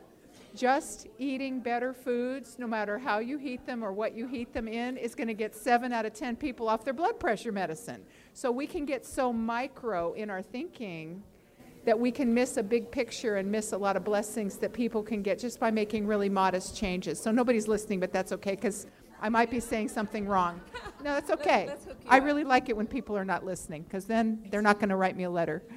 Just 0.54 1.06
eating 1.18 1.60
better 1.60 1.92
foods, 1.92 2.56
no 2.58 2.66
matter 2.66 2.98
how 2.98 3.18
you 3.18 3.38
heat 3.38 3.64
them 3.66 3.84
or 3.84 3.92
what 3.92 4.14
you 4.14 4.26
heat 4.26 4.52
them 4.52 4.68
in, 4.68 4.96
is 4.96 5.14
going 5.14 5.28
to 5.28 5.34
get 5.34 5.54
seven 5.54 5.92
out 5.92 6.06
of 6.06 6.12
10 6.12 6.36
people 6.36 6.68
off 6.68 6.84
their 6.84 6.94
blood 6.94 7.18
pressure 7.20 7.52
medicine. 7.52 8.02
So 8.32 8.50
we 8.50 8.66
can 8.66 8.84
get 8.84 9.04
so 9.06 9.32
micro 9.32 10.12
in 10.12 10.30
our 10.30 10.42
thinking 10.42 11.22
that 11.84 11.98
we 11.98 12.10
can 12.10 12.32
miss 12.32 12.56
a 12.56 12.62
big 12.62 12.90
picture 12.90 13.36
and 13.36 13.50
miss 13.50 13.72
a 13.72 13.78
lot 13.78 13.96
of 13.96 14.04
blessings 14.04 14.56
that 14.58 14.72
people 14.72 15.02
can 15.02 15.22
get 15.22 15.38
just 15.38 15.58
by 15.58 15.70
making 15.70 16.06
really 16.06 16.28
modest 16.28 16.76
changes. 16.76 17.20
So 17.20 17.30
nobody's 17.30 17.68
listening, 17.68 18.00
but 18.00 18.12
that's 18.12 18.32
okay 18.32 18.54
because 18.54 18.86
I 19.20 19.28
might 19.28 19.50
be 19.50 19.60
saying 19.60 19.88
something 19.88 20.26
wrong. 20.26 20.60
No, 21.02 21.14
that's 21.14 21.30
okay. 21.30 21.66
let's 21.66 21.86
hook 21.86 21.96
you 22.02 22.10
I 22.10 22.18
really 22.18 22.44
like 22.44 22.68
it 22.68 22.76
when 22.76 22.86
people 22.86 23.16
are 23.16 23.24
not 23.24 23.42
listening 23.42 23.84
because 23.84 24.04
then 24.04 24.44
they're 24.50 24.60
not 24.60 24.78
going 24.78 24.90
to 24.90 24.96
write 24.96 25.16
me 25.16 25.24
a 25.24 25.30
letter. 25.30 25.62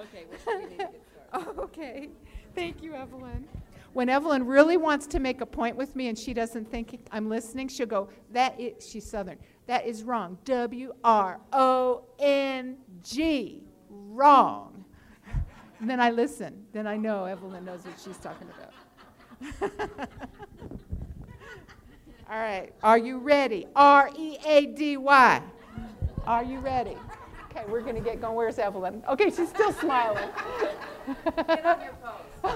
Okay, 0.00 0.24
well, 0.30 0.58
we 0.58 0.64
need 0.64 0.70
to 0.70 0.76
get 0.76 1.02
started. 1.30 1.58
Okay, 1.58 2.08
thank 2.58 2.82
you, 2.82 2.92
Evelyn. 2.94 3.46
When 3.92 4.08
Evelyn 4.08 4.44
really 4.44 4.76
wants 4.76 5.06
to 5.08 5.20
make 5.20 5.40
a 5.40 5.46
point 5.46 5.76
with 5.76 5.94
me 5.94 6.08
and 6.08 6.18
she 6.18 6.34
doesn't 6.34 6.68
think 6.70 7.06
I'm 7.12 7.28
listening, 7.28 7.68
she'll 7.68 7.86
go, 7.86 8.08
that 8.32 8.58
is, 8.60 8.84
she's 8.86 9.08
Southern, 9.08 9.38
that 9.66 9.86
is 9.86 10.02
wrong. 10.02 10.38
W 10.44 10.92
R 11.04 11.40
O 11.52 12.02
N 12.18 12.76
G, 13.02 13.62
wrong. 13.88 14.84
And 15.78 15.88
then 15.90 16.00
I 16.00 16.10
listen. 16.10 16.66
Then 16.72 16.86
I 16.86 16.96
know 16.96 17.24
Evelyn 17.26 17.64
knows 17.64 17.84
what 17.84 17.94
she's 18.02 18.18
talking 18.18 18.48
about. 18.58 19.70
All 22.30 22.38
right, 22.38 22.72
are 22.82 22.98
you 22.98 23.18
ready? 23.18 23.66
R 23.76 24.10
E 24.18 24.36
A 24.44 24.66
D 24.66 24.96
Y. 24.96 25.42
Are 26.26 26.44
you 26.44 26.58
ready? 26.58 26.96
Okay, 27.50 27.62
we're 27.68 27.80
going 27.80 27.94
to 27.94 28.02
get 28.02 28.20
going. 28.20 28.34
Where's 28.34 28.58
Evelyn? 28.58 29.02
Okay, 29.08 29.30
she's 29.30 29.48
still 29.48 29.72
smiling. 29.72 30.28
Get 31.46 31.64
on 31.64 31.80
your 31.80 31.94
pose. 32.02 32.27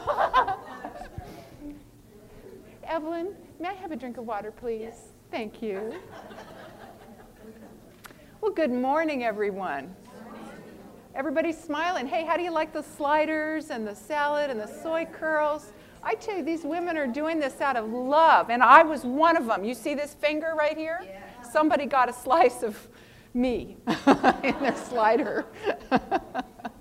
Evelyn, 2.84 3.34
may 3.60 3.68
I 3.68 3.74
have 3.74 3.92
a 3.92 3.96
drink 3.96 4.18
of 4.18 4.26
water, 4.26 4.50
please? 4.50 4.94
Thank 5.30 5.62
you. 5.62 5.94
Well, 8.40 8.52
good 8.52 8.72
morning, 8.72 9.24
everyone. 9.24 9.94
Everybody's 11.14 11.58
smiling. 11.58 12.06
Hey, 12.06 12.24
how 12.24 12.36
do 12.36 12.42
you 12.42 12.50
like 12.50 12.72
the 12.72 12.82
sliders 12.82 13.70
and 13.70 13.86
the 13.86 13.94
salad 13.94 14.50
and 14.50 14.58
the 14.58 14.66
soy 14.66 15.04
curls? 15.04 15.72
I 16.02 16.14
tell 16.14 16.36
you, 16.38 16.44
these 16.44 16.64
women 16.64 16.96
are 16.96 17.06
doing 17.06 17.38
this 17.38 17.60
out 17.60 17.76
of 17.76 17.90
love, 17.90 18.50
and 18.50 18.62
I 18.62 18.82
was 18.82 19.04
one 19.04 19.36
of 19.36 19.46
them. 19.46 19.62
You 19.62 19.74
see 19.74 19.94
this 19.94 20.14
finger 20.14 20.54
right 20.58 20.76
here? 20.76 21.00
Somebody 21.50 21.86
got 21.86 22.08
a 22.08 22.12
slice 22.12 22.62
of 22.62 22.88
me 23.34 23.76
in 24.42 24.58
their 24.60 24.76
slider. 24.76 25.46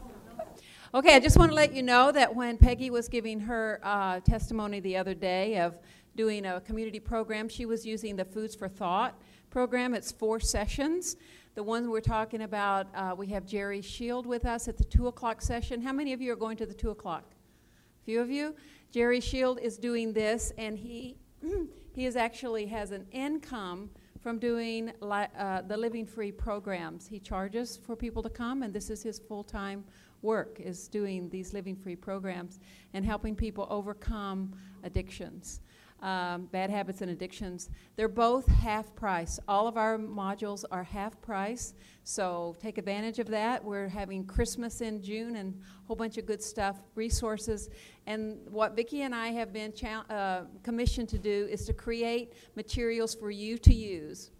Okay, 0.93 1.15
I 1.15 1.21
just 1.21 1.37
want 1.37 1.51
to 1.51 1.55
let 1.55 1.73
you 1.73 1.83
know 1.83 2.11
that 2.11 2.35
when 2.35 2.57
Peggy 2.57 2.89
was 2.89 3.07
giving 3.07 3.39
her 3.39 3.79
uh, 3.81 4.19
testimony 4.19 4.81
the 4.81 4.97
other 4.97 5.13
day 5.13 5.57
of 5.57 5.79
doing 6.17 6.45
a 6.45 6.59
community 6.59 6.99
program, 6.99 7.47
she 7.47 7.65
was 7.65 7.85
using 7.85 8.17
the 8.17 8.25
Foods 8.25 8.55
for 8.55 8.67
Thought 8.67 9.17
program. 9.49 9.93
It's 9.93 10.11
four 10.11 10.41
sessions. 10.41 11.15
The 11.55 11.63
one 11.63 11.89
we're 11.89 12.01
talking 12.01 12.41
about, 12.41 12.87
uh, 12.93 13.15
we 13.17 13.27
have 13.27 13.45
Jerry 13.45 13.81
Shield 13.81 14.25
with 14.25 14.45
us 14.45 14.67
at 14.67 14.77
the 14.77 14.83
2 14.83 15.07
o'clock 15.07 15.41
session. 15.41 15.81
How 15.81 15.93
many 15.93 16.11
of 16.11 16.21
you 16.21 16.33
are 16.33 16.35
going 16.35 16.57
to 16.57 16.65
the 16.65 16.73
2 16.73 16.89
o'clock? 16.89 17.23
A 18.01 18.03
few 18.03 18.19
of 18.19 18.29
you? 18.29 18.53
Jerry 18.91 19.21
Shield 19.21 19.59
is 19.61 19.77
doing 19.77 20.11
this, 20.11 20.51
and 20.57 20.77
he, 20.77 21.15
he 21.95 22.05
is 22.05 22.17
actually 22.17 22.65
has 22.65 22.91
an 22.91 23.05
income 23.13 23.89
from 24.19 24.39
doing 24.39 24.91
li- 24.99 25.27
uh, 25.39 25.61
the 25.61 25.77
Living 25.77 26.05
Free 26.05 26.33
programs. 26.33 27.07
He 27.07 27.17
charges 27.17 27.77
for 27.77 27.95
people 27.95 28.21
to 28.23 28.29
come, 28.29 28.61
and 28.61 28.73
this 28.73 28.89
is 28.89 29.01
his 29.01 29.19
full-time 29.19 29.85
work, 30.21 30.59
is 30.59 30.87
doing 30.87 31.29
these 31.29 31.53
Living 31.53 31.75
Free 31.75 31.95
programs 31.95 32.59
and 32.93 33.05
helping 33.05 33.35
people 33.35 33.67
overcome 33.69 34.53
addictions, 34.83 35.61
um, 36.01 36.45
bad 36.51 36.69
habits 36.69 37.01
and 37.01 37.11
addictions. 37.11 37.69
They're 37.95 38.07
both 38.07 38.47
half 38.47 38.93
price. 38.95 39.39
All 39.47 39.67
of 39.67 39.77
our 39.77 39.97
modules 39.97 40.63
are 40.71 40.83
half 40.83 41.21
price, 41.21 41.73
so 42.03 42.55
take 42.59 42.77
advantage 42.77 43.19
of 43.19 43.27
that. 43.27 43.63
We're 43.63 43.87
having 43.87 44.25
Christmas 44.25 44.81
in 44.81 45.01
June 45.01 45.35
and 45.35 45.53
a 45.53 45.87
whole 45.87 45.95
bunch 45.95 46.17
of 46.17 46.25
good 46.25 46.41
stuff, 46.41 46.77
resources. 46.95 47.69
And 48.07 48.39
what 48.49 48.75
Vicki 48.75 49.03
and 49.03 49.13
I 49.13 49.27
have 49.29 49.53
been 49.53 49.73
cha- 49.73 50.05
uh, 50.09 50.45
commissioned 50.63 51.09
to 51.09 51.19
do 51.19 51.47
is 51.51 51.65
to 51.65 51.73
create 51.73 52.33
materials 52.55 53.13
for 53.13 53.29
you 53.29 53.57
to 53.59 53.73
use. 53.73 54.31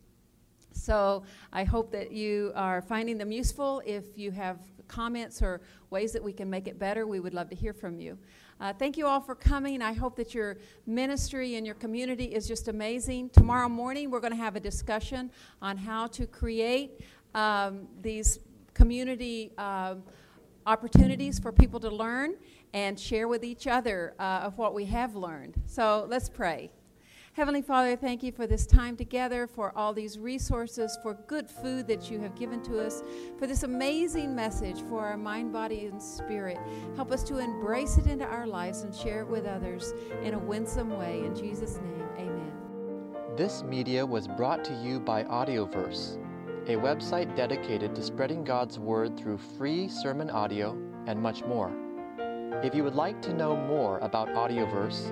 So 0.74 1.24
I 1.52 1.64
hope 1.64 1.92
that 1.92 2.12
you 2.12 2.54
are 2.56 2.82
finding 2.82 3.18
them 3.18 3.32
useful. 3.32 3.82
If 3.86 4.18
you 4.18 4.32
have 4.32 4.60
comments 4.92 5.42
or 5.42 5.62
ways 5.90 6.12
that 6.12 6.24
we 6.24 6.34
can 6.34 6.50
make 6.50 6.68
it 6.68 6.78
better, 6.78 7.08
we 7.08 7.20
would 7.20 7.34
love 7.34 7.50
to 7.50 7.56
hear 7.56 7.74
from 7.74 8.00
you. 8.00 8.18
Uh, 8.60 8.74
thank 8.74 8.98
you 8.98 9.08
all 9.08 9.22
for 9.22 9.36
coming. 9.36 9.82
I 9.82 9.94
hope 9.94 10.16
that 10.18 10.36
your 10.36 10.58
ministry 10.86 11.56
and 11.56 11.66
your 11.66 11.76
community 11.76 12.26
is 12.26 12.48
just 12.48 12.68
amazing. 12.68 13.30
Tomorrow 13.30 13.70
morning, 13.70 14.12
we're 14.12 14.20
going 14.20 14.34
to 14.34 14.44
have 14.48 14.56
a 14.56 14.60
discussion 14.60 15.32
on 15.62 15.78
how 15.78 16.08
to 16.08 16.28
create 16.28 17.02
um, 17.34 17.88
these 18.02 18.40
community 18.74 19.52
um, 19.58 20.04
opportunities 20.66 21.40
for 21.40 21.52
people 21.52 21.80
to 21.80 21.90
learn 21.90 22.36
and 22.74 23.00
share 23.00 23.28
with 23.28 23.44
each 23.44 23.68
other 23.68 24.14
uh, 24.20 24.48
of 24.48 24.58
what 24.58 24.74
we 24.74 24.86
have 24.86 25.16
learned. 25.16 25.56
So 25.66 26.06
let's 26.10 26.30
pray. 26.30 26.72
Heavenly 27.42 27.64
Father, 27.64 27.96
thank 27.96 28.22
you 28.22 28.32
for 28.32 28.46
this 28.46 28.68
time 28.68 28.96
together, 28.96 29.48
for 29.48 29.76
all 29.76 29.94
these 29.94 30.20
resources, 30.20 30.96
for 31.02 31.16
good 31.26 31.50
food 31.50 31.88
that 31.88 32.12
you 32.12 32.20
have 32.20 32.36
given 32.36 32.62
to 32.62 32.80
us, 32.80 33.02
for 33.40 33.48
this 33.48 33.64
amazing 33.64 34.36
message 34.36 34.84
for 34.84 35.04
our 35.04 35.18
mind, 35.18 35.52
body, 35.52 35.88
and 35.88 36.00
spirit. 36.00 36.60
Help 36.96 37.12
us 37.12 37.24
to 37.24 37.40
embrace 37.40 37.98
it 37.98 38.06
into 38.06 38.26
our 38.26 38.46
lives 38.46 38.84
and 38.84 38.94
share 38.94 39.22
it 39.22 39.28
with 39.28 39.48
others 39.48 39.96
in 40.22 40.36
a 40.36 40.38
winsome 40.38 40.96
way. 40.96 41.24
In 41.26 41.36
Jesus' 41.36 41.78
name, 41.78 42.08
amen. 42.20 42.52
This 43.36 43.64
media 43.64 44.06
was 44.06 44.28
brought 44.28 44.64
to 44.66 44.76
you 44.76 45.00
by 45.00 45.24
Audioverse, 45.24 46.18
a 46.68 46.76
website 46.76 47.36
dedicated 47.36 47.96
to 47.96 48.04
spreading 48.04 48.44
God's 48.44 48.78
Word 48.78 49.18
through 49.18 49.40
free 49.40 49.88
sermon 49.90 50.30
audio 50.30 50.78
and 51.08 51.20
much 51.20 51.44
more. 51.46 51.72
If 52.64 52.76
you 52.76 52.84
would 52.84 52.94
like 52.94 53.20
to 53.24 53.34
know 53.34 53.56
more 53.56 53.98
about 53.98 54.28
Audioverse, 54.28 55.12